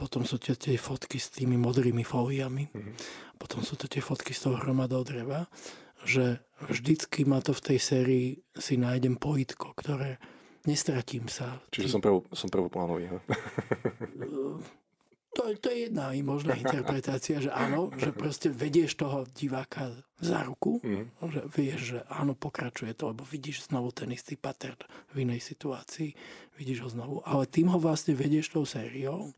potom 0.00 0.24
sú 0.24 0.40
tie, 0.40 0.56
tie 0.56 0.80
fotky 0.80 1.20
s 1.20 1.28
tými 1.28 1.60
modrými 1.60 2.00
fóliami, 2.00 2.72
mm-hmm. 2.72 2.94
potom 3.36 3.60
sú 3.60 3.76
to 3.76 3.84
tie 3.84 4.00
fotky 4.00 4.32
z 4.32 4.48
toho 4.48 4.56
hromadou 4.56 5.04
dreva, 5.04 5.44
že 6.08 6.40
vždycky 6.64 7.28
ma 7.28 7.44
to 7.44 7.52
v 7.52 7.60
tej 7.60 7.78
sérii 7.78 8.28
si 8.56 8.80
nájdem 8.80 9.20
pojitko, 9.20 9.76
ktoré 9.76 10.16
nestratím 10.64 11.28
sa. 11.28 11.60
Čiže 11.68 11.92
som, 11.92 12.00
prv, 12.00 12.24
som 12.32 12.48
prvoplánový. 12.48 13.12
to, 15.36 15.40
to 15.60 15.68
je 15.68 15.92
jedna 15.92 16.16
možná 16.24 16.56
interpretácia, 16.56 17.44
že 17.44 17.52
áno, 17.52 17.92
že 18.00 18.16
proste 18.16 18.48
vedieš 18.48 18.96
toho 18.96 19.28
diváka 19.36 19.92
za 20.16 20.40
ruku, 20.48 20.80
mm. 20.80 21.28
že 21.28 21.40
vieš, 21.52 21.80
že 21.96 21.98
áno, 22.08 22.32
pokračuje 22.32 22.96
to, 22.96 23.12
lebo 23.12 23.28
vidíš 23.28 23.68
znovu 23.68 23.92
ten 23.92 24.08
istý 24.12 24.40
pattern 24.40 24.80
v 25.12 25.28
inej 25.28 25.44
situácii, 25.44 26.16
vidíš 26.56 26.78
ho 26.84 26.88
znovu, 26.88 27.16
ale 27.28 27.44
tým 27.44 27.68
ho 27.68 27.76
vlastne 27.76 28.16
vedieš 28.16 28.56
tou 28.56 28.64
sériou 28.64 29.36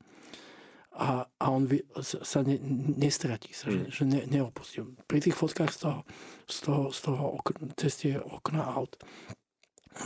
a, 0.92 1.24
a 1.24 1.46
on 1.48 1.64
vy, 1.64 1.80
sa 2.02 2.44
ne, 2.44 2.60
nestratí 2.96 3.56
sa, 3.56 3.72
mm. 3.72 3.72
že, 3.72 3.80
že 3.88 4.02
ne, 4.04 4.20
neopustí. 4.28 4.84
Pri 5.08 5.24
tých 5.24 5.36
fotkách 5.36 5.72
z 5.72 5.78
toho, 5.88 5.98
z 6.44 6.58
toho, 6.68 6.82
z 6.92 6.98
toho 7.00 7.24
okna, 7.40 7.60
cez 7.80 7.92
tie 7.96 8.12
okna 8.20 8.62
aut, 8.76 9.00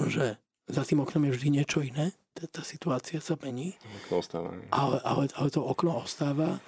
že 0.06 0.38
za 0.66 0.82
tým 0.86 1.02
oknom 1.02 1.26
je 1.26 1.34
vždy 1.34 1.48
niečo 1.62 1.82
iné, 1.82 2.14
tá, 2.34 2.46
tá 2.46 2.62
situácia 2.62 3.18
sa 3.18 3.34
mení. 3.40 3.74
Ostáva. 4.10 4.54
Ale, 4.70 4.98
ale, 5.02 5.24
ale 5.34 5.48
to 5.50 5.62
okno 5.62 6.02
ostáva 6.02 6.62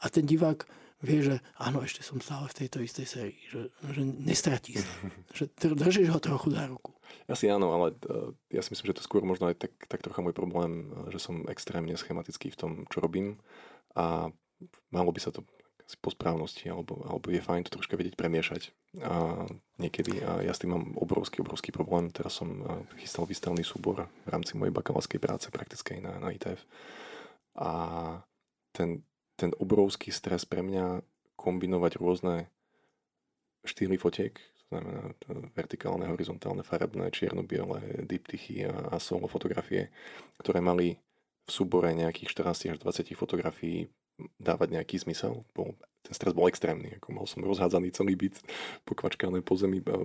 a 0.00 0.04
ten 0.08 0.24
divák 0.24 0.64
vie, 1.02 1.22
že 1.22 1.36
áno, 1.58 1.82
ešte 1.82 2.02
som 2.02 2.18
stále 2.18 2.50
v 2.50 2.58
tejto 2.64 2.82
istej 2.82 3.06
sérii, 3.06 3.40
že, 3.46 3.70
že 3.94 4.02
nestratí 4.02 4.78
sa. 4.78 4.90
že 5.36 5.50
držíš 5.54 6.10
ho 6.10 6.20
trochu 6.22 6.50
za 6.50 6.66
ruku. 6.66 6.97
Asi 7.26 7.50
áno, 7.50 7.74
ale 7.74 7.96
uh, 8.06 8.30
ja 8.52 8.62
si 8.62 8.70
myslím, 8.70 8.94
že 8.94 9.02
to 9.02 9.06
skôr 9.06 9.26
možno 9.26 9.50
aj 9.50 9.58
tak, 9.58 9.72
tak 9.90 10.00
trocha 10.04 10.22
môj 10.22 10.36
problém, 10.36 10.92
uh, 10.94 11.10
že 11.10 11.18
som 11.18 11.48
extrémne 11.50 11.96
schematický 11.98 12.54
v 12.54 12.60
tom, 12.60 12.70
čo 12.86 13.02
robím 13.02 13.40
a 13.98 14.30
malo 14.92 15.10
by 15.10 15.20
sa 15.20 15.34
to 15.34 15.42
po 16.04 16.12
správnosti, 16.12 16.68
alebo, 16.68 17.00
alebo 17.08 17.32
je 17.32 17.40
fajn 17.40 17.64
to 17.64 17.80
troška 17.80 17.96
vedieť 17.96 18.12
premiešať 18.12 18.76
a 19.00 19.48
niekedy. 19.80 20.20
A 20.20 20.44
ja 20.44 20.52
s 20.52 20.60
tým 20.60 20.76
mám 20.76 20.92
obrovský, 21.00 21.40
obrovský 21.40 21.72
problém. 21.72 22.12
Teraz 22.12 22.36
som 22.36 22.60
chystal 23.00 23.24
výstavný 23.24 23.64
súbor 23.64 24.04
v 24.04 24.28
rámci 24.28 24.60
mojej 24.60 24.74
bakalářskej 24.76 25.16
práce 25.16 25.48
praktickej 25.48 26.04
na, 26.04 26.20
na 26.20 26.28
ITF. 26.36 26.60
A 27.56 27.70
ten, 28.76 29.00
ten 29.40 29.56
obrovský 29.56 30.12
stres 30.12 30.44
pre 30.44 30.60
mňa 30.60 31.00
kombinovať 31.40 31.96
rôzne 31.96 32.52
štýly 33.64 33.96
fotiek, 33.96 34.36
to 34.68 34.76
znamená 34.76 35.00
vertikálne, 35.56 36.04
horizontálne, 36.12 36.60
farebné, 36.60 37.08
čierno-biele, 37.08 38.04
diptychy 38.04 38.68
a, 38.68 38.92
a 38.92 38.96
solo 39.00 39.24
fotografie, 39.24 39.88
ktoré 40.36 40.60
mali 40.60 41.00
v 41.48 41.50
súbore 41.50 41.88
nejakých 41.96 42.52
14 42.52 42.76
až 42.76 42.78
20 42.84 43.16
fotografií 43.16 43.88
dávať 44.36 44.68
nejaký 44.76 45.00
zmysel. 45.06 45.46
Bol, 45.54 45.78
ten 46.02 46.12
stres 46.12 46.34
bol 46.34 46.50
extrémny, 46.50 46.98
ako 46.98 47.08
mal 47.14 47.24
som 47.24 47.40
rozhádzaný 47.40 47.94
celý 47.94 48.18
byt, 48.18 48.42
pokvačkané 48.84 49.40
po 49.40 49.54
zemi, 49.54 49.78
a 49.86 50.04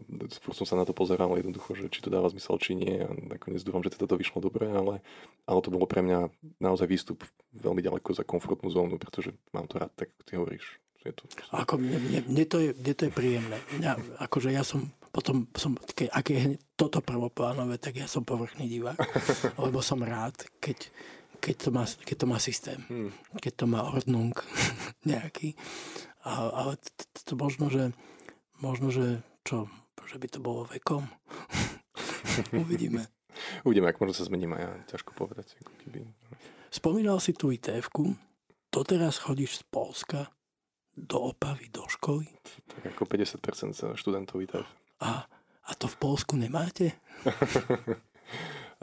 som 0.53 0.65
sa 0.69 0.77
na 0.77 0.85
to 0.85 0.93
pozeral 0.93 1.33
jednoducho, 1.33 1.73
že 1.73 1.89
či 1.89 1.99
to 1.99 2.13
dáva 2.13 2.29
zmysel, 2.29 2.55
či 2.61 2.77
nie 2.77 3.01
a 3.01 3.09
nakoniec 3.09 3.65
dúfam, 3.65 3.81
že 3.81 3.93
toto 3.97 4.15
vyšlo 4.15 4.39
dobre, 4.39 4.69
ale, 4.69 5.01
ale 5.49 5.59
to 5.65 5.73
bolo 5.73 5.89
pre 5.89 6.05
mňa 6.05 6.29
naozaj 6.61 6.87
výstup 6.87 7.25
veľmi 7.57 7.81
ďaleko 7.81 8.13
za 8.13 8.23
komfortnú 8.23 8.69
zónu, 8.69 9.01
pretože 9.01 9.33
mám 9.51 9.65
to 9.65 9.81
rád, 9.81 9.91
tak 9.97 10.13
ty 10.23 10.37
hovoríš. 10.37 10.82
Je 11.03 11.11
to... 11.11 11.23
Ako 11.51 11.75
mne, 11.75 11.99
mne, 11.99 12.19
mne, 12.31 12.43
to 12.47 12.57
je, 12.63 12.71
mne 12.71 12.93
to 12.95 13.03
je 13.07 13.11
príjemné. 13.11 13.57
Ja, 13.83 13.99
akože 14.23 14.55
ja 14.55 14.63
som 14.63 14.87
potom, 15.13 15.45
som, 15.53 15.77
keď, 15.77 16.09
ak 16.09 16.25
je 16.33 16.57
toto 16.73 16.97
prvoplánové, 17.05 17.77
tak 17.77 18.01
ja 18.01 18.09
som 18.09 18.25
povrchný 18.25 18.65
divák, 18.65 18.97
lebo 19.63 19.77
som 19.83 20.01
rád, 20.01 20.33
keď 20.57 20.89
keď 21.43 21.55
to 21.59 21.69
má, 21.75 21.83
keď 21.83 22.15
to 22.23 22.25
má 22.31 22.37
systém, 22.39 22.79
hmm. 22.87 23.11
keď 23.43 23.53
to 23.59 23.65
má 23.67 23.83
ordnung 23.83 24.31
nejaký. 25.11 25.59
A, 26.23 26.47
ale 26.47 26.79
to, 26.79 27.19
to 27.27 27.33
možno, 27.35 27.67
že 27.67 27.91
možno, 28.63 28.87
že 28.95 29.19
čo, 29.43 29.67
že 30.07 30.23
by 30.23 30.27
to 30.31 30.39
bolo 30.39 30.63
vekom. 30.71 31.03
Uvidíme. 32.63 33.11
Uvidíme, 33.67 33.91
ak 33.91 33.99
možno 33.99 34.15
sa 34.15 34.23
zmením 34.23 34.55
a 34.55 34.59
ja 34.63 34.71
ťažko 34.87 35.11
povedať. 35.19 35.51
Keby... 35.83 36.07
Spomínal 36.71 37.19
si 37.19 37.35
tú 37.35 37.51
ITF-ku, 37.51 38.15
doteraz 38.71 39.19
chodíš 39.19 39.59
z 39.59 39.63
Polska 39.67 40.31
do 40.93 41.33
Opavy, 41.33 41.69
do 41.73 41.83
školy? 41.89 42.29
Tak 42.69 42.93
ako 42.93 43.03
50% 43.05 43.97
študentov 43.97 44.41
ITF. 44.41 44.69
A, 45.01 45.25
a 45.65 45.71
to 45.75 45.89
v 45.89 45.97
Polsku 45.97 46.37
nemáte? 46.37 46.93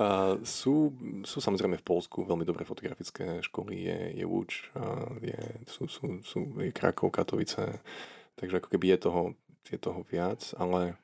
A 0.01 0.41
sú, 0.49 0.97
sú 1.29 1.45
samozrejme 1.45 1.77
v 1.77 1.85
Polsku 1.85 2.25
veľmi 2.25 2.49
dobré 2.49 2.65
fotografické 2.65 3.45
školy, 3.45 3.85
je, 3.85 3.99
je 4.17 4.25
Łódź, 4.25 4.73
je, 5.21 5.41
sú, 5.69 5.93
sú, 5.93 6.25
sú 6.25 6.57
je 6.57 6.73
Krakov, 6.73 7.13
Katovice, 7.13 7.85
takže 8.33 8.65
ako 8.65 8.73
keby 8.73 8.97
je 8.97 8.99
toho, 9.05 9.23
je 9.69 9.77
toho 9.77 10.01
viac, 10.09 10.41
ale 10.57 10.97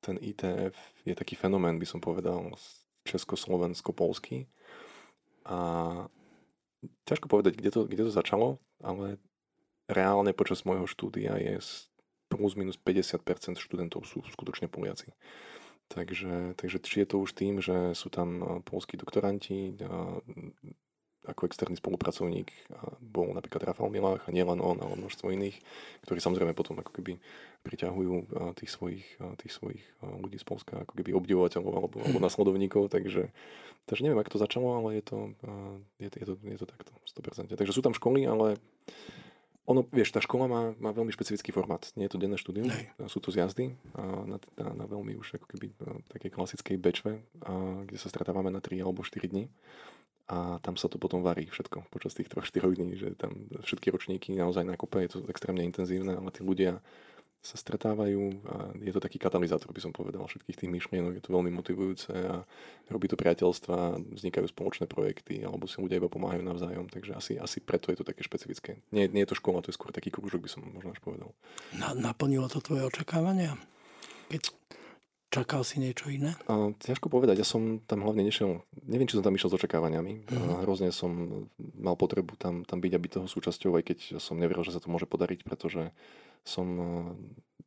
ten 0.00 0.16
ITF 0.16 0.72
je 1.04 1.12
taký 1.12 1.36
fenomén, 1.36 1.76
by 1.76 1.84
som 1.84 2.00
povedal, 2.00 2.56
československo-polský. 3.04 4.48
A 5.44 5.58
ťažko 7.04 7.28
povedať, 7.28 7.60
kde 7.60 7.68
to, 7.68 7.80
kde 7.84 8.08
to 8.08 8.12
začalo, 8.16 8.56
ale 8.80 9.20
reálne 9.88 10.36
počas 10.36 10.62
môjho 10.68 10.86
štúdia 10.86 11.34
je 11.40 11.58
plus 12.28 12.54
minus 12.54 12.76
50% 12.76 13.56
študentov 13.56 14.04
sú 14.04 14.20
skutočne 14.28 14.68
Poliaci. 14.68 15.16
Takže, 15.88 16.52
takže 16.60 16.78
či 16.84 17.00
je 17.00 17.08
to 17.08 17.16
už 17.24 17.32
tým, 17.32 17.64
že 17.64 17.96
sú 17.96 18.12
tam 18.12 18.60
polskí 18.68 19.00
doktoranti, 19.00 19.80
ako 21.28 21.44
externý 21.44 21.76
spolupracovník 21.76 22.52
bol 23.00 23.32
napríklad 23.32 23.64
Rafal 23.64 23.92
Milách 23.92 24.24
a 24.24 24.32
nielen 24.32 24.60
on, 24.64 24.80
ale 24.80 24.96
množstvo 24.96 25.28
iných, 25.32 25.56
ktorí 26.04 26.20
samozrejme 26.20 26.56
potom 26.56 26.80
ako 26.80 26.92
keby 26.92 27.20
priťahujú 27.64 28.32
tých 28.56 28.70
svojich, 28.72 29.04
tých 29.40 29.52
svojich 29.52 29.82
ľudí 30.04 30.40
z 30.40 30.44
Polska 30.48 30.84
ako 30.84 30.92
keby 30.96 31.16
obdivovateľov 31.16 31.72
alebo, 31.72 31.96
alebo 32.00 32.20
nasledovníkov, 32.20 32.88
takže, 32.88 33.28
takže 33.84 34.04
neviem, 34.04 34.20
ako 34.20 34.36
to 34.36 34.44
začalo, 34.44 34.68
ale 34.80 35.00
je 35.00 35.04
to, 35.04 35.18
je, 36.00 36.08
je 36.08 36.26
to, 36.28 36.34
je 36.36 36.58
to 36.60 36.66
takto, 36.68 36.92
100%. 37.48 37.56
Takže 37.56 37.72
sú 37.76 37.80
tam 37.84 37.92
školy, 37.92 38.24
ale 38.24 38.56
ono, 39.68 39.84
vieš, 39.92 40.16
tá 40.16 40.24
škola 40.24 40.48
má, 40.48 40.62
má 40.80 40.96
veľmi 40.96 41.12
špecifický 41.12 41.52
formát. 41.52 41.84
Nie 41.92 42.08
je 42.08 42.16
to 42.16 42.22
denné 42.22 42.40
štúdium, 42.40 42.72
Nej. 42.72 42.88
sú 43.04 43.20
to 43.20 43.28
zjazdy 43.28 43.76
na, 44.24 44.40
na, 44.56 44.66
na 44.72 44.84
veľmi 44.88 45.12
už 45.20 45.36
ako 45.36 45.44
keby 45.44 45.76
také 46.08 46.32
klasickej 46.32 46.80
bečve, 46.80 47.20
a, 47.44 47.84
kde 47.84 48.00
sa 48.00 48.08
stretávame 48.08 48.48
na 48.48 48.64
3 48.64 48.80
alebo 48.80 49.04
4 49.04 49.28
dní. 49.28 49.52
A 50.28 50.60
tam 50.60 50.76
sa 50.76 50.88
to 50.88 51.00
potom 51.00 51.20
varí 51.24 51.48
všetko 51.48 51.88
počas 51.92 52.16
tých 52.16 52.32
3-4 52.32 52.80
dní, 52.80 52.96
že 52.96 53.08
tam 53.16 53.48
všetky 53.64 53.92
ročníky 53.92 54.32
naozaj 54.36 54.64
nakope, 54.64 55.04
je 55.04 55.16
to 55.16 55.18
extrémne 55.28 55.64
intenzívne, 55.64 56.16
ale 56.16 56.32
tí 56.32 56.40
ľudia 56.40 56.80
sa 57.38 57.54
stretávajú 57.54 58.22
a 58.50 58.54
je 58.82 58.92
to 58.92 59.00
taký 59.00 59.16
katalizátor, 59.16 59.70
by 59.70 59.78
som 59.78 59.94
povedal, 59.94 60.26
všetkých 60.26 60.58
tých 60.58 60.72
myšlienok. 60.74 61.16
Je 61.16 61.24
to 61.24 61.30
veľmi 61.30 61.54
motivujúce 61.54 62.10
a 62.10 62.42
robí 62.90 63.06
to 63.06 63.14
priateľstva, 63.14 64.02
vznikajú 64.18 64.50
spoločné 64.50 64.90
projekty 64.90 65.46
alebo 65.46 65.70
si 65.70 65.78
ľudia 65.78 66.02
iba 66.02 66.10
pomáhajú 66.10 66.42
navzájom, 66.42 66.90
takže 66.90 67.14
asi, 67.14 67.32
asi 67.38 67.62
preto 67.62 67.94
je 67.94 68.02
to 68.02 68.08
také 68.08 68.26
špecifické. 68.26 68.82
Nie, 68.90 69.06
nie 69.06 69.22
je 69.22 69.30
to 69.30 69.38
škola, 69.38 69.62
to 69.62 69.70
je 69.70 69.78
skôr 69.78 69.94
taký 69.94 70.10
krúžok, 70.10 70.42
by 70.44 70.50
som 70.50 70.66
možno 70.66 70.90
až 70.90 71.00
povedal. 71.00 71.30
Na, 71.78 71.94
naplnilo 71.94 72.50
to 72.50 72.58
tvoje 72.58 72.90
očakávania? 72.90 73.54
Keď 74.28 74.57
Čakal 75.28 75.60
si 75.60 75.76
niečo 75.76 76.08
iné? 76.08 76.32
A, 76.48 76.72
ťažko 76.72 77.12
povedať, 77.12 77.44
ja 77.44 77.44
som 77.44 77.84
tam 77.84 78.00
hlavne 78.00 78.24
nešiel, 78.24 78.64
neviem, 78.88 79.04
či 79.04 79.20
som 79.20 79.24
tam 79.24 79.36
išiel 79.36 79.52
s 79.52 79.58
očakávaniami. 79.60 80.24
Mm-hmm. 80.24 80.48
A 80.56 80.64
hrozne 80.64 80.88
som 80.88 81.44
mal 81.76 82.00
potrebu 82.00 82.32
tam, 82.40 82.64
tam 82.64 82.80
byť 82.80 82.92
a 82.96 83.02
byť 83.02 83.10
toho 83.12 83.28
súčasťou, 83.28 83.76
aj 83.76 83.84
keď 83.92 83.98
som 84.24 84.40
neveril, 84.40 84.64
že 84.64 84.72
sa 84.72 84.80
to 84.80 84.88
môže 84.88 85.04
podariť, 85.04 85.44
pretože 85.44 85.92
som 86.48 86.66
e, 86.80 86.84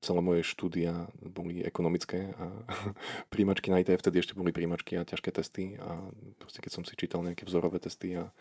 celé 0.01 0.21
moje 0.25 0.41
štúdia 0.41 1.05
boli 1.21 1.61
ekonomické 1.61 2.33
a 2.33 2.49
príjmačky 3.33 3.69
na 3.69 3.85
ITF 3.85 4.01
vtedy 4.01 4.25
ešte 4.25 4.33
boli 4.33 4.49
príjmačky 4.49 4.97
a 4.97 5.05
ťažké 5.05 5.29
testy 5.29 5.77
a 5.77 6.01
proste 6.41 6.65
keď 6.65 6.71
som 6.73 6.83
si 6.83 6.97
čítal 6.97 7.21
nejaké 7.21 7.45
vzorové 7.45 7.77
testy 7.77 8.17
a 8.17 8.33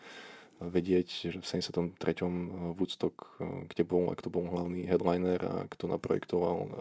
vedieť, 0.61 1.29
že 1.29 1.37
v 1.37 1.45
73. 1.45 1.93
E, 1.93 2.29
Woodstock, 2.73 3.37
e, 3.37 3.69
kde 3.69 3.85
bol, 3.85 4.09
ak 4.09 4.25
to 4.25 4.33
bol 4.33 4.49
hlavný 4.49 4.89
headliner 4.89 5.41
a 5.45 5.55
kto 5.69 5.93
naprojektoval 5.93 6.73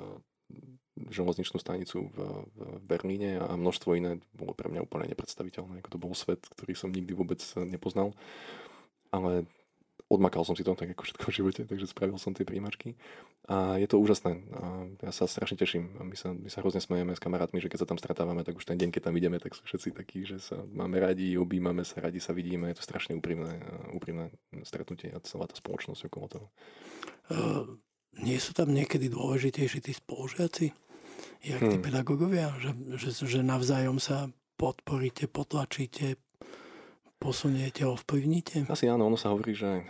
železničnú 1.09 1.57
stanicu 1.57 2.13
v, 2.13 2.17
v 2.53 2.61
Berlíne 2.85 3.41
a 3.41 3.57
množstvo 3.57 3.97
iné 3.97 4.21
bolo 4.37 4.53
pre 4.53 4.69
mňa 4.69 4.85
úplne 4.85 5.09
nepredstaviteľné. 5.09 5.81
Ako 5.81 5.97
to 5.97 6.03
bol 6.03 6.13
svet, 6.13 6.45
ktorý 6.53 6.77
som 6.77 6.93
nikdy 6.93 7.17
vôbec 7.17 7.41
nepoznal. 7.57 8.13
Ale 9.09 9.49
odmakal 10.11 10.43
som 10.43 10.59
si 10.59 10.67
to 10.67 10.75
tak 10.75 10.91
ako 10.91 11.07
všetko 11.07 11.25
v 11.31 11.37
živote, 11.39 11.63
takže 11.71 11.87
spravil 11.87 12.19
som 12.19 12.35
tie 12.35 12.43
príjmačky. 12.43 12.99
A 13.47 13.79
je 13.79 13.87
to 13.87 14.03
úžasné. 14.03 14.43
A 14.59 14.91
ja 15.07 15.13
sa 15.15 15.31
strašne 15.31 15.55
teším. 15.55 15.95
A 15.99 16.03
my 16.03 16.19
sa, 16.19 16.35
my 16.35 16.51
sa 16.51 16.59
hrozne 16.59 16.83
smejeme 16.83 17.15
s 17.15 17.23
kamarátmi, 17.23 17.63
že 17.63 17.71
keď 17.71 17.87
sa 17.87 17.89
tam 17.89 17.99
stretávame, 17.99 18.43
tak 18.43 18.59
už 18.59 18.67
ten 18.67 18.75
deň, 18.75 18.91
keď 18.91 19.03
tam 19.07 19.15
ideme, 19.15 19.39
tak 19.39 19.55
sú 19.55 19.63
všetci 19.63 19.95
takí, 19.95 20.27
že 20.27 20.43
sa 20.43 20.59
máme 20.67 20.99
radi, 20.99 21.39
objímame 21.39 21.87
sa, 21.87 22.03
radi 22.03 22.19
sa 22.19 22.35
vidíme. 22.35 22.67
Je 22.75 22.83
to 22.83 22.85
strašne 22.85 23.15
úprimné, 23.15 23.63
úprimné 23.95 24.35
stretnutie 24.67 25.15
a 25.15 25.23
celá 25.23 25.47
tá 25.47 25.55
spoločnosť 25.55 26.11
okolo 26.11 26.27
toho. 26.27 26.47
Uh, 27.31 27.63
nie 28.19 28.43
sú 28.43 28.51
tam 28.51 28.75
niekedy 28.75 29.07
dôležitejší 29.07 29.79
tí 29.79 29.95
spolužiaci? 29.95 30.75
Jak 31.41 31.61
tí 31.61 31.77
hmm. 31.77 31.85
pedagógovia, 31.85 32.53
že, 32.61 32.73
že, 32.97 33.11
že 33.27 33.41
navzájom 33.41 33.97
sa 33.97 34.29
podporíte, 34.61 35.25
potlačíte, 35.25 36.21
posuniete, 37.21 37.85
ovplyvníte? 37.85 38.69
Asi 38.69 38.89
áno, 38.89 39.09
ono 39.09 39.17
sa 39.17 39.33
hovorí, 39.33 39.53
že, 39.53 39.85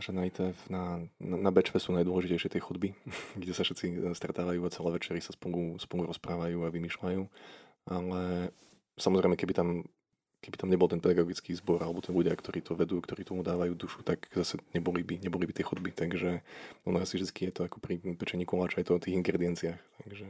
že 0.00 0.10
na 0.12 0.28
ITF, 0.28 0.56
na, 0.72 1.04
na 1.20 1.50
Bečve 1.52 1.76
sú 1.80 1.92
najdôležitejšie 1.96 2.52
tie 2.52 2.62
chodby, 2.64 2.96
kde 3.40 3.52
sa 3.52 3.64
všetci 3.64 4.12
stretávajú 4.16 4.60
a 4.64 4.72
celé 4.72 4.88
večery 4.96 5.20
sa 5.20 5.32
spolu, 5.32 5.76
spolu 5.80 6.08
rozprávajú 6.08 6.64
a 6.64 6.72
vymýšľajú. 6.72 7.22
Ale 7.84 8.48
samozrejme, 8.96 9.36
keby 9.36 9.52
tam 9.52 9.68
keby 10.44 10.60
tam 10.60 10.68
nebol 10.68 10.92
ten 10.92 11.00
pedagogický 11.00 11.56
zbor 11.56 11.80
alebo 11.80 12.04
tí 12.04 12.12
ľudia, 12.12 12.36
ktorí 12.36 12.60
to 12.60 12.76
vedú, 12.76 13.00
ktorí 13.00 13.24
tomu 13.24 13.40
dávajú 13.40 13.72
dušu, 13.72 14.04
tak 14.04 14.28
zase 14.36 14.60
neboli 14.76 15.00
by, 15.00 15.24
neboli 15.24 15.48
by 15.48 15.56
tie 15.56 15.64
chodby. 15.64 15.88
Takže 15.96 16.44
ono 16.84 17.00
asi 17.00 17.16
vždy 17.16 17.32
je 17.32 17.52
to 17.56 17.64
ako 17.64 17.80
pri 17.80 17.96
pečení 18.20 18.44
koláča, 18.44 18.84
je 18.84 18.92
to 18.92 19.00
o 19.00 19.00
tých 19.00 19.16
ingredienciách. 19.16 19.80
Takže... 20.04 20.28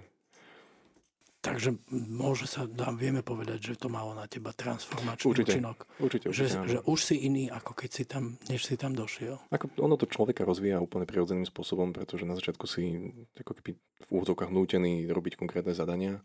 Takže 1.45 1.77
môže 1.93 2.49
sa, 2.49 2.65
dám, 2.65 2.97
vieme 2.97 3.21
povedať, 3.21 3.61
že 3.61 3.75
to 3.77 3.93
malo 3.93 4.17
na 4.17 4.25
teba 4.25 4.57
transformačný 4.57 5.29
určite, 5.29 5.61
účinok. 5.61 5.85
Určite, 6.01 6.27
určite, 6.33 6.57
že, 6.65 6.65
že 6.65 6.79
už 6.89 6.99
si 7.05 7.21
iný, 7.21 7.53
ako 7.53 7.77
keď 7.77 7.91
si 7.93 8.05
tam, 8.09 8.41
než 8.49 8.65
si 8.65 8.81
tam 8.81 8.97
došiel. 8.97 9.37
Ako 9.53 9.77
ono 9.77 10.01
to 10.01 10.09
človeka 10.09 10.49
rozvíja 10.49 10.81
úplne 10.81 11.05
prirodzeným 11.05 11.45
spôsobom, 11.45 11.93
pretože 11.93 12.25
na 12.25 12.33
začiatku 12.33 12.65
si 12.65 13.13
ako 13.37 13.61
keby 13.61 13.77
v 13.77 14.09
úvodzovkách 14.09 14.49
nútený 14.49 15.05
robiť 15.13 15.37
konkrétne 15.37 15.77
zadania. 15.77 16.25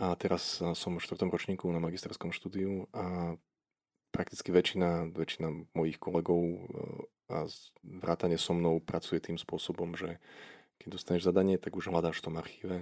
A 0.00 0.16
teraz 0.16 0.60
som 0.60 0.96
v 0.96 1.04
štvrtom 1.04 1.28
ročníku 1.28 1.68
na 1.68 1.80
magisterskom 1.80 2.32
štúdiu 2.32 2.88
a 2.96 3.36
prakticky 4.16 4.48
väčšina, 4.48 5.12
väčšina 5.12 5.76
mojich 5.76 6.00
kolegov 6.00 6.40
e, 6.40 6.58
a 7.28 7.44
vrátane 7.84 8.40
so 8.40 8.56
mnou 8.56 8.80
pracuje 8.80 9.20
tým 9.20 9.36
spôsobom, 9.36 9.92
že 9.92 10.16
keď 10.78 10.88
dostaneš 10.92 11.26
zadanie, 11.26 11.56
tak 11.56 11.74
už 11.74 11.88
hľadáš 11.88 12.20
v 12.20 12.26
tom 12.30 12.34
archíve, 12.36 12.76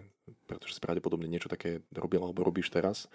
pretože 0.51 0.76
si 0.76 0.82
pravdepodobne 0.82 1.30
niečo 1.30 1.49
také 1.49 1.80
robil 1.95 2.20
alebo 2.20 2.42
robíš 2.42 2.68
teraz. 2.68 3.07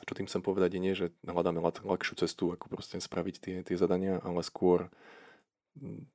A 0.00 0.02
čo 0.08 0.16
tým 0.16 0.26
chcem 0.26 0.40
povedať 0.40 0.76
je 0.76 0.80
nie, 0.80 0.94
že 0.96 1.12
hľadáme 1.22 1.60
ľahšiu 1.60 2.14
cestu, 2.16 2.50
ako 2.50 2.72
proste 2.72 2.96
spraviť 2.96 3.34
tie, 3.38 3.56
tie 3.60 3.76
zadania, 3.76 4.18
ale 4.24 4.40
skôr, 4.40 4.88
mm, 5.76 6.08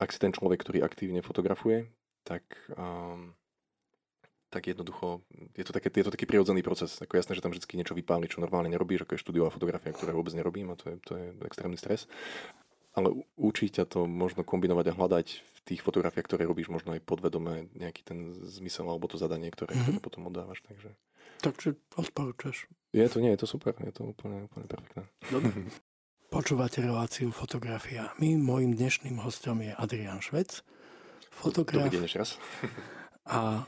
ak 0.00 0.10
si 0.10 0.18
ten 0.18 0.32
človek, 0.32 0.64
ktorý 0.64 0.80
aktívne 0.80 1.20
fotografuje, 1.20 1.84
tak, 2.24 2.42
um, 2.74 3.36
tak 4.48 4.66
jednoducho, 4.66 5.20
je 5.54 5.64
to, 5.64 5.72
také, 5.76 5.92
je 5.92 6.04
to 6.08 6.14
taký 6.16 6.24
prirodzený 6.24 6.64
proces. 6.64 6.96
Ako 7.04 7.20
jasné, 7.20 7.36
že 7.36 7.44
tam 7.44 7.52
vždy 7.52 7.64
niečo 7.76 7.92
vypáli, 7.92 8.26
čo 8.26 8.40
normálne 8.40 8.72
nerobíš, 8.72 9.04
ako 9.04 9.14
je 9.14 9.24
štúdiová 9.24 9.52
fotografia, 9.52 9.92
ktoré 9.92 10.16
vôbec 10.16 10.32
nerobím 10.32 10.72
a 10.72 10.78
to 10.80 10.90
je, 10.90 10.96
to 11.04 11.12
je 11.14 11.26
extrémny 11.44 11.76
stres 11.76 12.08
ale 13.00 13.24
učí 13.40 13.72
ťa 13.72 13.88
to 13.88 14.04
možno 14.04 14.44
kombinovať 14.44 14.92
a 14.92 14.96
hľadať 14.96 15.26
v 15.40 15.58
tých 15.64 15.80
fotografiách, 15.80 16.26
ktoré 16.28 16.42
robíš, 16.44 16.68
možno 16.68 16.92
aj 16.92 17.04
podvedome 17.04 17.72
nejaký 17.72 18.04
ten 18.04 18.36
zmysel 18.44 18.88
alebo 18.88 19.08
to 19.08 19.16
zadanie, 19.16 19.48
ktoré, 19.48 19.72
mm-hmm. 19.72 19.96
ktoré 19.96 20.04
potom 20.04 20.28
oddávaš. 20.28 20.60
Takže... 20.64 20.92
Takže 21.40 21.68
odporúčaš. 21.96 22.68
Je 22.92 23.06
to, 23.08 23.24
nie, 23.24 23.32
je 23.32 23.40
to 23.40 23.48
super, 23.48 23.72
je 23.80 23.92
to 23.92 24.12
úplne, 24.12 24.44
úplne 24.46 24.66
perfektné. 24.68 25.02
Dobre. 25.32 25.50
Počúvate 26.30 26.78
reláciu 26.78 27.34
Fotografia. 27.34 28.14
My, 28.22 28.38
môjim 28.38 28.78
dnešným 28.78 29.18
hostom 29.18 29.66
je 29.66 29.74
Adrian 29.74 30.22
Švec, 30.22 30.62
fotograf. 31.34 31.90
Dobrý 31.90 31.98
deň 31.98 32.06
raz. 32.14 32.38
a 33.26 33.66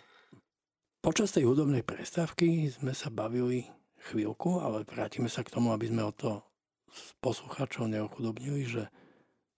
počas 1.03 1.35
tej 1.35 1.51
hudobnej 1.51 1.83
prestávky 1.83 2.71
sme 2.71 2.95
sa 2.95 3.11
bavili 3.11 3.67
chvíľku, 4.11 4.63
ale 4.63 4.87
vrátime 4.87 5.27
sa 5.27 5.43
k 5.43 5.51
tomu, 5.51 5.75
aby 5.75 5.91
sme 5.91 6.07
o 6.07 6.13
to 6.15 6.47
poslucháčov 7.25 7.89
neochudobnili, 7.89 8.63
že 8.69 8.83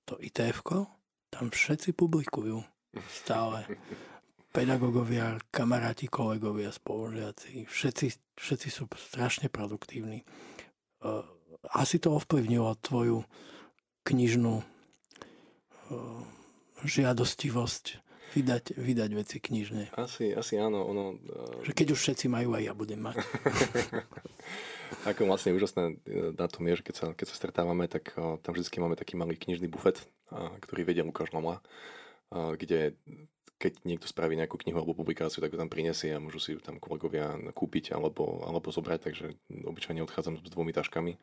to 0.05 0.21
itf 0.21 0.63
tam 1.35 1.51
všetci 1.51 1.99
publikujú 1.99 2.63
stále. 3.11 3.67
Pedagógovia, 4.55 5.35
kamaráti, 5.51 6.07
kolegovia, 6.07 6.71
spolužiaci, 6.71 7.67
všetci, 7.67 8.39
všetci 8.39 8.69
sú 8.71 8.87
strašne 8.95 9.51
produktívni. 9.51 10.23
E, 10.23 10.25
asi 11.75 11.99
to 11.99 12.15
ovplyvnilo 12.15 12.79
tvoju 12.79 13.27
knižnú 14.07 14.63
e, 14.63 14.65
žiadostivosť 16.87 17.85
vydať, 18.39 18.65
vydať 18.79 19.11
veci 19.19 19.37
knižne. 19.43 19.91
Asi, 19.99 20.31
asi 20.31 20.55
áno. 20.59 20.87
Ono, 20.87 21.05
uh... 21.19 21.63
Že 21.67 21.73
keď 21.75 21.87
už 21.95 21.99
všetci 21.99 22.27
majú, 22.31 22.55
aj 22.55 22.63
ja 22.67 22.73
budem 22.79 23.01
mať. 23.03 23.17
Ako 25.03 25.27
vlastne 25.27 25.53
úžasné 25.53 25.99
e, 26.07 26.33
na 26.33 26.47
tom 26.47 26.65
je, 26.71 26.79
že 26.79 26.85
keď 26.87 26.95
sa, 26.95 27.07
keď 27.13 27.27
sa 27.29 27.37
stretávame, 27.37 27.91
tak 27.91 28.15
uh, 28.15 28.39
tam 28.41 28.55
vždy 28.55 28.71
máme 28.79 28.95
taký 28.95 29.19
malý 29.19 29.35
knižný 29.35 29.67
bufet, 29.67 30.07
uh, 30.31 30.55
ktorý 30.63 30.87
vedia 30.87 31.03
Lukáš 31.05 31.35
Lomla, 31.35 31.59
uh, 31.59 32.55
kde 32.55 32.95
keď 33.59 33.81
niekto 33.87 34.11
spraví 34.11 34.35
nejakú 34.37 34.61
knihu 34.61 34.77
alebo 34.77 34.99
publikáciu, 34.99 35.41
tak 35.41 35.55
ju 35.55 35.57
tam 35.57 35.73
prinesie 35.73 36.13
a 36.13 36.21
môžu 36.21 36.43
si 36.43 36.53
ju 36.53 36.61
tam 36.61 36.77
kolegovia 36.83 37.39
kúpiť 37.55 37.95
alebo, 37.97 38.45
alebo 38.45 38.69
zobrať, 38.69 39.09
takže 39.09 39.27
obyčajne 39.49 40.05
odchádzam 40.05 40.43
s 40.43 40.53
dvomi 40.53 40.75
taškami 40.75 41.17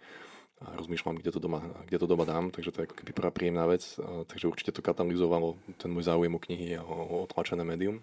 a 0.62 0.66
rozmýšľam, 0.78 1.22
kde 1.22 1.32
to 1.34 1.40
doma, 1.42 1.62
kde 1.86 1.98
to 2.02 2.08
doma 2.08 2.26
dám, 2.26 2.50
takže 2.50 2.72
to 2.72 2.78
je 2.82 2.86
ako 2.90 2.96
keby 3.02 3.12
prvá 3.14 3.30
príjemná 3.34 3.66
vec, 3.66 3.84
takže 4.30 4.46
určite 4.46 4.72
to 4.74 4.86
katalizovalo 4.86 5.58
ten 5.82 5.90
môj 5.90 6.06
záujem 6.06 6.34
o 6.34 6.42
knihy 6.42 6.78
a 6.78 6.86
o, 6.86 7.26
o 7.26 7.30
tlačené 7.30 7.66
médium. 7.66 8.02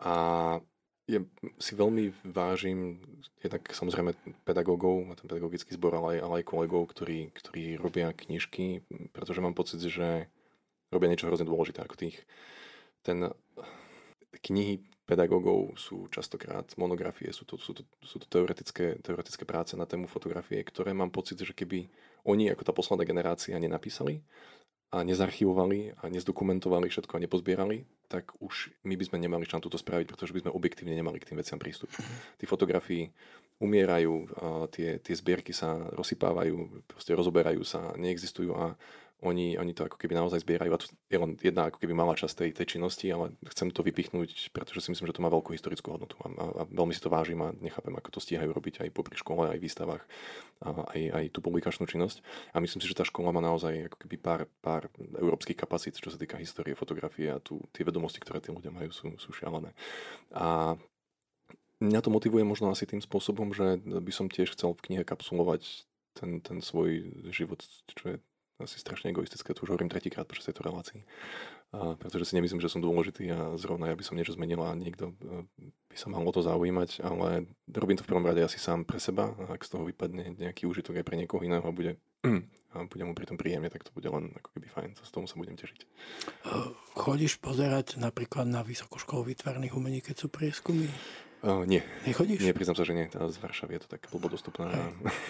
A 0.00 0.14
je, 1.06 1.22
si 1.62 1.72
veľmi 1.78 2.10
vážim 2.26 2.98
jednak 3.38 3.62
samozrejme 3.70 4.14
pedagógov, 4.42 5.06
ten 5.14 5.30
pedagogický 5.30 5.78
zbor, 5.78 5.94
ale 5.94 6.18
aj, 6.18 6.26
ale 6.26 6.34
aj 6.42 6.48
kolegov, 6.50 6.90
ktorí, 6.90 7.30
ktorí 7.30 7.78
robia 7.78 8.10
knižky, 8.10 8.82
pretože 9.14 9.38
mám 9.38 9.54
pocit, 9.54 9.78
že 9.86 10.26
robia 10.90 11.10
niečo 11.10 11.30
hrozne 11.30 11.46
dôležité, 11.46 11.82
ako 11.82 11.94
tých, 11.94 12.26
ten 13.06 13.30
knihy 14.42 14.82
pedagógov 15.06 15.78
sú 15.78 16.10
častokrát 16.10 16.66
monografie, 16.74 17.30
sú 17.30 17.46
to, 17.46 17.54
sú 17.62 17.78
to, 17.78 17.86
sú 18.02 18.18
to 18.18 18.26
teoretické, 18.26 18.98
teoretické 18.98 19.46
práce 19.46 19.78
na 19.78 19.86
tému 19.86 20.10
fotografie, 20.10 20.58
ktoré 20.66 20.90
mám 20.90 21.14
pocit, 21.14 21.38
že 21.38 21.54
keby 21.54 21.86
oni 22.26 22.50
ako 22.50 22.66
tá 22.66 22.74
posledná 22.74 23.06
generácia 23.06 23.54
nenapísali 23.54 24.18
a 24.92 25.02
nezarchivovali 25.02 25.98
a 25.98 26.06
nezdokumentovali 26.06 26.86
všetko 26.86 27.18
a 27.18 27.22
nepozbierali, 27.26 27.82
tak 28.06 28.38
už 28.38 28.70
my 28.86 28.94
by 28.94 29.04
sme 29.04 29.18
nemali 29.18 29.42
šancu 29.42 29.66
to 29.66 29.78
spraviť, 29.78 30.06
pretože 30.06 30.30
by 30.30 30.46
sme 30.46 30.54
objektívne 30.54 30.94
nemali 30.94 31.18
k 31.18 31.32
tým 31.32 31.38
veciam 31.42 31.58
prístup. 31.58 31.90
Tí 32.38 32.46
fotografii 32.46 33.10
umierajú, 33.58 34.14
tie, 34.70 35.02
tie 35.02 35.14
zbierky 35.16 35.50
sa 35.50 35.90
rozsypávajú, 35.90 36.86
proste 36.86 37.16
rozoberajú 37.18 37.66
sa, 37.66 37.96
neexistujú 37.98 38.54
a 38.54 38.78
oni, 39.24 39.56
oni 39.56 39.72
to 39.72 39.88
ako 39.88 39.96
keby 39.96 40.12
naozaj 40.12 40.44
zbierajú 40.44 40.76
a 40.76 40.80
to 40.80 40.92
je 40.92 41.16
len 41.16 41.40
jedna 41.40 41.72
ako 41.72 41.80
keby 41.80 41.96
malá 41.96 42.12
časť 42.12 42.36
tej, 42.36 42.50
tej 42.52 42.76
činnosti, 42.76 43.08
ale 43.08 43.32
chcem 43.48 43.72
to 43.72 43.80
vypichnúť, 43.80 44.52
pretože 44.52 44.84
si 44.84 44.92
myslím, 44.92 45.08
že 45.08 45.16
to 45.16 45.24
má 45.24 45.32
veľkú 45.32 45.56
historickú 45.56 45.96
hodnotu 45.96 46.20
a, 46.20 46.28
a, 46.36 46.44
a 46.60 46.62
veľmi 46.68 46.92
si 46.92 47.00
to 47.00 47.08
vážim 47.08 47.40
a 47.40 47.56
nechápem, 47.56 47.96
ako 47.96 48.12
to 48.12 48.20
stíhajú 48.20 48.52
robiť 48.52 48.84
aj 48.84 48.92
popri 48.92 49.16
škole, 49.16 49.48
aj 49.48 49.56
výstavách, 49.56 50.04
a 50.60 50.68
aj, 50.92 51.02
aj 51.16 51.24
tú 51.32 51.40
publikačnú 51.40 51.88
činnosť. 51.88 52.20
A 52.52 52.60
myslím 52.60 52.80
si, 52.84 52.92
že 52.92 52.98
tá 53.00 53.08
škola 53.08 53.32
má 53.32 53.40
naozaj 53.40 53.88
ako 53.88 53.96
keby 54.04 54.16
pár, 54.20 54.40
pár 54.60 54.92
európskych 55.00 55.56
kapacít, 55.56 55.96
čo 55.96 56.12
sa 56.12 56.20
týka 56.20 56.36
histórie, 56.36 56.76
fotografie 56.76 57.32
a 57.32 57.40
tu, 57.40 57.64
tie 57.72 57.88
vedomosti, 57.88 58.20
ktoré 58.20 58.44
tí 58.44 58.52
ľudia 58.52 58.68
majú, 58.68 58.92
sú, 58.92 59.16
sú 59.16 59.32
šialené. 59.32 59.72
A 60.36 60.76
mňa 61.80 62.00
to 62.04 62.12
motivuje 62.12 62.44
možno 62.44 62.68
asi 62.68 62.84
tým 62.84 63.00
spôsobom, 63.00 63.56
že 63.56 63.80
by 63.80 64.12
som 64.12 64.28
tiež 64.28 64.52
chcel 64.52 64.76
v 64.76 64.84
knihe 64.92 65.04
kapsulovať 65.08 65.88
ten, 66.16 66.40
ten 66.40 66.64
svoj 66.64 67.04
život, 67.32 67.60
čo 67.92 68.04
je 68.12 68.16
asi 68.56 68.80
strašne 68.80 69.12
egoistické, 69.12 69.52
to 69.52 69.68
už 69.68 69.76
hovorím 69.76 69.92
tretíkrát 69.92 70.24
počas 70.24 70.48
tejto 70.48 70.64
relácii. 70.64 71.04
A 71.76 71.98
pretože 71.98 72.32
si 72.32 72.36
nemyslím, 72.38 72.62
že 72.62 72.72
som 72.72 72.80
dôležitý 72.80 73.28
a 73.34 73.58
zrovna 73.60 73.92
ja 73.92 73.98
by 73.98 74.04
som 74.06 74.16
niečo 74.16 74.32
zmenil 74.32 74.62
a 74.64 74.72
niekto 74.72 75.12
e, 75.18 75.44
by 75.92 75.96
sa 75.98 76.08
mal 76.08 76.24
o 76.24 76.32
to 76.32 76.40
zaujímať, 76.40 77.04
ale 77.04 77.50
robím 77.68 78.00
to 78.00 78.06
v 78.06 78.10
prvom 78.14 78.24
rade 78.24 78.40
asi 78.40 78.56
sám 78.56 78.88
pre 78.88 78.96
seba 78.96 79.34
a 79.36 79.58
ak 79.58 79.66
z 79.66 79.76
toho 79.76 79.84
vypadne 79.84 80.40
nejaký 80.40 80.64
užitok 80.64 81.02
aj 81.02 81.04
pre 81.04 81.18
niekoho 81.20 81.44
iného 81.44 81.60
a 81.60 81.74
bude, 81.74 82.00
a 82.72 82.86
bude 82.86 83.04
mu 83.04 83.12
pri 83.12 83.28
tom 83.28 83.36
príjemne, 83.36 83.68
tak 83.68 83.84
to 83.84 83.92
bude 83.92 84.08
len 84.08 84.32
ako 84.40 84.48
keby 84.56 84.68
fajn, 84.72 84.90
z 84.96 85.10
tomu 85.12 85.26
sa 85.28 85.36
budem 85.36 85.58
tešiť. 85.58 85.80
Chodíš 86.96 87.42
pozerať 87.42 88.00
napríklad 88.00 88.48
na 88.48 88.64
Vysokú 88.64 88.96
školu 88.96 89.34
výtvarných 89.34 89.76
umení, 89.76 90.00
keď 90.00 90.24
sú 90.24 90.26
prieskumy? 90.32 90.88
Uh, 91.46 91.62
nie. 91.62 91.78
Nechodíš? 92.02 92.42
Nie, 92.42 92.50
priznám 92.50 92.74
sa, 92.74 92.82
že 92.82 92.90
nie. 92.90 93.06
Z 93.06 93.38
Varšavy 93.38 93.78
je 93.78 93.80
to 93.86 93.88
tak 93.94 94.10
blbo 94.10 94.26
dostupné. 94.26 94.66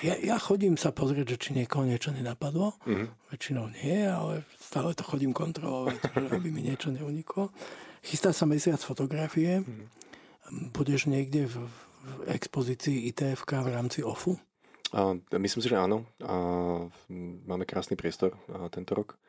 Ja, 0.00 0.16
ja 0.16 0.36
chodím 0.40 0.80
sa 0.80 0.88
pozrieť, 0.88 1.36
že 1.36 1.36
či 1.36 1.50
niekoho 1.52 1.84
niečo 1.84 2.08
nenapadlo. 2.08 2.72
Uh-huh. 2.88 3.12
Väčšinou 3.28 3.68
nie, 3.84 4.08
ale 4.08 4.40
stále 4.56 4.96
to 4.96 5.04
chodím 5.04 5.36
kontrolovať, 5.36 6.00
aby 6.40 6.48
mi 6.48 6.64
niečo 6.64 6.88
neuniklo. 6.88 7.52
Chystá 8.00 8.32
sa 8.32 8.48
mesiac 8.48 8.80
fotografie. 8.80 9.60
Uh-huh. 9.60 10.72
Budeš 10.72 11.12
niekde 11.12 11.52
v, 11.52 11.68
v 11.68 12.12
expozícii 12.32 13.12
ITFK 13.12 13.60
v 13.60 13.68
rámci 13.76 14.00
OFU? 14.00 14.40
Uh, 14.96 15.20
myslím 15.36 15.60
si, 15.60 15.68
že 15.68 15.76
áno. 15.76 16.08
Uh, 16.24 16.88
máme 17.44 17.68
krásny 17.68 17.92
priestor 17.92 18.32
uh, 18.48 18.72
tento 18.72 18.96
rok 18.96 19.20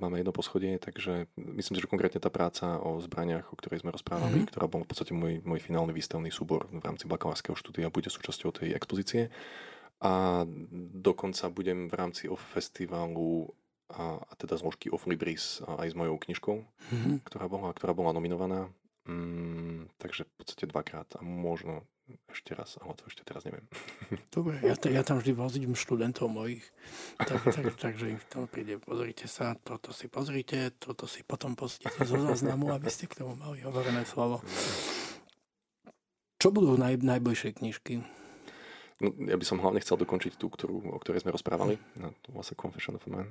máme 0.00 0.16
jedno 0.16 0.32
poschodie, 0.32 0.80
takže 0.80 1.28
myslím 1.36 1.76
si, 1.76 1.82
že 1.84 1.90
konkrétne 1.90 2.20
tá 2.24 2.32
práca 2.32 2.80
o 2.80 2.96
zbraniach, 3.04 3.52
o 3.52 3.58
ktorej 3.60 3.84
sme 3.84 3.92
rozprávali, 3.92 4.40
mm-hmm. 4.40 4.50
ktorá 4.50 4.64
bola 4.64 4.88
v 4.88 4.90
podstate 4.90 5.12
môj, 5.12 5.44
môj 5.44 5.60
finálny 5.60 5.92
výstavný 5.92 6.32
súbor 6.32 6.72
v 6.72 6.80
rámci 6.80 7.04
bakalárskeho 7.04 7.52
štúdia, 7.52 7.92
bude 7.92 8.08
súčasťou 8.08 8.48
tej 8.56 8.72
expozície. 8.72 9.28
A 10.02 10.42
dokonca 10.98 11.52
budem 11.52 11.86
v 11.86 11.94
rámci 11.94 12.26
OFF 12.26 12.58
festivalu 12.58 13.52
a, 13.92 14.18
a 14.18 14.32
teda 14.40 14.56
zložky 14.56 14.88
OFF 14.88 15.06
Libris 15.06 15.60
aj 15.62 15.92
s 15.92 15.98
mojou 15.98 16.16
knižkou, 16.16 16.56
mm-hmm. 16.58 17.14
ktorá, 17.28 17.46
bola, 17.46 17.70
ktorá 17.76 17.92
bola 17.92 18.16
nominovaná. 18.16 18.72
Mm, 19.04 19.90
takže 19.98 20.24
v 20.24 20.32
podstate 20.38 20.64
dvakrát 20.70 21.18
a 21.18 21.20
možno 21.20 21.84
ešte 22.28 22.52
raz, 22.52 22.76
ale 22.82 22.92
to 22.98 23.06
ešte 23.06 23.22
teraz 23.22 23.46
neviem. 23.46 23.64
Dobre, 24.34 24.58
ja, 24.62 24.74
t- 24.74 24.92
ja 24.92 25.02
tam 25.06 25.22
vždy 25.22 25.32
vozím 25.32 25.72
študentov 25.78 26.28
mojich, 26.28 26.64
tak, 27.16 27.40
tak, 27.46 27.66
takže 27.78 28.16
im 28.16 28.20
tam 28.28 28.48
príde, 28.50 28.78
pozrite 28.82 29.30
sa, 29.30 29.54
toto 29.60 29.94
si 29.94 30.10
pozrite, 30.10 30.74
toto 30.76 31.06
si 31.06 31.22
potom 31.22 31.54
pustíte 31.54 32.02
zo 32.02 32.18
záznamu, 32.18 32.74
aby 32.74 32.90
ste 32.90 33.06
k 33.06 33.22
tomu 33.22 33.38
mali 33.38 33.62
hovorené 33.62 34.02
slovo. 34.04 34.42
Čo 36.42 36.50
budú 36.50 36.74
naj, 36.74 36.98
najbližšie 36.98 37.62
knižky? 37.62 38.02
No, 39.02 39.10
ja 39.26 39.34
by 39.38 39.44
som 39.46 39.62
hlavne 39.62 39.82
chcel 39.82 39.98
dokončiť 39.98 40.38
tú, 40.38 40.50
ktorú, 40.50 40.94
o 40.94 40.98
ktorej 40.98 41.22
sme 41.22 41.34
rozprávali. 41.34 41.78
No, 41.98 42.14
to 42.22 42.34
vlastne 42.34 42.58
Confession 42.58 42.98
of 42.98 43.06
a 43.06 43.10
Man. 43.10 43.28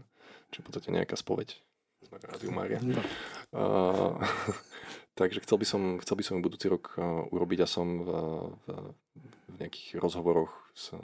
Čo 0.52 0.60
je 0.60 0.64
v 0.64 0.68
podstate 0.68 0.90
nejaká 0.92 1.16
spoveď 1.16 1.60
Rádiu 2.12 2.52
Mária. 2.52 2.80
No. 2.84 3.00
Uh, 3.56 4.20
takže 5.16 5.43
chcel 5.43 5.57
by 5.57 5.66
som, 5.68 5.82
chcel 5.99 6.16
by 6.18 6.24
som 6.24 6.43
budúci 6.43 6.68
rok 6.72 6.95
uh, 6.95 7.26
urobiť 7.32 7.59
a 7.64 7.68
som 7.68 7.88
v, 8.03 8.09
v, 8.64 8.66
v 9.51 9.55
nejakých 9.59 9.99
rozhovoroch 9.99 10.51
s, 10.76 10.95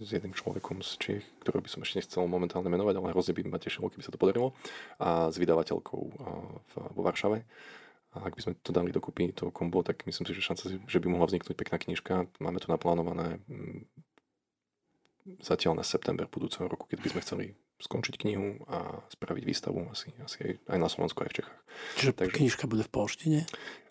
s 0.00 0.08
jedným 0.08 0.34
človekom 0.34 0.80
z 0.80 0.90
Čiech, 1.00 1.24
ktorého 1.44 1.62
by 1.62 1.70
som 1.70 1.80
ešte 1.84 2.02
nechcel 2.02 2.24
momentálne 2.26 2.68
menovať, 2.72 2.94
ale 2.98 3.12
hrozne 3.12 3.36
by 3.36 3.42
ma 3.46 3.60
tešilo, 3.62 3.88
keby 3.88 4.04
sa 4.04 4.12
to 4.12 4.20
podarilo. 4.20 4.56
A 4.98 5.28
s 5.28 5.36
vydavateľkou 5.38 6.02
uh, 6.02 6.12
v, 6.60 6.74
vo 6.94 7.02
Varšave. 7.02 7.44
A 8.14 8.30
ak 8.30 8.38
by 8.38 8.42
sme 8.46 8.52
to 8.62 8.70
dali 8.70 8.94
dokopy, 8.94 9.34
to 9.34 9.50
kombo, 9.50 9.82
tak 9.82 10.06
myslím 10.06 10.22
si, 10.22 10.38
že 10.38 10.46
šanca, 10.46 10.86
že 10.86 10.98
by 11.02 11.06
mohla 11.10 11.26
vzniknúť 11.26 11.58
pekná 11.58 11.82
knižka. 11.82 12.30
Máme 12.38 12.62
to 12.62 12.70
naplánované 12.70 13.42
mm, 13.50 13.90
zatiaľ 15.42 15.74
na 15.74 15.84
september 15.84 16.30
budúceho 16.30 16.70
roku, 16.70 16.86
keď 16.86 16.98
by 17.02 17.08
sme 17.10 17.20
chceli 17.26 17.44
skončiť 17.84 18.14
knihu 18.16 18.64
a 18.64 19.04
spraviť 19.12 19.44
výstavu 19.44 19.92
asi, 19.92 20.16
asi 20.24 20.38
aj, 20.40 20.52
aj 20.72 20.78
na 20.80 20.88
Slovensku, 20.88 21.20
aj 21.20 21.30
v 21.30 21.36
Čechách. 21.42 21.58
Čiže 22.00 22.12
Takže, 22.16 22.34
knižka 22.40 22.64
bude 22.64 22.82
v 22.82 22.90
polštine? 22.90 23.40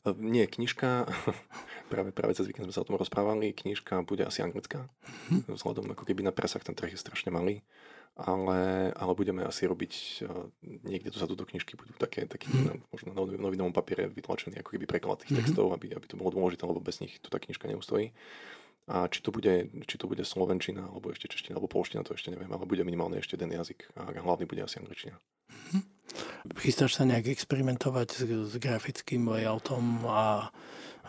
Uh, 0.01 0.17
nie, 0.17 0.49
knižka, 0.49 1.05
práve, 1.93 2.09
práve 2.09 2.33
cez 2.33 2.49
víkend 2.49 2.65
sme 2.65 2.73
sa 2.73 2.81
o 2.81 2.87
tom 2.89 2.97
rozprávali, 2.97 3.53
knižka 3.53 4.01
bude 4.01 4.25
asi 4.25 4.41
anglická, 4.41 4.89
mm-hmm. 5.29 5.53
vzhľadom 5.53 5.85
ako 5.93 6.03
keby 6.09 6.25
na 6.25 6.33
presah 6.33 6.59
ten 6.65 6.73
trh 6.73 6.89
je 6.89 6.99
strašne 6.99 7.29
malý, 7.29 7.61
ale, 8.17 8.89
ale 8.93 9.11
budeme 9.13 9.45
asi 9.45 9.69
robiť, 9.69 9.93
uh, 10.25 10.49
niekde 10.89 11.13
tu 11.13 11.21
sa 11.21 11.29
do 11.29 11.37
knižky 11.37 11.77
budú 11.77 11.93
také, 12.01 12.25
taký, 12.25 12.49
mm-hmm. 12.49 12.89
možno 12.89 13.09
na 13.13 13.21
novinovom 13.37 13.75
papiere 13.75 14.09
vytlačený 14.09 14.57
ako 14.65 14.73
keby 14.73 14.89
preklad 14.89 15.21
tých 15.21 15.37
mm-hmm. 15.37 15.53
textov, 15.53 15.69
aby, 15.69 15.93
aby 15.93 16.05
to 16.09 16.17
bolo 16.17 16.33
dôležité, 16.33 16.65
lebo 16.65 16.81
bez 16.81 16.97
nich 16.97 17.21
tu 17.21 17.29
tá 17.29 17.37
knižka 17.37 17.69
neustojí. 17.69 18.09
A 18.84 19.07
či 19.07 19.23
to 19.23 19.31
bude, 19.31 19.71
či 19.88 19.95
to 19.95 20.11
bude 20.11 20.27
slovenčina, 20.27 20.91
alebo 20.91 21.15
ešte 21.15 21.31
čeština, 21.31 21.55
alebo 21.55 21.71
polština, 21.71 22.03
to 22.03 22.19
ešte 22.19 22.36
neviem, 22.36 22.51
ale 22.51 22.67
bude 22.67 22.84
minimálne 22.84 23.15
ešte 23.15 23.39
jeden 23.39 23.55
jazyk 23.55 23.88
a 23.95 24.11
hlavný 24.11 24.43
bude 24.43 24.59
asi 24.59 24.84
angličtina. 24.84 25.15
Mm-hmm. 25.47 25.84
Chystáš 26.59 26.99
sa 26.99 27.07
nejak 27.07 27.31
experimentovať 27.31 28.07
s, 28.11 28.21
s 28.27 28.53
grafickým 28.59 29.31
layoutom 29.31 30.03
a 30.03 30.51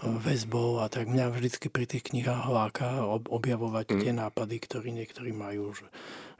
väzbou 0.03 0.83
a 0.83 0.91
tak 0.91 1.07
mňa 1.07 1.31
vždycky 1.31 1.71
pri 1.71 1.87
tých 1.87 2.11
knihách 2.11 2.47
láka 2.51 3.07
objavovať 3.09 3.87
mm. 3.95 3.99
tie 4.03 4.13
nápady, 4.13 4.57
ktoré 4.59 4.89
niektorí 4.91 5.31
majú, 5.31 5.73
že 5.73 5.87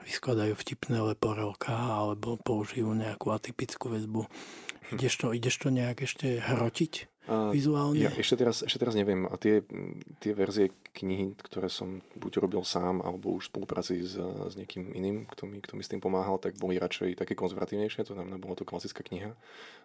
vyskladajú 0.03 0.53
vtipné 0.59 1.01
leporelka 1.01 1.73
alebo 1.73 2.37
použijú 2.37 2.91
nejakú 2.93 3.31
atypickú 3.31 3.95
väzbu. 3.95 4.27
Hm. 4.27 4.95
Ideš 4.99 5.13
to, 5.17 5.27
ideš 5.33 5.55
to 5.57 5.67
nejak 5.73 6.03
ešte 6.03 6.39
hrotiť? 6.43 6.93
Vizuálne? 7.27 7.99
Ja 7.99 8.11
ešte 8.13 8.37
teraz, 8.37 8.61
ešte 8.61 8.81
teraz 8.81 8.93
neviem. 8.93 9.25
A 9.25 9.35
tie, 9.35 9.65
tie 10.21 10.31
verzie 10.31 10.71
knihy, 10.95 11.35
ktoré 11.41 11.67
som 11.67 11.99
buď 12.15 12.45
robil 12.45 12.61
sám, 12.61 13.01
alebo 13.01 13.35
už 13.35 13.49
v 13.49 13.51
spolupráci 13.51 14.01
s, 14.05 14.15
s 14.21 14.53
niekým 14.55 14.93
iným, 14.93 15.25
kto 15.27 15.49
mi, 15.49 15.59
kto 15.59 15.75
mi 15.75 15.83
s 15.83 15.91
tým 15.91 15.99
pomáhal, 15.99 16.37
tak 16.37 16.55
boli 16.61 16.79
radšej 16.79 17.19
také 17.19 17.33
konzervatívnejšie, 17.33 18.07
to 18.07 18.15
znamená, 18.15 18.37
bola 18.37 18.55
to 18.55 18.63
klasická 18.63 19.03
kniha. 19.03 19.33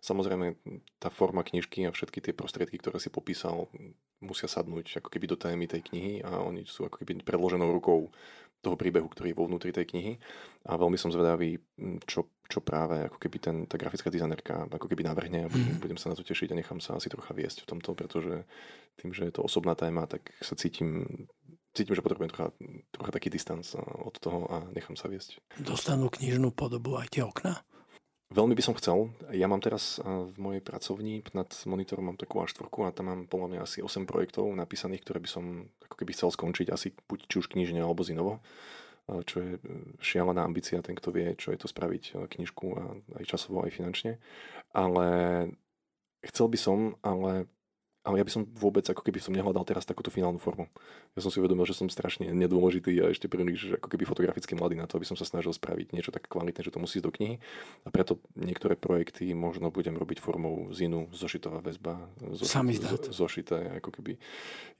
Samozrejme, 0.05 0.57
tá 1.03 1.09
forma 1.09 1.43
knižky 1.43 1.89
a 1.89 1.95
všetky 1.95 2.21
tie 2.21 2.33
prostriedky, 2.37 2.79
ktoré 2.79 3.03
si 3.03 3.09
popísal, 3.09 3.67
musia 4.21 4.47
sadnúť 4.47 5.01
ako 5.01 5.09
keby 5.09 5.27
do 5.33 5.37
témy 5.41 5.65
tej 5.65 5.81
knihy 5.91 6.21
a 6.21 6.45
oni 6.45 6.69
sú 6.69 6.85
ako 6.85 7.03
keby 7.03 7.25
predloženou 7.25 7.73
rukou 7.73 8.13
toho 8.61 8.77
príbehu, 8.77 9.09
ktorý 9.09 9.33
je 9.33 9.39
vo 9.41 9.49
vnútri 9.49 9.73
tej 9.73 9.89
knihy. 9.89 10.13
A 10.69 10.77
veľmi 10.77 11.01
som 11.01 11.09
zvedavý, 11.09 11.57
čo, 12.05 12.29
čo 12.45 12.61
práve 12.61 13.09
ako 13.09 13.17
keby 13.17 13.37
ten, 13.41 13.57
tá 13.65 13.81
grafická 13.81 14.13
dizajnerka 14.13 14.69
ako 14.69 14.87
keby 14.87 15.09
navrhne 15.09 15.49
a 15.49 15.53
budem, 15.53 15.77
mm. 15.77 15.81
budem 15.81 15.99
sa 15.99 16.13
na 16.13 16.17
to 16.17 16.25
tešiť 16.25 16.53
a 16.53 16.59
nechám 16.61 16.79
sa 16.79 17.01
asi 17.01 17.09
trocha 17.09 17.33
viesť 17.33 17.65
v 17.65 17.69
tomto, 17.77 17.97
pretože 17.97 18.45
tým, 19.01 19.17
že 19.17 19.29
je 19.29 19.33
to 19.33 19.45
osobná 19.45 19.73
téma, 19.73 20.05
tak 20.05 20.33
sa 20.45 20.53
cítim 20.53 21.09
cítim, 21.75 21.95
že 21.95 22.03
potrebujem 22.03 22.31
trocha, 22.35 22.51
trocha 22.91 23.13
taký 23.15 23.31
distanc 23.31 23.63
od 23.79 24.15
toho 24.19 24.51
a 24.51 24.67
nechám 24.75 24.99
sa 24.99 25.07
viesť. 25.07 25.39
Dostanú 25.63 26.11
knižnú 26.11 26.51
podobu 26.51 26.99
aj 26.99 27.15
tie 27.15 27.23
okna? 27.23 27.63
Veľmi 28.31 28.55
by 28.55 28.63
som 28.63 28.79
chcel. 28.79 29.11
Ja 29.35 29.51
mám 29.51 29.59
teraz 29.59 29.99
v 30.03 30.37
mojej 30.39 30.63
pracovni 30.63 31.27
nad 31.35 31.51
monitorom 31.67 32.15
mám 32.15 32.19
takú 32.19 32.39
A4 32.39 32.63
a 32.87 32.95
tam 32.95 33.07
mám 33.11 33.21
podľa 33.27 33.49
mňa 33.51 33.61
asi 33.67 33.83
8 33.83 34.07
projektov 34.07 34.47
napísaných, 34.55 35.03
ktoré 35.03 35.19
by 35.19 35.27
som 35.27 35.67
ako 35.83 35.95
keby 35.99 36.15
chcel 36.15 36.31
skončiť 36.31 36.71
asi 36.71 36.95
buď 37.11 37.27
či 37.27 37.37
už 37.43 37.51
knižne 37.51 37.83
alebo 37.83 38.07
zinovo 38.07 38.39
čo 39.27 39.37
je 39.43 39.53
e, 39.59 39.61
šialená 39.99 40.47
ambícia, 40.47 40.83
ten 40.83 40.95
kto 40.95 41.11
vie, 41.11 41.35
čo 41.35 41.51
je 41.51 41.59
to 41.59 41.69
spraviť 41.69 42.05
e, 42.15 42.31
knižku 42.31 42.67
a 42.79 42.83
aj 43.19 43.25
časovo, 43.27 43.67
aj 43.67 43.75
finančne. 43.75 44.23
Ale 44.71 45.07
chcel 46.23 46.47
by 46.47 46.59
som, 46.59 46.79
ale 47.03 47.51
ale 48.01 48.17
ja 48.17 48.25
by 48.25 48.33
som 48.33 48.43
vôbec, 48.57 48.81
ako 48.89 49.05
keby 49.05 49.21
som 49.21 49.37
nehľadal 49.37 49.61
teraz 49.69 49.85
takúto 49.85 50.09
finálnu 50.09 50.41
formu. 50.41 50.73
Ja 51.13 51.21
som 51.21 51.29
si 51.29 51.37
uvedomil, 51.37 51.69
že 51.69 51.77
som 51.77 51.93
strašne 51.93 52.33
nedôležitý 52.33 52.97
a 53.05 53.13
ešte 53.13 53.29
príliš 53.29 53.77
ako 53.77 53.93
keby 53.93 54.09
fotograficky 54.09 54.57
mladý 54.57 54.81
na 54.81 54.89
to, 54.89 54.97
aby 54.97 55.05
som 55.05 55.21
sa 55.21 55.29
snažil 55.29 55.53
spraviť 55.53 55.93
niečo 55.93 56.09
tak 56.09 56.25
kvalitné, 56.25 56.65
že 56.65 56.73
to 56.73 56.81
musí 56.81 56.97
ísť 56.97 57.07
do 57.07 57.13
knihy. 57.13 57.37
A 57.85 57.93
preto 57.93 58.17
niektoré 58.41 58.73
projekty 58.81 59.37
možno 59.37 59.69
budem 59.69 60.01
robiť 60.01 60.17
formou 60.17 60.73
zinu, 60.73 61.13
zošitová 61.13 61.61
väzba, 61.61 62.09
zošit, 62.41 62.81
zo, 62.89 62.99
zošité, 63.13 63.85
ako 63.85 63.93
keby 64.01 64.17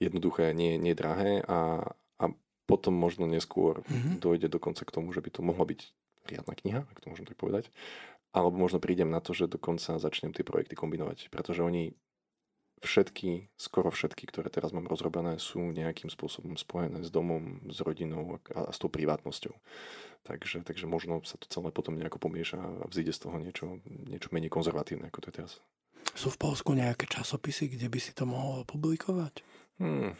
jednoduché, 0.01 0.57
nie, 0.57 0.81
nie 0.81 0.97
drahé 0.97 1.45
a, 1.45 1.93
a 2.17 2.25
potom 2.65 2.97
možno 2.97 3.29
neskôr 3.29 3.85
mm-hmm. 3.85 4.17
dojde 4.17 4.49
dokonca 4.49 4.81
k 4.81 4.93
tomu, 4.97 5.13
že 5.13 5.21
by 5.21 5.29
to 5.29 5.45
mohla 5.45 5.69
byť 5.69 5.81
riadna 6.25 6.53
kniha, 6.57 6.81
ak 6.89 7.01
to 7.05 7.09
môžem 7.13 7.29
tak 7.29 7.37
povedať. 7.37 7.69
Alebo 8.33 8.57
možno 8.57 8.81
prídem 8.81 9.13
na 9.13 9.21
to, 9.21 9.37
že 9.37 9.51
dokonca 9.51 10.01
začnem 10.01 10.33
tie 10.33 10.41
projekty 10.47 10.73
kombinovať, 10.73 11.29
pretože 11.29 11.61
oni 11.61 11.93
všetky, 12.81 13.53
skoro 13.55 13.93
všetky, 13.93 14.25
ktoré 14.27 14.49
teraz 14.49 14.73
mám 14.73 14.89
rozrobené, 14.89 15.37
sú 15.37 15.61
nejakým 15.71 16.09
spôsobom 16.09 16.57
spojené 16.57 17.05
s 17.05 17.13
domom, 17.13 17.61
s 17.69 17.79
rodinou 17.85 18.41
a, 18.51 18.69
a 18.69 18.71
s 18.73 18.81
tou 18.81 18.89
privátnosťou. 18.89 19.53
Takže, 20.21 20.61
takže 20.61 20.85
možno 20.85 21.21
sa 21.25 21.37
to 21.37 21.49
celé 21.49 21.73
potom 21.73 21.97
nejako 21.97 22.21
pomieša 22.21 22.57
a 22.57 22.85
vzíde 22.85 23.13
z 23.13 23.21
toho 23.25 23.37
niečo, 23.41 23.81
niečo 23.85 24.29
menej 24.29 24.53
konzervatívne, 24.53 25.09
ako 25.09 25.19
to 25.21 25.27
je 25.33 25.37
teraz. 25.41 25.51
Sú 26.13 26.33
v 26.33 26.41
Polsku 26.41 26.73
nejaké 26.73 27.05
časopisy, 27.09 27.73
kde 27.73 27.87
by 27.89 27.99
si 28.01 28.11
to 28.13 28.25
mohol 28.29 28.65
publikovať? 28.65 29.41
Hmm, 29.81 30.13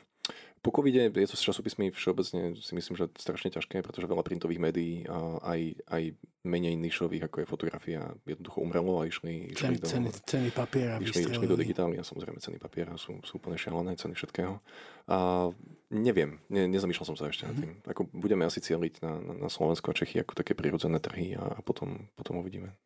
po 0.61 0.69
covide 0.69 1.09
je 1.09 1.27
to 1.27 1.33
s 1.33 1.41
časopismi 1.41 1.89
všeobecne 1.89 2.53
si 2.53 2.73
myslím, 2.77 2.93
že 2.93 3.09
strašne 3.17 3.49
ťažké, 3.49 3.81
pretože 3.81 4.05
veľa 4.05 4.21
printových 4.21 4.61
médií, 4.61 4.93
aj, 5.41 5.81
aj 5.89 6.13
menej 6.45 6.77
nišových, 6.77 7.25
ako 7.25 7.37
je 7.41 7.49
fotografia, 7.49 8.01
jednoducho 8.29 8.61
umrelo 8.61 9.01
a 9.01 9.09
išli, 9.09 9.57
išli 9.57 9.81
Cen, 9.81 9.81
do, 9.81 9.89
ceny, 9.89 10.09
ceny 10.21 10.49
papiera 10.53 11.01
išli, 11.01 11.33
išli 11.33 11.49
do 11.49 11.57
digitály 11.57 11.97
a 11.97 12.05
samozrejme 12.05 12.37
ceny 12.37 12.61
papiera 12.61 12.93
sú, 12.93 13.17
sú 13.25 13.41
úplne 13.41 13.57
šialené, 13.57 13.97
ceny 13.97 14.13
všetkého. 14.13 14.61
A 15.09 15.49
neviem, 15.89 16.37
ne, 16.53 16.69
nezamýšľal 16.69 17.09
som 17.09 17.17
sa 17.17 17.33
ešte 17.33 17.49
nad 17.49 17.57
mhm. 17.57 17.61
tým. 17.65 17.71
Ako 17.89 18.01
budeme 18.13 18.45
asi 18.45 18.61
cieliť 18.61 19.01
na, 19.01 19.17
na, 19.17 19.33
na 19.45 19.49
Slovensko 19.49 19.89
a 19.89 19.97
Čechy 19.97 20.21
ako 20.21 20.37
také 20.37 20.53
prirodzené 20.53 21.01
trhy 21.01 21.33
a, 21.41 21.57
a 21.57 21.59
potom, 21.65 22.05
potom 22.13 22.37
uvidíme. 22.37 22.77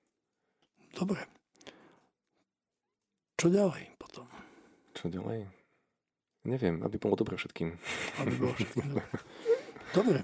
Dobre. 0.95 1.27
Čo 3.35 3.51
ďalej 3.51 3.99
potom? 3.99 4.31
Čo 4.95 5.11
ďalej? 5.11 5.64
Neviem, 6.45 6.85
aby 6.85 7.01
bolo 7.01 7.17
dobre 7.17 7.41
všetkým. 7.41 7.73
Aby 8.21 8.33
bolo 8.37 8.53
všetkým 8.53 8.85
dobre. 8.93 9.05
Dobre, 9.97 10.19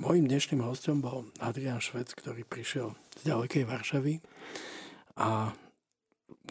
mojim 0.00 0.24
dnešným 0.24 0.64
hostom 0.64 1.04
bol 1.04 1.28
Adrian 1.36 1.84
Švec, 1.84 2.16
ktorý 2.16 2.48
prišiel 2.48 2.96
z 3.20 3.22
ďalekej 3.28 3.68
Varšavy 3.68 4.14
a 5.20 5.52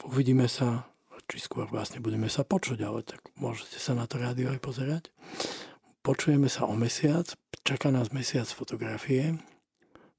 uvidíme 0.06 0.46
sa, 0.46 0.86
či 1.26 1.42
skôr 1.42 1.66
vlastne 1.66 2.06
budeme 2.06 2.30
sa 2.30 2.46
počuť, 2.46 2.80
ale 2.86 3.02
tak 3.02 3.26
môžete 3.42 3.82
sa 3.82 3.98
na 3.98 4.06
to 4.06 4.22
rádio 4.22 4.54
aj 4.54 4.62
pozerať. 4.62 5.04
Počujeme 6.06 6.46
sa 6.46 6.70
o 6.70 6.78
mesiac, 6.78 7.26
čaká 7.66 7.90
nás 7.90 8.14
mesiac 8.14 8.46
fotografie. 8.46 9.42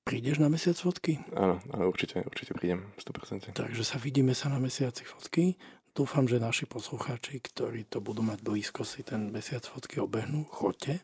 Prídeš 0.02 0.38
na 0.42 0.50
mesiac 0.50 0.74
fotky? 0.78 1.22
Áno, 1.34 1.62
áno 1.70 1.90
určite, 1.90 2.22
určite 2.26 2.54
prídem, 2.54 2.90
100%. 2.98 3.54
Takže 3.54 3.82
sa 3.82 3.98
vidíme 3.98 4.34
sa 4.34 4.50
na 4.50 4.58
mesiaci 4.58 5.02
fotky. 5.02 5.58
Dúfam, 5.96 6.28
že 6.28 6.36
naši 6.36 6.68
poslucháči, 6.68 7.40
ktorí 7.40 7.88
to 7.88 8.04
budú 8.04 8.20
mať 8.20 8.44
blízko, 8.44 8.84
si 8.84 9.00
ten 9.00 9.32
mesiac 9.32 9.64
fotky 9.64 9.96
obehnú. 9.96 10.44
Choďte. 10.52 11.00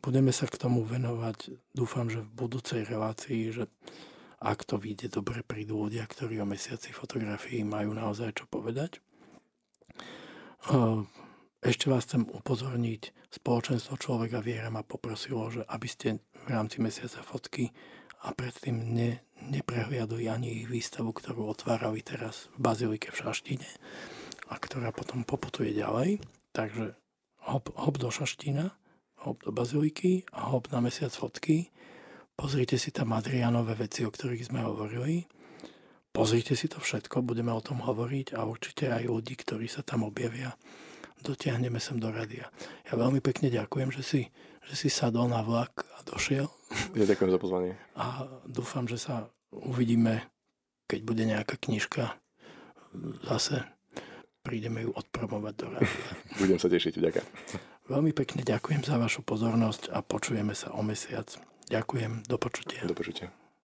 Budeme 0.00 0.32
sa 0.32 0.48
k 0.48 0.56
tomu 0.56 0.88
venovať, 0.88 1.52
dúfam, 1.76 2.08
že 2.08 2.24
v 2.24 2.32
budúcej 2.32 2.88
relácii, 2.88 3.52
že 3.52 3.68
ak 4.40 4.64
to 4.64 4.80
vyjde 4.80 5.12
dobre, 5.20 5.44
prídu 5.44 5.84
ľudia, 5.84 6.08
ktorí 6.08 6.40
o 6.40 6.48
mesiaci 6.48 6.96
fotografií 6.96 7.60
majú 7.60 7.92
naozaj 7.92 8.40
čo 8.40 8.48
povedať. 8.48 9.04
Ešte 11.60 11.92
vás 11.92 12.08
chcem 12.08 12.24
upozorniť, 12.24 13.12
spoločenstvo 13.36 14.00
človeka 14.00 14.40
viera 14.40 14.72
ma 14.72 14.80
poprosilo, 14.80 15.52
že 15.52 15.60
aby 15.68 15.88
ste 15.92 16.24
v 16.40 16.48
rámci 16.48 16.80
mesiaca 16.80 17.20
fotky 17.20 17.68
a 18.24 18.32
predtým 18.32 18.80
ne, 18.96 19.25
neprehliadli 19.40 20.28
ani 20.30 20.62
ich 20.62 20.66
výstavu, 20.66 21.12
ktorú 21.12 21.46
otvárali 21.52 22.00
teraz 22.00 22.48
v 22.56 22.66
Bazilike 22.66 23.12
v 23.12 23.20
Šaštine 23.26 23.68
a 24.48 24.54
ktorá 24.56 24.94
potom 24.94 25.26
poputuje 25.26 25.76
ďalej. 25.76 26.22
Takže 26.56 26.96
hop, 27.50 27.70
hop 27.76 27.94
do 28.00 28.08
Šaština, 28.08 28.72
hop 29.26 29.44
do 29.44 29.52
Baziliky 29.52 30.24
a 30.32 30.50
hop 30.50 30.72
na 30.72 30.80
mesiac 30.80 31.12
fotky. 31.12 31.70
Pozrite 32.36 32.76
si 32.76 32.92
tam 32.92 33.16
Adrianové 33.16 33.76
veci, 33.76 34.04
o 34.04 34.12
ktorých 34.12 34.52
sme 34.52 34.60
hovorili. 34.64 35.24
Pozrite 36.12 36.56
si 36.56 36.68
to 36.68 36.80
všetko, 36.80 37.20
budeme 37.20 37.52
o 37.52 37.60
tom 37.60 37.84
hovoriť 37.84 38.32
a 38.36 38.48
určite 38.48 38.88
aj 38.88 39.04
ľudí, 39.04 39.36
ktorí 39.36 39.68
sa 39.68 39.84
tam 39.84 40.08
objavia, 40.08 40.56
dotiahneme 41.20 41.76
sem 41.76 42.00
do 42.00 42.08
radia. 42.08 42.48
Ja 42.88 42.96
veľmi 42.96 43.20
pekne 43.20 43.52
ďakujem, 43.52 43.92
že 43.92 44.00
si, 44.00 44.20
že 44.66 44.74
si 44.74 44.88
sadol 44.90 45.30
na 45.30 45.40
vlak 45.46 45.86
a 45.96 46.02
došiel. 46.02 46.50
Ja 46.98 47.06
ďakujem 47.06 47.30
za 47.30 47.38
pozvanie. 47.38 47.72
A 47.94 48.26
dúfam, 48.46 48.90
že 48.90 48.98
sa 48.98 49.30
uvidíme, 49.54 50.26
keď 50.90 51.00
bude 51.06 51.22
nejaká 51.22 51.54
knižka 51.58 52.18
zase 53.26 53.62
prídeme 54.46 54.86
ju 54.86 54.90
odpromovať 54.94 55.54
do 55.58 55.66
rádia. 55.74 56.06
Budem 56.40 56.58
sa 56.58 56.70
tešiť, 56.70 57.02
ďakujem. 57.02 57.26
Veľmi 57.90 58.12
pekne 58.14 58.42
ďakujem 58.46 58.82
za 58.86 58.98
vašu 58.98 59.22
pozornosť 59.26 59.90
a 59.90 60.02
počujeme 60.02 60.54
sa 60.54 60.74
o 60.74 60.82
mesiac. 60.82 61.26
Ďakujem, 61.66 62.26
do 62.30 62.36
počutia. 62.38 62.86
Do 62.86 62.94
počutia. 62.94 63.30